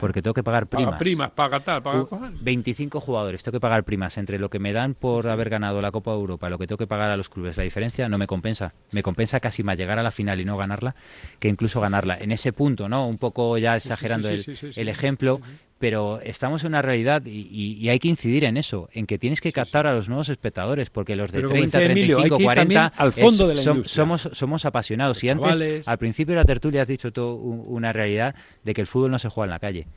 Porque 0.00 0.22
tengo 0.22 0.34
que 0.34 0.42
pagar 0.42 0.66
primas. 0.66 0.88
Paga 0.90 0.98
primas, 0.98 1.30
paga 1.32 1.60
tal, 1.60 1.82
paga 1.82 2.02
U- 2.02 2.06
cosas. 2.06 2.32
25 2.40 3.00
jugadores, 3.00 3.42
tengo 3.42 3.56
que 3.56 3.60
pagar 3.60 3.84
primas 3.84 4.16
entre 4.18 4.38
lo 4.38 4.50
que 4.50 4.58
me 4.58 4.72
dan 4.72 4.94
por 4.94 5.28
haber 5.28 5.50
ganado 5.50 5.80
la 5.82 5.90
Copa 5.90 6.10
de 6.12 6.18
Europa, 6.18 6.48
lo 6.48 6.58
que 6.58 6.66
tengo 6.66 6.78
que 6.78 6.86
pagar 6.86 7.10
a 7.10 7.16
los 7.16 7.28
clubes. 7.28 7.56
La 7.56 7.62
diferencia 7.64 8.08
no 8.08 8.18
me 8.18 8.26
compensa. 8.26 8.72
Me 8.92 9.02
compensa 9.02 9.40
casi 9.40 9.62
más 9.62 9.76
llegar 9.76 9.98
a 9.98 10.02
la 10.02 10.10
final 10.10 10.40
y 10.40 10.44
no 10.44 10.56
ganarla 10.56 10.94
que 11.38 11.48
incluso 11.48 11.80
ganarla. 11.80 12.16
En 12.20 12.32
ese 12.32 12.52
punto, 12.52 12.88
¿no? 12.88 13.06
Un 13.06 13.18
poco 13.18 13.58
ya 13.58 13.76
exagerando 13.76 14.28
sí, 14.28 14.34
el, 14.34 14.40
sí, 14.40 14.56
sí, 14.56 14.72
sí, 14.72 14.80
el 14.80 14.86
sí, 14.86 14.90
ejemplo, 14.90 15.40
pero 15.82 16.20
estamos 16.22 16.62
en 16.62 16.68
una 16.68 16.80
realidad 16.80 17.24
y, 17.26 17.48
y- 17.50 17.72
y 17.76 17.88
hay 17.88 17.98
que 17.98 18.06
incidir 18.06 18.44
en 18.44 18.56
eso, 18.56 18.88
en 18.92 19.04
que 19.04 19.18
tienes 19.18 19.40
que 19.40 19.50
captar 19.50 19.88
a 19.88 19.92
los 19.92 20.08
nuevos 20.08 20.28
espectadores, 20.28 20.90
porque 20.90 21.16
los 21.16 21.32
de 21.32 21.38
Pero 21.38 21.48
como 21.48 21.58
30, 21.60 21.78
dice 21.80 21.90
Emilio, 21.90 22.18
hay 22.18 22.22
35, 22.30 22.36
que 22.36 22.42
ir 22.42 22.46
40 22.46 22.60
también 22.62 22.92
al 22.96 23.12
fondo 23.12 23.48
de 23.48 23.54
la 23.56 23.62
industria. 23.62 23.92
somos, 23.92 24.28
somos 24.32 24.64
apasionados. 24.64 25.16
Los 25.16 25.24
y 25.24 25.28
antes, 25.30 25.88
al 25.88 25.98
principio 25.98 26.34
de 26.34 26.40
la 26.40 26.44
tertulia 26.44 26.82
has 26.82 26.88
dicho 26.88 27.12
tú 27.12 27.26
una 27.32 27.92
realidad 27.92 28.36
de 28.62 28.74
que 28.74 28.80
el 28.80 28.86
fútbol 28.86 29.10
no 29.10 29.18
se 29.18 29.28
juega 29.28 29.46
en 29.46 29.50
la 29.50 29.58
calle. 29.58 29.88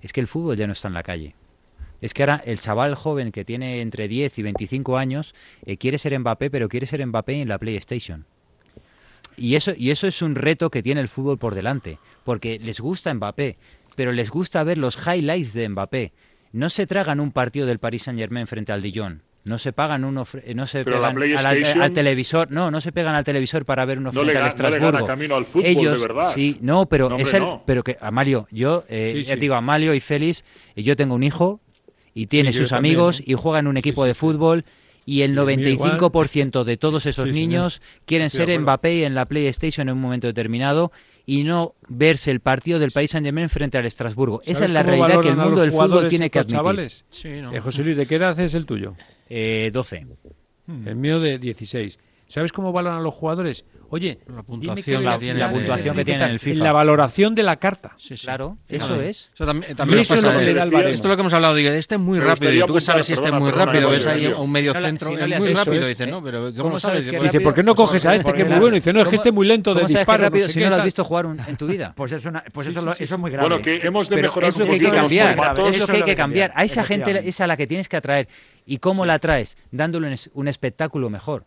Es 0.00 0.12
que 0.12 0.20
el 0.20 0.28
fútbol 0.28 0.56
ya 0.56 0.68
no 0.68 0.74
está 0.74 0.86
en 0.86 0.94
la 0.94 1.02
calle. 1.02 1.34
Es 2.00 2.14
que 2.14 2.22
ahora 2.22 2.40
el 2.46 2.60
chaval 2.60 2.94
joven 2.94 3.32
que 3.32 3.44
tiene 3.44 3.80
entre 3.80 4.06
10 4.06 4.38
y 4.38 4.42
25 4.42 4.96
años 4.96 5.34
eh, 5.66 5.76
quiere 5.76 5.98
ser 5.98 6.16
Mbappé, 6.16 6.50
pero 6.50 6.68
quiere 6.68 6.86
ser 6.86 7.04
Mbappé 7.04 7.40
en 7.42 7.48
la 7.48 7.58
PlayStation. 7.58 8.26
Y 9.36 9.54
eso, 9.56 9.72
y 9.76 9.90
eso 9.90 10.06
es 10.06 10.20
un 10.22 10.34
reto 10.34 10.70
que 10.70 10.82
tiene 10.84 11.00
el 11.00 11.08
fútbol 11.08 11.38
por 11.38 11.54
delante, 11.56 11.98
porque 12.22 12.58
les 12.60 12.80
gusta 12.80 13.12
Mbappé, 13.14 13.56
pero 13.96 14.12
les 14.12 14.30
gusta 14.30 14.62
ver 14.64 14.78
los 14.78 14.98
highlights 15.06 15.52
de 15.54 15.68
Mbappé. 15.68 16.12
No 16.52 16.68
se 16.70 16.86
tragan 16.86 17.20
un 17.20 17.32
partido 17.32 17.66
del 17.66 17.78
Paris 17.78 18.02
Saint 18.02 18.18
Germain 18.20 18.46
frente 18.46 18.72
al 18.72 18.82
Dijon. 18.82 19.22
No 19.44 19.58
se 19.58 19.72
pagan 19.72 20.04
uno, 20.04 20.24
fre- 20.24 20.54
no 20.54 20.68
se 20.68 20.84
la 20.84 21.12
pegan 21.12 21.46
al, 21.46 21.82
al- 21.82 21.92
televisor, 21.94 22.50
no, 22.52 22.70
no 22.70 22.80
se 22.80 22.92
pegan 22.92 23.16
al 23.16 23.24
televisor 23.24 23.64
para 23.64 23.84
ver 23.84 23.98
uno 23.98 24.12
No 24.12 24.20
frente 24.20 24.34
le 24.34 24.38
al 24.38 24.44
ga- 24.52 24.56
no 24.56 24.62
le 24.62 24.76
Estrasburgo. 24.76 24.92
gana 24.98 25.06
camino 25.06 25.34
al 25.34 25.46
fútbol, 25.46 25.66
Ellos, 25.66 26.00
de 26.00 26.06
verdad. 26.06 26.32
Sí, 26.34 26.58
no, 26.60 26.86
pero 26.86 27.08
No, 27.08 27.16
hombre, 27.16 27.28
es 27.28 27.34
el, 27.34 27.42
no. 27.42 27.62
pero 27.66 27.82
que 27.82 27.98
Amalio, 28.00 28.46
yo 28.52 28.84
eh, 28.88 29.14
Sí, 29.16 29.24
sí. 29.24 29.36
digo 29.36 29.54
Amalio 29.56 29.94
y 29.94 30.00
Félix, 30.00 30.44
y 30.76 30.84
yo 30.84 30.94
tengo 30.94 31.16
un 31.16 31.24
hijo 31.24 31.60
y 32.14 32.26
tiene 32.26 32.52
sus 32.52 32.68
también, 32.68 32.94
amigos 32.94 33.18
¿eh? 33.18 33.24
y 33.26 33.34
juega 33.34 33.58
en 33.58 33.66
un 33.66 33.76
equipo 33.78 34.02
sí, 34.04 34.08
de 34.08 34.14
fútbol 34.14 34.64
y 35.06 35.22
el 35.22 35.30
Y 35.34 35.38
el 35.40 35.56
mío 35.56 35.68
igual. 35.70 35.98
95% 35.98 36.62
de 36.62 36.76
todos 36.76 37.06
esos 37.06 37.24
Sí, 37.24 37.32
señor. 37.32 37.48
niños 37.48 37.82
quieren 38.04 38.30
ser. 38.30 38.56
Mbappé 38.60 39.04
en 39.06 39.16
la 39.16 39.26
PlayStation 39.26 39.88
en 39.88 39.94
un 39.96 40.00
momento 40.00 40.28
determinado 40.28 40.92
y 41.26 41.44
no 41.44 41.74
verse 41.88 42.30
el 42.30 42.40
partido 42.40 42.78
del 42.78 42.90
Paris 42.90 43.10
Saint-Germain 43.10 43.48
frente 43.48 43.78
al 43.78 43.86
Estrasburgo. 43.86 44.40
Esa 44.42 44.54
¿Sabes 44.54 44.70
es 44.70 44.74
la 44.74 44.82
realidad 44.82 45.20
que 45.20 45.28
el 45.28 45.36
mundo 45.36 45.60
del 45.60 45.72
fútbol 45.72 46.08
tiene 46.08 46.30
que 46.30 46.38
admitir. 46.38 46.56
chavales? 46.56 47.04
Sí, 47.10 47.28
no. 47.40 47.54
Eh, 47.54 47.60
José 47.60 47.82
Luis, 47.84 47.96
¿de 47.96 48.06
qué 48.06 48.16
edad 48.16 48.38
es 48.40 48.54
el 48.54 48.66
tuyo? 48.66 48.94
Eh, 49.28 49.70
12. 49.72 50.06
El 50.86 50.96
mío 50.96 51.20
de 51.20 51.38
16. 51.38 51.98
¿Sabes 52.32 52.50
cómo 52.50 52.72
valoran 52.72 52.98
a 52.98 53.02
los 53.02 53.12
jugadores? 53.12 53.66
Oye, 53.90 54.20
La 54.26 54.32
dime 54.32 54.42
puntuación 54.42 55.04
la 55.04 55.10
la 55.10 55.18
que 55.18 56.12
tal. 56.14 56.22
en 56.22 56.30
el 56.30 56.38
FIFA. 56.38 56.64
La 56.64 56.72
valoración 56.72 57.34
de 57.34 57.42
la 57.42 57.56
carta. 57.56 57.92
Sí, 57.98 58.16
sí. 58.16 58.22
Claro, 58.24 58.56
eso 58.68 59.02
es. 59.02 59.30
Eso 59.34 59.44
también, 59.44 59.76
eso 60.00 60.14
es 60.14 60.22
lo 60.22 60.30
que 60.32 60.42
le 60.42 60.54
da 60.54 60.62
el 60.62 60.68
Esto 60.68 60.76
baremo. 60.78 60.94
es 60.94 61.04
lo 61.04 61.14
que 61.16 61.20
hemos 61.20 61.32
hablado. 61.34 61.54
Digo, 61.56 61.70
este 61.72 61.96
es 61.96 62.00
muy 62.00 62.18
rápido. 62.20 62.52
Y 62.54 62.60
tú 62.66 62.72
que 62.72 62.80
sabes 62.80 62.88
apuntar, 62.88 63.04
si 63.04 63.12
este 63.12 63.26
es 63.26 63.32
muy 63.34 63.50
perdona, 63.50 63.66
rápido. 63.72 63.90
Ves 63.90 64.06
ahí 64.06 64.26
un 64.28 64.50
medio 64.50 64.72
centro. 64.72 65.08
si 65.10 65.14
no 65.16 65.20
es 65.24 65.28
le 65.28 65.38
muy 65.40 65.48
rápido. 65.48 65.86
¿eh? 65.86 66.06
no, 66.06 66.22
pero 66.24 66.40
¿Cómo 66.52 66.62
¿cómo 66.62 66.78
sabes 66.80 67.06
que 67.06 67.20
Dice? 67.20 67.40
¿por 67.42 67.52
qué 67.52 67.62
no 67.62 67.74
coges 67.74 68.06
a 68.06 68.14
este 68.14 68.32
que 68.32 68.42
es 68.42 68.48
muy 68.48 68.58
bueno? 68.60 68.74
Dice, 68.76 68.94
no, 68.94 69.00
es 69.00 69.04
que 69.04 69.10
¿Cómo- 69.10 69.14
este 69.16 69.28
es 69.28 69.34
muy 69.34 69.46
lento 69.46 69.74
de 69.74 69.80
¿Cómo 69.82 69.88
sabes 69.88 69.94
que 69.94 70.00
disparos. 70.00 70.20
no 70.22 70.24
rápido 70.30 70.48
si 70.48 70.60
no 70.60 70.70
lo 70.70 70.76
has 70.76 70.84
visto 70.84 71.04
jugar 71.04 71.26
en 71.46 71.56
tu 71.58 71.66
vida? 71.66 71.92
Pues, 71.94 72.12
es 72.12 72.24
una, 72.24 72.42
pues 72.50 72.66
Sí, 72.68 72.72
eso, 72.72 73.14
es 73.14 73.18
muy 73.18 73.30
grave. 73.30 73.46
Bueno, 73.46 73.62
que 73.62 73.86
hemos 73.86 74.08
de 74.08 74.16
mejorar 74.22 74.48
es 74.48 74.56
lo 74.56 74.64
un 74.64 74.68
que 74.70 74.74
hay 74.76 74.80
que 74.80 74.86
poquito 74.86 74.96
los 74.96 75.02
cambiar. 75.02 75.36
formatos. 75.36 75.68
Es 75.68 75.80
lo 75.80 75.86
que 75.86 75.96
hay 75.98 76.02
que 76.04 76.16
cambiar. 76.16 76.52
A 76.54 76.64
esa 76.64 76.82
gente 76.82 77.28
es 77.28 77.40
a 77.42 77.46
la 77.46 77.58
que 77.58 77.66
tienes 77.66 77.90
que 77.90 77.96
atraer. 77.98 78.26
¿Y 78.64 78.78
cómo 78.78 79.04
la 79.04 79.14
atraes? 79.14 79.58
Dándole 79.70 80.14
un 80.32 80.48
espectáculo 80.48 81.10
mejor. 81.10 81.44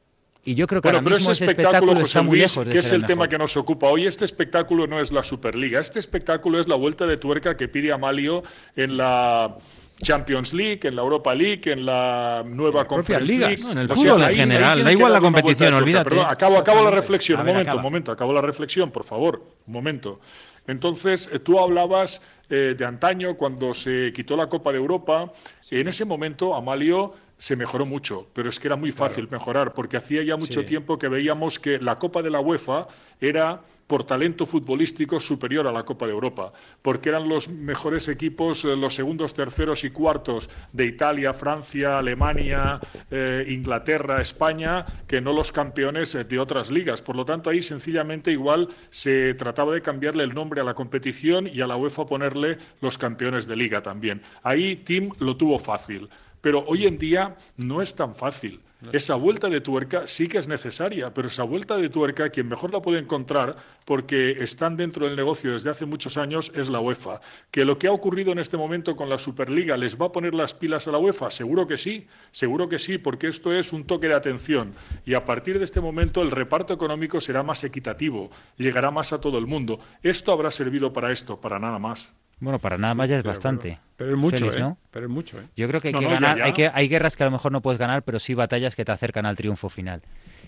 Y 0.47 0.53
yo 0.55 0.67
creo 0.67 0.79
que 0.81 0.85
Bueno, 0.87 0.99
ahora 0.99 1.03
pero 1.05 1.15
mismo 1.17 1.31
ese 1.31 1.43
espectáculo, 1.45 1.71
espectáculo 1.93 2.01
José 2.01 2.05
está 2.05 2.21
muy 2.21 2.37
lejos 2.37 2.65
de 2.67 2.71
que 2.71 2.77
es 2.79 2.85
ser 2.85 2.95
el 2.95 3.05
tema 3.05 3.27
que 3.27 3.37
nos 3.39 3.57
ocupa 3.57 3.87
hoy, 3.87 4.05
este 4.05 4.25
espectáculo 4.25 4.85
no 4.85 4.99
es 4.99 5.11
la 5.11 5.23
Superliga. 5.23 5.79
Este 5.79 5.97
espectáculo 5.99 6.59
es 6.59 6.67
la 6.67 6.75
vuelta 6.75 7.07
de 7.07 7.17
tuerca 7.17 7.57
que 7.57 7.67
pide 7.67 7.91
Amalio 7.91 8.43
en 8.75 8.95
la 8.95 9.57
Champions 10.03 10.53
League, 10.53 10.81
en 10.83 10.95
la 10.95 11.01
Europa 11.01 11.33
League, 11.33 11.61
en 11.71 11.83
la 11.85 12.43
nueva 12.45 12.81
En 12.81 12.87
Conference 12.87 13.25
ligas. 13.25 13.49
League. 13.49 13.63
No, 13.63 13.71
en 13.71 13.77
el 13.79 13.91
O 13.91 13.95
fútbol 13.95 14.21
en 14.21 14.27
ahí- 14.27 14.35
general, 14.35 14.83
da 14.83 14.91
igual 14.91 15.13
la 15.13 15.21
competición, 15.21 15.73
olvídate. 15.73 16.09
Perdón, 16.11 16.25
acabo, 16.29 16.57
acabo 16.57 16.83
la 16.83 16.91
reflexión, 16.91 17.39
un 17.39 17.45
momento, 17.47 17.61
acaba. 17.71 17.77
un 17.77 17.83
momento, 17.83 18.11
acabo 18.11 18.33
la 18.33 18.41
reflexión, 18.41 18.91
por 18.91 19.03
favor, 19.03 19.41
un 19.65 19.73
momento. 19.73 20.19
Entonces, 20.67 21.29
eh, 21.33 21.39
tú 21.39 21.59
hablabas 21.59 22.21
eh, 22.49 22.75
de 22.77 22.85
antaño, 22.85 23.35
cuando 23.35 23.73
se 23.73 24.11
quitó 24.13 24.35
la 24.37 24.47
Copa 24.47 24.71
de 24.71 24.77
Europa, 24.77 25.31
en 25.71 25.87
ese 25.87 26.05
momento 26.05 26.53
Amalio 26.53 27.13
se 27.37 27.55
mejoró 27.55 27.85
mucho, 27.85 28.27
pero 28.33 28.49
es 28.49 28.59
que 28.59 28.67
era 28.67 28.75
muy 28.75 28.91
fácil 28.91 29.27
mejorar, 29.29 29.73
porque 29.73 29.97
hacía 29.97 30.23
ya 30.23 30.37
mucho 30.37 30.61
Sí. 30.61 30.65
tiempo 30.65 30.97
que 30.97 31.09
veíamos 31.09 31.59
que 31.59 31.79
la 31.79 31.95
Copa 31.97 32.21
de 32.21 32.29
la 32.29 32.39
UEFA 32.39 32.87
era 33.19 33.61
por 33.87 34.03
talento 34.03 34.47
futbolístico 34.47 35.19
superior 35.19 35.67
a 35.67 35.71
la 35.71 35.83
Copa 35.83 36.07
de 36.07 36.11
Europa, 36.11 36.51
porque 36.81 37.09
eran 37.09 37.29
los 37.29 37.47
mejores 37.49 38.07
equipos, 38.07 38.65
eh, 38.65 38.75
los 38.75 38.95
segundos, 38.95 39.35
terceros 39.35 39.83
y 39.83 39.91
cuartos 39.91 40.49
de 40.73 40.85
Italia, 40.85 41.35
Francia, 41.35 41.99
Alemania, 41.99 42.79
eh, 43.11 43.45
Inglaterra, 43.47 44.21
España, 44.21 44.85
que 45.05 45.21
no 45.21 45.33
los 45.33 45.51
campeones 45.51 46.15
eh, 46.15 46.23
de 46.23 46.39
otras 46.39 46.71
ligas. 46.71 47.03
Por 47.03 47.15
lo 47.15 47.25
tanto, 47.25 47.51
ahí 47.51 47.61
sencillamente 47.61 48.31
igual 48.31 48.69
se 48.89 49.35
trataba 49.35 49.71
de 49.73 49.83
cambiarle 49.83 50.23
el 50.23 50.33
nombre 50.33 50.61
a 50.61 50.63
la 50.63 50.73
competición 50.73 51.47
y 51.47 51.61
a 51.61 51.67
la 51.67 51.75
UEFA 51.75 52.07
ponerle 52.07 52.57
los 52.81 52.97
campeones 52.97 53.45
de 53.45 53.55
liga 53.55 53.83
también. 53.83 54.23
Ahí 54.41 54.77
Tim 54.77 55.11
lo 55.19 55.37
tuvo 55.37 55.59
fácil. 55.59 56.09
Pero 56.45 56.63
hoy 56.67 56.85
en 56.85 56.99
día 56.99 57.37
no 57.57 57.81
es 57.81 57.95
tan 57.95 58.13
fácil. 58.13 58.61
Esa 58.91 59.15
vuelta 59.15 59.49
de 59.49 59.61
tuerca 59.61 60.05
sí 60.05 60.27
que 60.27 60.37
es 60.37 60.47
necesaria, 60.47 61.11
pero 61.11 61.27
esa 61.27 61.41
vuelta 61.41 61.75
de 61.75 61.89
tuerca, 61.89 62.29
quien 62.29 62.47
mejor 62.47 62.71
la 62.71 62.83
puede 62.83 62.99
encontrar, 62.99 63.55
porque 63.83 64.29
están 64.29 64.77
dentro 64.77 65.07
del 65.07 65.15
negocio 65.15 65.53
desde 65.53 65.71
hace 65.71 65.87
muchos 65.87 66.17
años, 66.17 66.51
es 66.53 66.69
la 66.69 66.79
UEFA. 66.79 67.19
¿Que 67.49 67.65
lo 67.65 67.79
que 67.79 67.87
ha 67.87 67.91
ocurrido 67.91 68.31
en 68.31 68.37
este 68.37 68.57
momento 68.57 68.95
con 68.95 69.09
la 69.09 69.17
Superliga 69.17 69.75
les 69.75 69.99
va 69.99 70.05
a 70.05 70.11
poner 70.11 70.35
las 70.35 70.53
pilas 70.53 70.87
a 70.87 70.91
la 70.91 70.99
UEFA? 70.99 71.31
Seguro 71.31 71.65
que 71.65 71.79
sí, 71.79 72.05
seguro 72.29 72.69
que 72.69 72.77
sí, 72.77 72.99
porque 72.99 73.27
esto 73.27 73.51
es 73.51 73.73
un 73.73 73.85
toque 73.85 74.07
de 74.07 74.13
atención. 74.13 74.75
Y 75.03 75.15
a 75.15 75.25
partir 75.25 75.57
de 75.57 75.65
este 75.65 75.81
momento 75.81 76.21
el 76.21 76.29
reparto 76.29 76.75
económico 76.75 77.19
será 77.21 77.41
más 77.41 77.63
equitativo, 77.63 78.29
llegará 78.55 78.91
más 78.91 79.13
a 79.13 79.19
todo 79.19 79.39
el 79.39 79.47
mundo. 79.47 79.79
Esto 80.03 80.31
habrá 80.31 80.51
servido 80.51 80.93
para 80.93 81.11
esto, 81.11 81.41
para 81.41 81.57
nada 81.57 81.79
más. 81.79 82.13
Bueno, 82.39 82.59
para 82.59 82.77
nada 82.77 82.93
más 82.93 83.09
ya 83.09 83.15
es 83.15 83.23
Pero, 83.23 83.33
bastante. 83.33 83.79
Pero 83.97 84.11
es 84.11 84.17
mucho, 84.17 84.37
Félix, 84.37 84.57
¿eh? 84.57 84.59
¿no? 84.59 84.77
Pero 84.91 85.05
es 85.05 85.11
mucho, 85.11 85.39
¿eh? 85.39 85.45
Yo 85.55 85.67
creo 85.67 85.79
que 85.79 85.87
hay 85.89 85.93
No, 85.93 85.99
que 85.99 86.05
no, 86.05 86.11
ya, 86.11 86.19
ganar, 86.19 86.37
ya. 86.37 86.45
Hay, 86.45 86.53
que, 86.53 86.71
hay 86.73 86.87
guerras 86.87 87.15
que 87.15 87.23
a 87.23 87.27
lo 87.27 87.31
mejor 87.31 87.51
no 87.51 87.61
puedes 87.61 87.79
ganar, 87.79 88.03
pero 88.03 88.19
sí 88.19 88.33
batallas 88.33 88.75
que 88.75 88.83
te 88.83 88.91
acercan 88.91 89.25
al 89.25 89.35
triunfo 89.37 89.69
final. 89.69 90.01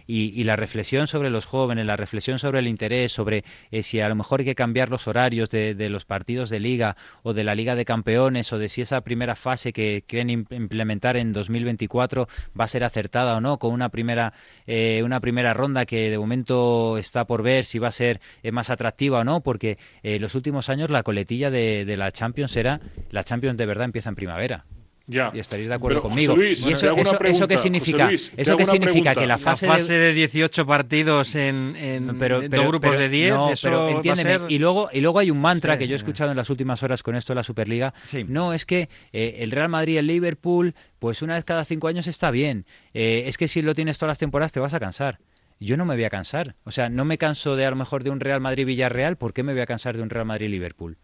Y, 0.08 0.40
y 0.40 0.46
la 0.46 0.56
reflexión 0.56 1.08
sobre 1.08 1.30
los 1.30 1.46
jóvenes, 1.46 1.86
la 1.86 1.98
reflexión 1.98 2.40
sobre 2.40 2.60
el 2.60 2.68
interés, 2.68 3.12
sobre 3.12 3.44
eh, 3.72 3.84
si 3.84 4.00
a 4.00 4.08
lo 4.08 4.16
mejor 4.16 4.40
hay 4.40 4.46
que 4.46 4.56
cambiar 4.56 4.90
los 4.90 5.08
horarios 5.08 5.50
de, 5.50 5.76
de 5.76 5.90
los 5.90 6.06
partidos 6.06 6.50
de 6.50 6.60
liga 6.62 6.96
o 7.24 7.34
de 7.34 7.44
la 7.44 7.56
Liga 7.56 7.76
de 7.76 7.84
Campeones 7.86 8.52
o 8.54 8.58
de 8.58 8.70
si 8.70 8.82
esa 8.82 9.02
primera 9.02 9.36
fase 9.36 9.74
que 9.74 10.04
quieren 10.08 10.30
im- 10.30 10.56
implementar 10.56 11.18
en 11.18 11.34
2024 11.34 12.28
va 12.60 12.66
a 12.66 12.68
ser 12.70 12.84
acertada 12.86 13.36
o 13.36 13.42
no, 13.42 13.60
con 13.60 13.74
una 13.74 13.90
primera, 13.90 14.34
eh, 14.66 15.02
una 15.04 15.20
primera 15.20 15.54
ronda 15.54 15.86
que 15.86 16.10
de 16.10 16.18
momento 16.18 16.98
está 16.98 17.26
por 17.26 17.44
ver 17.44 17.66
si 17.66 17.78
va 17.80 17.90
a 17.90 17.92
ser 17.92 18.22
eh, 18.44 18.52
más 18.54 18.70
atractiva 18.70 19.20
o 19.20 19.24
no, 19.26 19.42
porque 19.42 19.78
eh, 20.04 20.20
los 20.20 20.36
últimos 20.36 20.70
años 20.70 20.90
la 20.90 21.04
coletilla 21.04 21.52
de, 21.52 21.84
de 21.84 21.98
la 21.98 22.12
Champions 22.14 22.56
era, 22.56 22.80
la 23.12 23.24
Champions 23.26 23.58
de 23.58 23.66
verdad 23.66 23.86
empieza 23.86 24.08
en 24.10 24.16
primavera. 24.16 24.66
Ya. 25.10 25.32
Y 25.34 25.40
estaréis 25.40 25.70
de 25.70 25.74
acuerdo 25.76 26.02
Pero, 26.02 26.10
conmigo. 26.10 26.36
Luis, 26.36 26.66
¿Y 26.66 26.74
eso, 26.74 27.48
qué 27.48 27.58
significa? 27.58 28.08
Luis, 28.08 28.34
¿Eso 28.36 28.58
qué 28.58 28.66
significa? 28.66 29.14
pregunta. 29.14 29.14
Que 29.14 29.22
la 29.22 29.28
La 29.28 29.38
fase, 29.38 29.94
de... 29.94 30.00
de 30.00 30.14
18 30.14 30.66
partidos 30.68 31.34
en, 31.36 31.76
en 31.78 32.20
pero, 32.20 32.42
pero- 32.42 32.58
dos 32.64 32.68
grupos 32.68 32.90
pero- 32.90 33.02
de 33.02 33.08
10, 33.10 33.34
no, 33.34 33.50
eso 33.52 33.68
pero 33.70 33.90
entiéndeme. 33.90 34.30
ser... 34.32 34.42
Y 34.50 34.60
luego, 34.60 34.90
y 34.92 35.00
luego 35.00 35.20
hay 35.20 35.32
un 35.32 35.40
mantra 35.40 35.74
Sí. 35.74 35.80
que 35.80 35.88
yo 35.88 35.94
he 35.94 35.98
escuchado 35.98 36.32
en 36.32 36.36
las 36.38 36.50
últimas 36.50 36.84
horas 36.84 37.04
con 37.04 37.16
esto 37.16 37.32
de 37.32 37.36
la 37.36 37.44
Superliga. 37.44 37.94
Sí. 38.12 38.26
No, 38.28 38.52
es 38.52 38.66
que 38.66 38.90
eh, 39.14 39.38
el 39.40 39.52
Real 39.52 39.70
Madrid 39.70 39.94
y 39.94 39.98
el 39.98 40.08
Liverpool, 40.08 40.76
pues 41.00 41.22
una 41.22 41.36
vez 41.36 41.46
cada 41.46 41.64
cinco 41.64 41.88
años 41.88 42.06
está 42.08 42.30
bien. 42.30 42.66
Eh, 42.94 43.24
es 43.28 43.38
que 43.38 43.48
si 43.48 43.62
lo 43.62 43.74
tienes 43.74 43.98
todas 43.98 44.12
las 44.12 44.20
temporadas 44.20 44.52
te 44.52 44.60
vas 44.60 44.74
a 44.74 44.80
cansar. 44.82 45.20
Yo 45.60 45.78
no 45.78 45.86
me 45.86 45.96
voy 45.96 46.04
a 46.04 46.10
cansar. 46.10 46.56
O 46.66 46.72
sea, 46.72 46.90
no 46.90 47.06
me 47.06 47.18
canso 47.18 47.56
de 47.56 47.66
a 47.66 47.70
lo 47.70 47.76
mejor 47.78 48.04
de 48.04 48.10
un 48.10 48.20
Real 48.20 48.42
Madrid-Villarreal. 48.42 49.16
¿Por 49.16 49.34
qué 49.34 49.42
me 49.42 49.54
voy 49.54 49.62
a 49.62 49.66
cansar 49.66 49.96
de 49.96 50.04
un 50.04 50.10
Real 50.10 50.26
Madrid-Liverpool? 50.26 50.98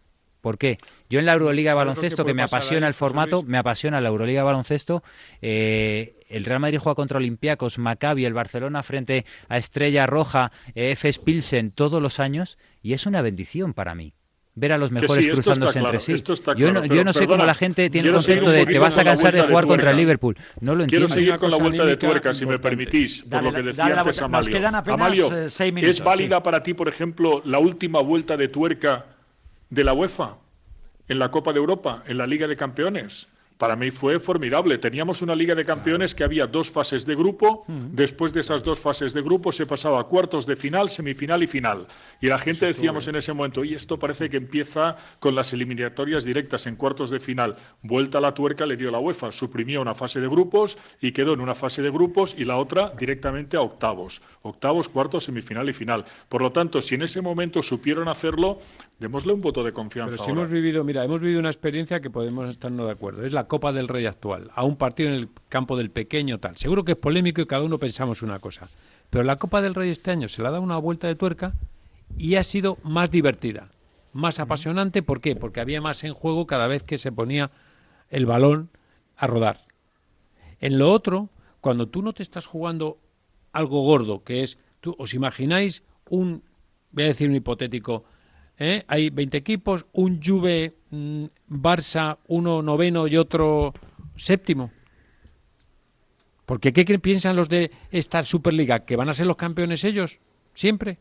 ¿Por 0.44 0.58
qué? 0.58 0.76
Yo 1.08 1.20
en 1.20 1.24
la 1.24 1.32
Euroliga 1.32 1.70
de 1.70 1.74
¿Sabes 1.74 1.86
lo 1.86 1.94
que 1.94 1.94
baloncesto, 1.94 2.26
que, 2.26 2.34
me 2.34 2.42
apasiona 2.42 2.86
ahí, 2.86 2.90
el 2.90 2.94
formato, 2.94 3.36
Luis? 3.36 3.48
me 3.48 3.56
apasiona 3.56 3.98
la 4.02 4.10
Euroliga 4.10 4.40
de 4.40 4.44
baloncesto. 4.44 5.02
eh, 5.40 6.20
el 6.28 6.44
Real 6.44 6.60
Madrid 6.60 6.78
juega 6.78 6.94
contra 6.96 7.16
Olympiacos, 7.16 7.78
Maccabi, 7.78 8.26
el 8.26 8.34
Barcelona 8.34 8.82
frente 8.82 9.24
a 9.48 9.56
Estrella 9.56 10.06
Roja, 10.06 10.52
eh, 10.74 10.90
FS 10.92 11.20
Pilsen 11.24 11.70
todos 11.70 12.02
los 12.02 12.20
años 12.20 12.58
y 12.82 12.92
es 12.92 13.06
una 13.06 13.22
bendición 13.22 13.72
para 13.72 13.94
mí. 13.94 14.12
Ver 14.54 14.72
a 14.72 14.78
los 14.78 14.92
mejores 14.92 15.24
sí, 15.24 15.30
cruzándose 15.30 15.80
claro, 15.80 15.98
entre 15.98 16.16
sí. 16.16 16.22
yo 16.22 16.34
claro, 16.36 16.72
no, 16.72 16.82
yo 16.82 16.88
pero 16.88 17.04
no 17.04 17.12
sé 17.14 17.20
perdona, 17.20 17.36
cómo 17.38 17.46
la 17.46 17.54
gente 17.54 17.88
tiene 17.88 18.08
el 18.08 18.12
quiero 18.12 18.20
seguir 18.20 18.42
concepto 18.42 18.66
de 18.66 18.72
te 18.74 18.78
vas 18.78 18.98
a 18.98 19.04
cansar 19.04 19.34
de 19.34 19.42
jugar 19.42 19.66
contra 19.66 19.90
el. 19.92 19.96
Liverpool. 19.96 20.36
No 20.60 20.74
lo 20.74 20.84
Quiero 20.86 21.06
entiendo. 21.06 21.08
seguir 21.08 21.30
Una 21.30 21.38
con 21.38 21.50
la 21.50 21.56
vuelta 21.56 21.86
de 21.86 21.96
tuerca, 21.96 22.34
si 22.34 22.44
me 22.44 22.58
permitís, 22.58 23.22
por 23.22 23.30
Dale 23.30 23.48
lo 23.50 23.54
que 23.56 23.62
decía 23.62 23.98
antes 23.98 24.20
Amalio. 24.20 24.68
Amalio, 24.68 25.32
eh, 25.36 25.50
seis 25.50 25.72
minutos, 25.72 25.96
¿es 25.98 26.04
válida 26.04 26.36
sí. 26.36 26.42
para 26.44 26.62
ti, 26.62 26.74
por 26.74 26.88
ejemplo, 26.88 27.40
la 27.46 27.58
última 27.58 28.00
vuelta 28.02 28.36
de 28.36 28.48
tuerca 28.48 29.06
de 29.74 29.82
la 29.82 29.92
UEFA 29.92 30.38
en 31.08 31.18
la 31.18 31.32
Copa 31.32 31.52
de 31.52 31.58
Europa, 31.58 32.04
en 32.06 32.16
la 32.16 32.28
Liga 32.28 32.46
de 32.46 32.56
Campeones? 32.56 33.28
Para 33.58 33.76
mí 33.76 33.92
fue 33.92 34.18
formidable. 34.18 34.78
Teníamos 34.78 35.22
una 35.22 35.36
Liga 35.36 35.54
de 35.54 35.64
Campeones 35.64 36.14
que 36.14 36.24
había 36.24 36.46
dos 36.46 36.70
fases 36.70 37.06
de 37.06 37.14
grupo. 37.14 37.64
Después 37.68 38.32
de 38.32 38.40
esas 38.40 38.64
dos 38.64 38.80
fases 38.80 39.12
de 39.12 39.22
grupo 39.22 39.52
se 39.52 39.64
pasaba 39.64 40.00
a 40.00 40.04
cuartos 40.04 40.44
de 40.46 40.56
final, 40.56 40.90
semifinal 40.90 41.42
y 41.42 41.46
final. 41.46 41.86
Y 42.20 42.26
la 42.26 42.38
gente 42.38 42.66
decíamos 42.66 43.06
en 43.06 43.14
ese 43.16 43.32
momento, 43.32 43.60
oye, 43.60 43.76
esto 43.76 43.98
parece 43.98 44.28
que 44.28 44.38
empieza 44.38 44.96
con 45.20 45.36
las 45.36 45.52
eliminatorias 45.52 46.24
directas 46.24 46.66
en 46.66 46.74
cuartos 46.74 47.10
de 47.10 47.20
final. 47.20 47.54
Vuelta 47.82 48.18
a 48.18 48.20
la 48.20 48.34
tuerca 48.34 48.66
le 48.66 48.76
dio 48.76 48.90
la 48.90 48.98
UEFA, 48.98 49.30
suprimió 49.30 49.80
una 49.80 49.94
fase 49.94 50.20
de 50.20 50.28
grupos 50.28 50.76
y 51.00 51.12
quedó 51.12 51.34
en 51.34 51.40
una 51.40 51.54
fase 51.54 51.80
de 51.80 51.90
grupos 51.90 52.34
y 52.36 52.44
la 52.44 52.56
otra 52.56 52.92
directamente 52.98 53.56
a 53.56 53.60
octavos. 53.60 54.20
Octavos, 54.42 54.88
cuartos, 54.88 55.24
semifinal 55.24 55.68
y 55.68 55.72
final. 55.72 56.04
Por 56.28 56.42
lo 56.42 56.50
tanto, 56.50 56.82
si 56.82 56.96
en 56.96 57.02
ese 57.02 57.22
momento 57.22 57.62
supieron 57.62 58.08
hacerlo, 58.08 58.58
démosle 58.98 59.32
un 59.32 59.40
voto 59.40 59.62
de 59.62 59.72
confianza. 59.72 60.10
Pero 60.10 60.24
si 60.24 60.30
ahora. 60.30 60.42
hemos 60.42 60.50
vivido, 60.50 60.82
mira, 60.82 61.04
hemos 61.04 61.20
vivido 61.20 61.38
una 61.38 61.50
experiencia 61.50 62.00
que 62.00 62.10
podemos 62.10 62.48
estarnos 62.48 62.86
de 62.86 62.92
acuerdo. 62.92 63.24
Es 63.24 63.32
la 63.32 63.43
Copa 63.44 63.72
del 63.72 63.88
Rey 63.88 64.06
actual, 64.06 64.50
a 64.54 64.64
un 64.64 64.76
partido 64.76 65.10
en 65.10 65.16
el 65.16 65.28
campo 65.48 65.76
del 65.76 65.90
pequeño 65.90 66.38
tal. 66.38 66.56
Seguro 66.56 66.84
que 66.84 66.92
es 66.92 66.98
polémico 66.98 67.40
y 67.40 67.46
cada 67.46 67.64
uno 67.64 67.78
pensamos 67.78 68.22
una 68.22 68.38
cosa. 68.38 68.68
Pero 69.10 69.24
la 69.24 69.36
Copa 69.36 69.62
del 69.62 69.74
Rey 69.74 69.90
este 69.90 70.10
año 70.10 70.28
se 70.28 70.42
le 70.42 70.48
ha 70.48 70.50
dado 70.52 70.62
una 70.62 70.78
vuelta 70.78 71.06
de 71.06 71.14
tuerca 71.14 71.54
y 72.16 72.34
ha 72.36 72.42
sido 72.42 72.78
más 72.82 73.10
divertida, 73.10 73.70
más 74.12 74.40
apasionante. 74.40 75.02
¿Por 75.02 75.20
qué? 75.20 75.36
Porque 75.36 75.60
había 75.60 75.80
más 75.80 76.04
en 76.04 76.14
juego 76.14 76.46
cada 76.46 76.66
vez 76.66 76.82
que 76.82 76.98
se 76.98 77.12
ponía 77.12 77.50
el 78.10 78.26
balón 78.26 78.70
a 79.16 79.26
rodar. 79.26 79.60
En 80.60 80.78
lo 80.78 80.92
otro, 80.92 81.30
cuando 81.60 81.88
tú 81.88 82.02
no 82.02 82.12
te 82.12 82.22
estás 82.22 82.46
jugando 82.46 82.98
algo 83.52 83.82
gordo, 83.82 84.24
que 84.24 84.42
es, 84.42 84.58
tú, 84.80 84.94
¿os 84.98 85.14
imagináis 85.14 85.82
un, 86.08 86.42
voy 86.90 87.04
a 87.04 87.08
decir 87.08 87.28
un 87.28 87.36
hipotético, 87.36 88.04
¿eh? 88.58 88.84
hay 88.88 89.10
20 89.10 89.36
equipos, 89.36 89.86
un 89.92 90.20
Juve, 90.22 90.74
mm, 90.90 91.24
Barça, 91.48 92.18
uno 92.28 92.62
noveno 92.62 93.06
y 93.06 93.16
otro 93.16 93.72
séptimo. 94.16 94.70
Porque 96.46 96.72
¿qué 96.72 96.98
piensan 96.98 97.36
los 97.36 97.48
de 97.48 97.70
esta 97.90 98.22
Superliga? 98.24 98.80
¿Que 98.84 98.96
van 98.96 99.08
a 99.08 99.14
ser 99.14 99.26
los 99.26 99.36
campeones 99.36 99.82
ellos? 99.84 100.18
Siempre. 100.52 100.98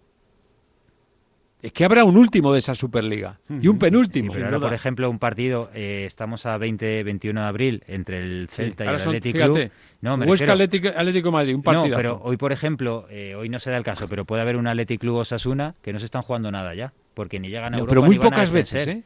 Es 1.62 1.72
que 1.72 1.86
habrá 1.86 2.04
un 2.04 2.18
último 2.18 2.52
de 2.52 2.60
esa 2.60 2.76
Superliga 2.76 3.40
y 3.50 3.70
un 3.70 3.80
penúltimo. 3.80 4.34
Pero 4.34 4.46
ahora, 4.48 4.60
por 4.60 4.74
ejemplo, 4.74 5.10
un 5.10 5.18
partido, 5.18 5.70
eh, 5.74 6.04
estamos 6.06 6.46
a 6.46 6.58
20-21 6.58 7.40
de 7.40 7.48
abril 7.48 7.84
entre 7.88 8.18
el 8.20 8.50
Sí, 8.52 8.64
Celta 8.64 8.84
y 8.84 8.88
el 8.90 9.22
Club. 9.22 9.72
No, 10.02 10.18
me 10.18 10.26
refiero- 10.26 10.52
Atlético, 10.52 10.90
Atlético 10.90 11.32
Madrid, 11.32 11.56
un 11.56 11.64
partidazo. 11.64 11.90
No, 11.92 11.96
pero 11.96 12.22
hoy, 12.22 12.36
por 12.36 12.52
ejemplo, 12.52 13.08
eh, 13.10 13.36
hoy 13.36 13.48
no 13.48 13.60
se 13.60 13.72
da 13.72 13.78
el 13.78 13.86
caso, 13.86 14.10
pero 14.10 14.26
puede 14.26 14.42
haber 14.42 14.58
un 14.58 14.68
Athletic 14.68 15.00
Club 15.00 15.16
Osasuna 15.16 15.74
que 15.82 15.94
no 15.94 16.00
se 16.00 16.06
están 16.06 16.24
jugando 16.24 16.52
nada 16.52 16.76
ya, 16.76 16.92
porque 17.14 17.40
ni 17.40 17.50
llegan 17.50 17.74
a 17.74 17.78
No, 17.78 17.84
Europa 17.84 17.90
pero 17.90 18.04
muy 18.04 18.16
ni 18.16 18.20
van 18.20 18.28
a 18.28 18.30
pocas 18.30 18.52
descender, 18.52 18.88
veces, 18.88 18.88
¿eh? 18.88 19.04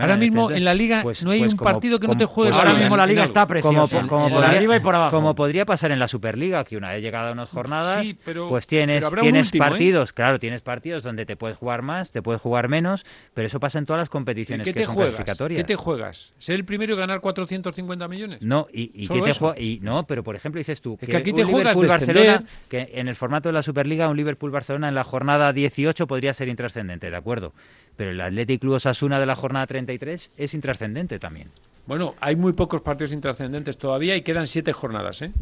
Ahora 0.00 0.16
mismo 0.16 0.50
en 0.50 0.64
la 0.64 0.74
Liga 0.74 1.02
no 1.22 1.30
hay 1.30 1.42
un 1.42 1.56
partido 1.56 1.98
que 2.00 2.06
no 2.06 2.16
te 2.16 2.24
juegues 2.24 2.54
Ahora 2.54 2.72
la 2.72 2.78
mismo 2.78 2.96
la 2.96 3.06
liga 3.06 3.24
está 3.24 3.46
preciosa. 3.46 4.06
como, 4.08 4.26
en 4.26 4.32
podría, 4.34 4.50
arriba 4.50 4.76
y 4.76 4.80
por 4.80 4.94
abajo. 4.94 5.16
como 5.16 5.34
podría 5.34 5.64
pasar 5.66 5.90
en 5.92 5.98
la 5.98 6.08
Superliga, 6.08 6.64
que 6.64 6.76
una 6.76 6.90
vez 6.90 7.02
llegada 7.02 7.30
a 7.30 7.32
unas 7.32 7.48
jornadas, 7.50 8.02
Sí, 8.02 8.16
pero- 8.24 8.48
pues 8.48 8.66
tienes, 8.66 9.04
pero 9.08 9.22
tienes 9.22 9.46
último, 9.46 9.64
¿eh? 9.64 9.68
partidos, 9.68 10.12
claro, 10.12 10.38
tienes 10.38 10.60
partidos 10.62 11.02
donde 11.02 11.26
te 11.26 11.36
puedes 11.36 11.56
jugar 11.56 11.82
más, 11.82 12.10
te 12.10 12.22
puedes 12.22 12.40
jugar 12.40 12.68
menos, 12.68 13.04
pero 13.34 13.46
eso 13.46 13.60
pasa 13.60 13.78
en 13.78 13.86
todas 13.86 14.00
las 14.00 14.08
¿Y 14.08 14.10
competiciones 14.12 14.64
qué 14.64 14.72
que 14.72 14.80
te 14.80 14.86
son 14.86 14.94
juegas? 14.94 15.14
clasificatorias. 15.14 15.58
¿Qué 15.60 15.64
te 15.64 15.76
juegas? 15.76 16.32
¿Ser 16.38 16.56
el 16.56 16.64
primero 16.64 16.94
y 16.94 16.96
ganar 16.96 17.20
450 17.20 18.08
millones? 18.08 18.42
No, 18.42 18.66
y, 18.72 18.90
y, 18.94 19.06
Solo 19.06 19.24
qué 19.24 19.32
te 19.32 19.62
y 19.62 19.80
no, 19.80 20.06
pero 20.06 20.22
por 20.22 20.36
ejemplo 20.36 20.58
dices 20.58 20.80
tú 20.80 20.98
Es 21.00 21.08
que 21.08 21.16
aquí 21.16 21.32
te 21.32 21.44
un 21.44 21.50
juegas 21.50 21.76
descender. 21.76 22.42
que 22.68 22.90
en 22.94 23.08
el 23.08 23.16
formato 23.16 23.48
de 23.48 23.52
la 23.52 23.62
Superliga 23.62 24.08
un 24.08 24.16
Liverpool-Barcelona 24.16 24.88
en 24.88 24.94
la 24.94 25.04
jornada 25.04 25.52
18 25.52 26.06
podría 26.06 26.34
ser 26.34 26.48
intrascendente, 26.48 27.10
de 27.10 27.16
acuerdo, 27.16 27.52
pero 27.96 28.10
el 28.10 28.20
Athletic 28.20 28.60
Club 28.60 28.74
Osasuna 28.74 29.20
de 29.20 29.26
la 29.26 29.34
jornada 29.36 29.66
33 29.86 30.30
es 30.36 30.54
intrascendente 30.54 31.18
también. 31.18 31.50
Bueno, 31.86 32.14
hay 32.20 32.36
muy 32.36 32.52
pocos 32.52 32.80
partidos 32.80 33.12
intrascendentes 33.12 33.76
todavía 33.76 34.16
y 34.16 34.22
quedan 34.22 34.46
siete 34.46 34.72
jornadas, 34.72 35.22
¿eh? 35.22 35.32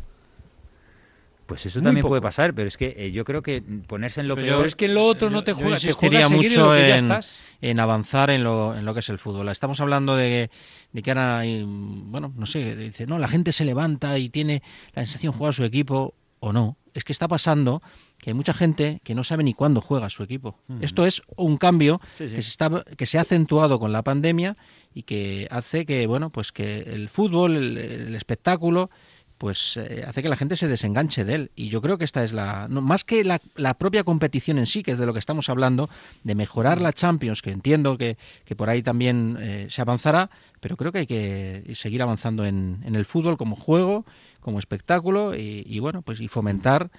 Pues 1.47 1.67
eso 1.67 1.81
Muy 1.81 1.87
también 1.87 2.07
puede 2.07 2.23
pasar, 2.23 2.55
pero 2.55 2.69
es 2.69 2.77
que 2.77 2.95
eh, 2.97 3.11
yo 3.11 3.25
creo 3.25 3.43
que 3.43 3.61
ponerse 3.61 4.21
en 4.21 4.29
lo 4.29 4.37
Pero 4.37 4.47
peor 4.47 4.59
Pero 4.59 4.69
es 4.69 4.77
que 4.77 4.87
lo 4.87 5.05
otro 5.05 5.31
no 5.31 5.43
te 5.43 5.51
Yo 5.51 5.57
juegas, 5.57 5.83
te 5.83 6.07
en 6.07 6.33
mucho 6.33 6.67
lo 6.67 6.75
que 6.75 6.89
ya 6.89 6.97
en, 6.97 7.05
estás. 7.05 7.41
en 7.61 7.81
avanzar 7.81 8.31
en 8.31 8.45
lo, 8.45 8.77
en 8.77 8.85
lo 8.85 8.95
que 8.95 9.01
es 9.01 9.09
el 9.09 9.19
fútbol. 9.19 9.49
Estamos 9.49 9.81
hablando 9.81 10.15
de, 10.15 10.49
de 10.93 11.03
que 11.03 11.11
ahora, 11.11 11.41
hay, 11.41 11.65
bueno, 11.67 12.33
no 12.37 12.47
sé, 12.47 12.77
dice, 12.77 13.05
no, 13.07 13.19
la 13.19 13.27
gente 13.27 13.51
se 13.51 13.65
levanta 13.65 14.17
y 14.17 14.29
tiene 14.29 14.63
la 14.95 15.03
sensación 15.03 15.33
de 15.33 15.39
jugar 15.39 15.51
a 15.51 15.55
su 15.55 15.65
equipo 15.65 16.15
o 16.39 16.53
no. 16.53 16.77
Es 16.95 17.05
que 17.05 17.13
está 17.13 17.29
pasando 17.29 17.83
que 18.19 18.31
hay 18.31 18.35
mucha 18.35 18.53
gente 18.53 19.01
que 19.05 19.15
no 19.15 19.25
sabe 19.25 19.45
ni 19.45 19.55
cuándo 19.55 19.81
juega 19.81 20.11
su 20.11 20.23
equipo. 20.23 20.59
Esto 20.81 21.07
es 21.07 21.23
un 21.37 21.57
cambio 21.57 22.01
Sí, 22.19 22.29
sí. 22.29 22.35
que 22.37 22.43
se 22.43 22.49
está 22.51 22.85
que 22.97 23.07
se 23.07 23.19
ha 23.19 23.23
acentuado 23.23 23.79
con 23.79 23.93
la 23.93 24.03
pandemia 24.03 24.57
y 24.95 25.05
que 25.05 25.47
hace 25.51 25.87
que 25.87 26.07
bueno 26.07 26.31
pues 26.31 26.53
que 26.53 26.81
el 26.81 27.09
fútbol 27.09 27.57
el, 27.57 27.79
el 27.79 28.15
espectáculo 28.17 28.91
pues 29.39 29.79
eh, 29.79 30.05
hace 30.07 30.23
que 30.23 30.29
la 30.29 30.37
gente 30.37 30.55
se 30.57 30.69
desenganche 30.69 31.25
de 31.25 31.35
él 31.35 31.51
y 31.57 31.71
yo 31.71 31.81
creo 31.81 31.97
que 31.97 32.05
esta 32.05 32.23
es 32.25 32.35
la 32.35 32.67
no, 32.69 32.83
más 32.83 33.05
que 33.05 33.25
la, 33.25 33.41
la 33.55 33.73
propia 33.73 34.05
competición 34.05 34.59
en 34.59 34.67
sí 34.67 34.83
que 34.83 34.91
es 34.93 34.99
de 34.99 35.07
lo 35.07 35.15
que 35.15 35.19
estamos 35.19 35.49
hablando 35.49 35.89
de 36.25 36.35
mejorar 36.35 36.79
la 36.81 36.93
Champions 36.93 37.41
que 37.41 37.51
entiendo 37.51 37.97
que, 37.97 38.19
que 38.45 38.55
por 38.55 38.69
ahí 38.69 38.83
también 38.83 39.39
eh, 39.41 39.67
se 39.71 39.81
avanzará 39.81 40.29
pero 40.61 40.77
creo 40.77 40.93
que 40.93 40.99
hay 40.99 41.07
que 41.07 41.73
seguir 41.75 42.03
avanzando 42.03 42.45
en, 42.45 42.83
en 42.85 42.95
el 42.97 43.07
fútbol 43.07 43.39
como 43.39 43.57
juego 43.57 44.05
como 44.41 44.59
espectáculo 44.59 45.35
y, 45.37 45.63
y, 45.67 45.79
bueno 45.79 46.03
pues 46.03 46.21
y 46.21 46.29
fomentar 46.29 46.91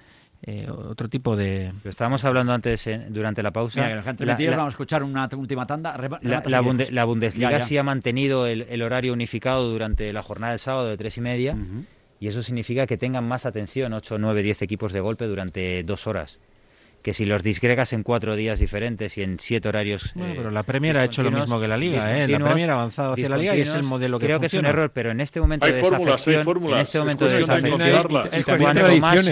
eh, 0.44 0.68
otro 0.70 1.08
tipo 1.08 1.36
de 1.36 1.72
Lo 1.84 1.90
estábamos 1.90 2.24
hablando 2.24 2.52
antes 2.52 2.84
eh, 2.88 3.06
durante 3.10 3.42
la 3.44 3.52
pausa. 3.52 3.80
Mira, 3.80 3.94
La- 4.52 4.56
vamos 4.58 4.72
a 4.72 4.74
escuchar 4.74 5.02
una 5.04 5.28
última 5.36 5.66
tanda. 5.66 5.96
La, 6.50 6.60
Bunde- 6.62 6.90
Bundesliga 7.04 7.50
Ya, 7.52 7.58
ya. 7.60 7.66
sí 7.66 7.78
ha 7.78 7.82
mantenido 7.84 8.46
el, 8.48 8.62
el 8.62 8.82
horario 8.82 9.12
unificado 9.12 9.68
durante 9.70 10.12
la 10.12 10.22
jornada 10.22 10.52
del 10.52 10.58
sábado 10.58 10.88
de 10.88 10.96
tres 10.96 11.16
y 11.16 11.20
media 11.20 11.56
y 12.18 12.26
eso 12.28 12.42
significa 12.42 12.86
que 12.88 12.96
tengan 12.98 13.26
más 13.28 13.46
atención 13.46 13.92
8, 13.92 14.18
9, 14.18 14.42
10 14.42 14.62
equipos 14.62 14.92
de 14.92 15.00
golpe 15.00 15.26
durante 15.26 15.82
dos 15.84 16.06
horas. 16.08 16.40
Que 17.02 17.14
si 17.14 17.24
los 17.24 17.42
disgregas 17.42 17.92
en 17.92 18.02
cuatro 18.04 18.36
días 18.36 18.60
diferentes 18.60 19.18
y 19.18 19.22
en 19.22 19.38
siete 19.40 19.68
horarios. 19.68 20.10
Bueno, 20.14 20.32
eh, 20.32 20.36
pero 20.36 20.50
la 20.50 20.62
Premier 20.62 20.96
ha 20.96 21.04
hecho 21.04 21.22
lo 21.22 21.30
mismo 21.30 21.60
que 21.60 21.66
la 21.68 21.76
Liga, 21.76 22.16
¿eh? 22.16 22.28
La 22.28 22.38
Premier 22.38 22.70
ha 22.70 22.74
avanzado 22.74 23.14
hacia 23.14 23.28
la 23.28 23.36
Liga 23.36 23.56
y 23.56 23.60
es 23.62 23.74
el 23.74 23.82
modelo 23.82 24.18
que 24.18 24.26
Creo 24.26 24.38
que 24.40 24.46
es 24.46 24.54
un 24.54 24.66
error, 24.66 24.90
pero 24.94 25.10
en 25.10 25.20
este 25.20 25.40
momento 25.40 25.66
Hay 25.66 25.72
de 25.72 25.80
fórmulas, 25.80 26.28
hay 26.28 26.44
fórmulas. 26.44 26.76
en 26.76 26.82
este 26.82 26.98
Es 26.98 27.02
momento 27.02 27.24
de 27.24 27.30
cuestión 27.30 27.62
de 27.62 27.68
encontrarlas. 27.68 28.26
Y 28.32 28.36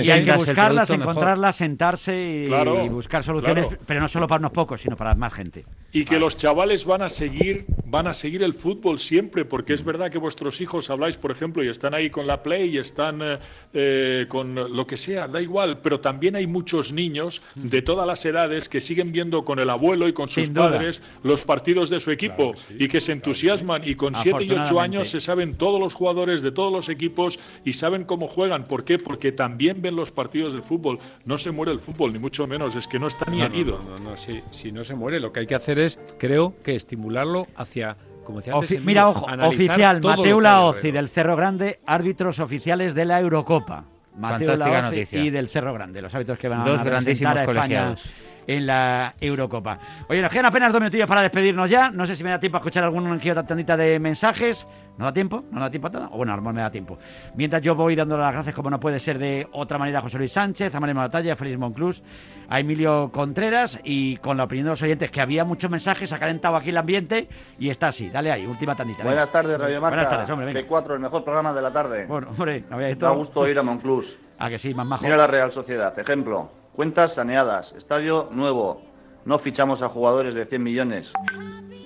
Es 0.01 0.11
hay 0.11 0.25
que 0.25 0.33
buscarlas, 0.33 0.91
encontrarlas, 0.91 1.57
sentarse 1.57 2.43
y, 2.45 2.47
Claro, 2.47 2.85
y 2.85 2.89
buscar 2.89 3.23
soluciones, 3.25 3.67
claro. 3.67 3.83
pero 3.87 4.01
no 4.01 4.09
solo 4.09 4.27
para 4.27 4.41
unos 4.41 4.53
pocos, 4.53 4.81
sino 4.81 4.97
para 4.97 5.15
más 5.15 5.33
gente. 5.33 5.65
Y 5.93 6.05
que 6.05 6.19
los 6.19 6.37
chavales 6.37 6.85
van 6.85 7.03
a 7.03 7.09
seguir, 7.09 7.67
van 7.85 8.07
a 8.07 8.15
seguir 8.15 8.43
el 8.43 8.55
fútbol 8.55 8.99
siempre, 8.99 9.45
porque 9.45 9.73
es 9.75 9.85
verdad 9.85 10.11
que 10.11 10.19
vuestros 10.19 10.61
hijos 10.61 10.91
habláis, 10.91 11.17
por 11.17 11.31
ejemplo, 11.31 11.63
y 11.65 11.69
están 11.69 11.95
ahí 11.95 12.11
con 12.11 12.27
la 12.27 12.43
Play 12.43 12.75
y 12.75 12.79
están 12.79 13.21
eh, 13.23 13.39
eh, 13.73 14.27
con 14.29 14.55
lo 14.55 14.87
que 14.87 14.97
sea, 14.97 15.29
da 15.29 15.41
igual, 15.41 15.79
pero 15.83 16.01
también 16.01 16.37
hay 16.37 16.47
muchos 16.47 16.93
niños 16.93 17.43
de 17.63 17.83
todas 17.83 18.07
las 18.07 18.25
edades 18.25 18.69
que 18.69 18.81
siguen 18.81 19.13
viendo 19.13 19.45
con 19.45 19.59
el 19.59 19.71
abuelo 19.71 20.09
y 20.09 20.13
con 20.13 20.29
sus 20.29 20.47
Sin 20.47 20.55
duda. 20.55 20.71
padres 20.71 21.03
los 21.23 21.45
partidos 21.45 21.91
de 21.91 22.01
su 22.01 22.11
equipo 22.11 22.55
y 22.79 22.89
que 22.89 23.01
se 23.01 23.13
entusiasman 23.13 23.83
y 23.85 23.95
con 23.95 24.15
7 24.15 24.29
y 24.31 24.33
8 24.33 24.55
Afortunadamente. 24.55 24.97
años 24.99 25.09
se 25.11 25.21
saben 25.21 25.55
todos 25.57 25.79
los 25.81 25.95
jugadores 25.95 26.43
de 26.43 26.53
todos 26.53 26.73
los 26.73 26.89
equipos 26.89 27.39
y 27.65 27.73
saben 27.75 28.05
cómo 28.05 28.27
juegan. 28.27 28.65
¿Por 28.69 28.85
qué? 28.85 28.99
Porque 28.99 29.33
también 29.33 29.83
ven 29.83 29.97
los 29.97 30.11
partidos 30.13 30.53
de 30.55 30.63
fútbol. 30.63 30.99
No 31.25 31.39
se 31.39 31.51
muere 31.51 31.73
el 31.73 31.81
fútbol, 31.81 32.13
ni 32.13 32.19
mucho 32.19 32.47
menos, 32.47 32.77
es 32.77 32.87
que 32.89 32.99
no 32.99 33.07
está 33.07 33.31
ni 33.31 33.39
No, 33.39 33.49
no, 33.49 33.55
herido. 33.55 33.81
no, 33.89 33.99
no, 33.99 34.11
no, 34.11 34.17
si, 34.17 34.41
si 34.51 34.73
no 34.73 34.85
se 34.85 34.95
muere, 34.95 35.21
lo 35.21 35.33
que 35.33 35.41
hay 35.41 35.47
que 35.47 35.55
hacer 35.55 35.79
es, 35.79 35.99
creo 36.19 36.55
que 36.63 36.75
estimularlo 36.77 37.47
hacia, 37.57 37.97
como 38.25 38.39
decía 38.39 38.55
antes, 38.55 38.71
Ofi- 38.81 38.85
mira, 38.85 39.09
ojo, 39.09 39.27
oficial, 39.47 40.01
Mateo 40.03 40.41
Laozi 40.41 40.91
del 40.91 41.09
Cerro 41.09 41.37
Grande, 41.37 41.79
árbitros 41.87 42.39
oficiales 42.39 42.95
de 42.95 43.05
la 43.05 43.21
Eurocopa. 43.21 43.85
Mateo 44.21 44.49
Fantástica 44.49 44.81
Laozi 44.81 44.97
noticia. 44.97 45.25
y 45.25 45.31
del 45.31 45.49
Cerro 45.49 45.75
Grande, 45.75 46.03
los 46.03 46.15
árbitros 46.15 46.39
que 46.39 46.49
van 46.49 46.65
Dos 46.65 46.81
a 46.81 46.85
grandísimos 46.85 47.35
representar 47.35 47.39
a 47.39 47.41
España 47.41 47.95
colegiados. 47.95 48.30
En 48.47 48.67
la 48.67 49.15
Eurocopa. 49.21 49.79
Oye, 50.09 50.23
nos 50.23 50.31
quedan 50.31 50.47
apenas 50.47 50.73
dos 50.73 50.81
minutillos 50.81 51.09
para 51.09 51.23
despedirnos 51.23 51.69
ya. 51.71 51.91
No 51.91 52.07
sé 52.07 52.17
si 52.17 52.25
me 52.25 52.31
da 52.31 52.39
tiempo 52.41 52.57
a 52.59 52.61
escuchar 52.61 52.85
otra 52.85 53.43
tandita 53.47 53.77
de 53.77 53.99
mensajes. 53.99 54.67
¿No 54.99 55.07
da 55.07 55.13
tiempo? 55.15 55.45
¿No 55.51 55.61
da 55.63 55.71
tiempo 55.71 55.89
a 55.89 55.91
todo? 55.91 56.09
O 56.13 56.19
bueno, 56.19 56.35
a 56.35 56.37
lo 56.37 56.43
mejor 56.43 56.55
me 56.57 56.61
da 56.61 56.71
tiempo. 56.71 56.99
Mientras 57.35 57.63
yo 57.63 57.75
voy 57.75 57.97
dando 57.97 58.19
las 58.19 58.35
gracias, 58.35 58.55
como 58.55 58.69
no 58.69 58.79
puede 58.79 59.01
ser 59.01 59.19
de 59.19 59.49
otra 59.53 59.79
manera, 59.79 60.01
a 60.01 60.03
José 60.03 60.19
Luis 60.19 60.33
Sánchez, 60.33 60.75
a 60.75 60.79
María 60.81 60.93
Moratalla, 60.95 61.33
a 61.33 61.37
Félix 61.37 61.59
Monclús, 61.59 62.03
a 62.51 62.61
Emilio 62.61 63.11
Contreras 63.11 63.81
y 63.83 64.19
con 64.19 64.37
la 64.37 64.45
opinión 64.45 64.67
de 64.67 64.71
los 64.73 64.83
oyentes, 64.83 65.11
que 65.11 65.23
había 65.23 65.45
muchos 65.47 65.71
mensajes, 65.71 66.13
ha 66.13 66.19
calentado 66.19 66.55
aquí 66.57 66.69
el 66.69 66.77
ambiente 66.77 67.29
y 67.59 67.71
está 67.71 67.87
así. 67.87 68.11
Dale 68.11 68.31
ahí, 68.31 68.45
última 68.45 68.75
tandita. 68.77 69.03
Buenas 69.05 69.33
tardes, 69.33 69.59
Radio 69.59 69.81
Marca. 69.81 69.97
Buenas 69.97 70.11
tardes, 70.11 70.31
hombre, 70.31 70.47
venga. 70.53 70.61
T4, 70.69 70.93
el 70.95 71.01
mejor 71.01 71.25
programa 71.25 71.55
de 71.55 71.63
la 71.63 71.71
tarde. 71.73 72.05
Bueno, 72.07 72.29
hombre, 72.29 72.65
no 72.69 72.77
había 72.77 72.89
Da 72.89 72.93
esto. 72.93 73.15
gusto 73.15 73.49
ir 73.49 73.59
a 73.59 73.63
Monclús. 73.63 74.19
Ah, 74.39 74.51
que 74.51 74.59
sí, 74.59 74.75
más 74.75 74.87
majo. 74.87 75.03
Mira 75.05 75.17
la 75.17 75.27
Real 75.27 75.51
Sociedad. 75.51 75.99
Ejemplo. 75.99 76.60
Cuentas 76.81 77.13
saneadas. 77.13 77.75
Estadio 77.75 78.31
nuevo. 78.33 78.81
No 79.27 79.39
fichamos 79.39 79.83
a 79.83 79.91
jugadores 79.91 80.35
de 80.35 80.47
100 80.47 80.63
millones. 80.63 81.13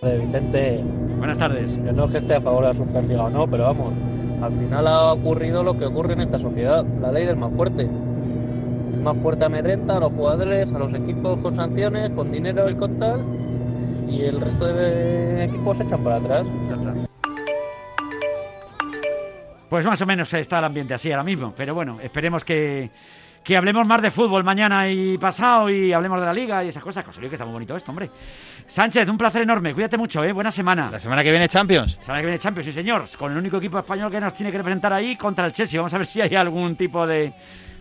Vicente, 0.01 0.85
Buenas 1.19 1.37
tardes. 1.37 1.67
yo 1.85 1.93
no 1.93 2.05
es 2.05 2.13
que 2.13 2.19
esté 2.19 2.37
a 2.37 2.41
favor 2.41 2.63
de 2.63 2.69
la 2.69 2.75
Superliga 2.75 3.25
o 3.25 3.29
no, 3.29 3.45
pero 3.49 3.65
vamos, 3.65 3.93
al 4.41 4.53
final 4.53 4.87
ha 4.87 5.13
ocurrido 5.13 5.65
lo 5.65 5.77
que 5.77 5.87
ocurre 5.87 6.13
en 6.13 6.21
esta 6.21 6.39
sociedad, 6.39 6.85
la 7.01 7.11
ley 7.11 7.27
del 7.27 7.37
más 7.37 7.53
fuerte. 7.55 7.83
El 7.83 9.01
más 9.03 9.17
fuerte 9.17 9.47
amedrenta 9.47 9.97
a 9.97 9.99
los 9.99 10.13
jugadores, 10.13 10.73
a 10.73 10.79
los 10.79 10.95
equipos 10.95 11.41
con 11.41 11.57
sanciones, 11.57 12.11
con 12.11 12.31
dinero 12.31 12.71
y 12.71 12.77
con 12.77 12.97
tal, 12.97 13.25
y 14.09 14.27
el 14.27 14.41
resto 14.41 14.65
de 14.65 15.43
equipos 15.43 15.77
se 15.77 15.83
echan 15.83 16.05
para 16.05 16.19
atrás. 16.19 16.47
Pues 19.69 19.85
más 19.85 20.01
o 20.01 20.07
menos 20.07 20.33
está 20.35 20.61
el 20.61 20.65
ambiente 20.67 20.95
así 20.95 21.11
ahora 21.11 21.25
mismo. 21.25 21.53
Pero 21.57 21.75
bueno, 21.75 21.99
esperemos 22.01 22.45
que, 22.45 22.93
que 23.45 23.57
hablemos 23.57 23.87
más 23.87 24.01
de 24.01 24.11
fútbol 24.11 24.43
mañana 24.43 24.89
y 24.89 25.19
pasado 25.19 25.69
y 25.69 25.93
hablemos 25.93 26.19
de 26.19 26.27
la 26.27 26.33
liga 26.33 26.65
y 26.65 26.69
esas 26.69 26.83
cosas. 26.83 27.05
José 27.05 27.21
Luis, 27.21 27.29
que 27.29 27.35
está 27.37 27.45
muy 27.45 27.53
bonito 27.53 27.77
esto, 27.77 27.91
hombre. 27.91 28.11
Sánchez, 28.67 29.07
un 29.09 29.19
placer 29.19 29.43
enorme. 29.43 29.75
Cuídate 29.75 29.99
mucho, 29.99 30.25
¿eh? 30.25 30.33
Buena 30.33 30.51
semana. 30.51 30.91
La 30.91 30.99
semana 30.99 31.23
que 31.23 31.31
viene 31.31 31.47
Champions. 31.47 31.99
Semana 32.01 32.21
que 32.21 32.27
viene 32.27 32.39
Champions, 32.39 32.67
sí 32.67 32.73
señor. 32.73 33.05
Con 33.19 33.33
el 33.33 33.39
único 33.39 33.59
equipo 33.59 33.79
español 33.79 34.11
que 34.11 34.19
nos 34.19 34.33
tiene 34.33 34.51
que 34.51 34.57
representar 34.57 34.95
ahí 34.95 35.17
contra 35.17 35.45
el 35.45 35.53
Chelsea. 35.53 35.79
Vamos 35.79 35.93
a 35.93 35.99
ver 35.99 36.07
si 36.07 36.23
hay 36.23 36.35
algún 36.35 36.75
tipo 36.75 37.07
de 37.07 37.35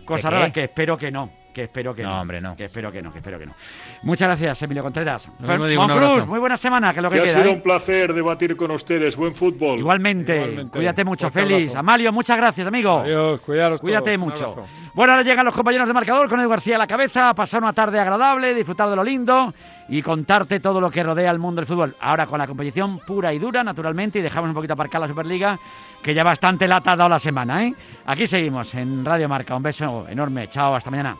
cosa 0.04 0.28
¿De 0.28 0.36
rara 0.36 0.52
que 0.52 0.64
espero 0.64 0.98
que 0.98 1.10
no. 1.10 1.43
Que 1.54 1.62
espero 1.62 1.94
que 1.94 2.02
no. 2.02 2.10
No, 2.10 2.20
hombre, 2.22 2.40
no. 2.40 2.56
Que 2.56 2.64
espero 2.64 2.90
que 2.90 3.00
no, 3.00 3.12
que 3.12 3.18
espero 3.18 3.38
que 3.38 3.46
no. 3.46 3.54
Muchas 4.02 4.26
gracias, 4.26 4.60
Emilio 4.62 4.82
Contreras. 4.82 5.28
Monclús, 5.38 5.78
abrazo. 5.80 6.26
muy 6.26 6.40
buena 6.40 6.56
semana, 6.56 6.92
que 6.92 7.00
lo 7.00 7.08
que, 7.08 7.16
Que 7.16 7.22
ha 7.22 7.24
queda. 7.26 7.38
sido 7.38 7.50
¿eh? 7.50 7.54
un 7.54 7.62
placer 7.62 8.12
debatir 8.12 8.56
con 8.56 8.72
ustedes. 8.72 9.16
Buen 9.16 9.32
fútbol. 9.34 9.78
Igualmente. 9.78 10.34
Igualmente. 10.34 10.76
Cuídate 10.76 11.04
mucho, 11.04 11.30
Fuerte 11.30 11.48
Félix. 11.48 11.68
abrazo. 11.68 11.78
Amalio, 11.78 12.12
muchas 12.12 12.36
gracias, 12.36 12.66
amigo. 12.66 12.98
Adiós, 12.98 13.40
cuidaros 13.40 13.80
Cuídate 13.80 14.16
todos. 14.18 14.18
Mucho. 14.18 14.66
Bueno, 14.94 15.12
ahora 15.12 15.24
llegan 15.24 15.44
los 15.44 15.54
compañeros 15.54 15.86
de 15.86 15.94
marcador 15.94 16.28
con 16.28 16.40
Edu 16.40 16.48
García 16.48 16.74
a 16.74 16.78
la 16.78 16.86
cabeza, 16.88 17.32
pasar 17.34 17.62
una 17.62 17.72
tarde 17.72 18.00
agradable, 18.00 18.52
disfrutar 18.52 18.90
de 18.90 18.96
lo 18.96 19.04
lindo 19.04 19.54
y 19.88 20.02
contarte 20.02 20.58
todo 20.60 20.80
lo 20.80 20.90
que 20.90 21.02
rodea 21.02 21.30
el 21.30 21.38
mundo 21.38 21.60
del 21.60 21.66
fútbol. 21.66 21.94
Ahora 22.00 22.26
con 22.26 22.38
la 22.38 22.46
competición 22.48 22.98
pura 22.98 23.32
y 23.32 23.38
dura, 23.38 23.62
naturalmente, 23.62 24.18
y 24.18 24.22
dejamos 24.22 24.48
un 24.48 24.54
poquito 24.54 24.72
aparcar 24.74 25.00
la 25.00 25.08
Superliga, 25.08 25.58
que 26.02 26.14
ya 26.14 26.24
bastante 26.24 26.66
lata 26.66 26.92
ha 26.92 26.96
dado 26.96 27.10
la 27.10 27.18
semana, 27.20 27.64
¿eh? 27.64 27.74
Aquí 28.06 28.26
seguimos 28.26 28.74
en 28.74 29.04
Radio 29.04 29.28
Marca. 29.28 29.54
Un 29.54 29.62
beso 29.62 30.06
enorme. 30.08 30.48
Chao, 30.48 30.74
hasta 30.74 30.90
mañana. 30.90 31.16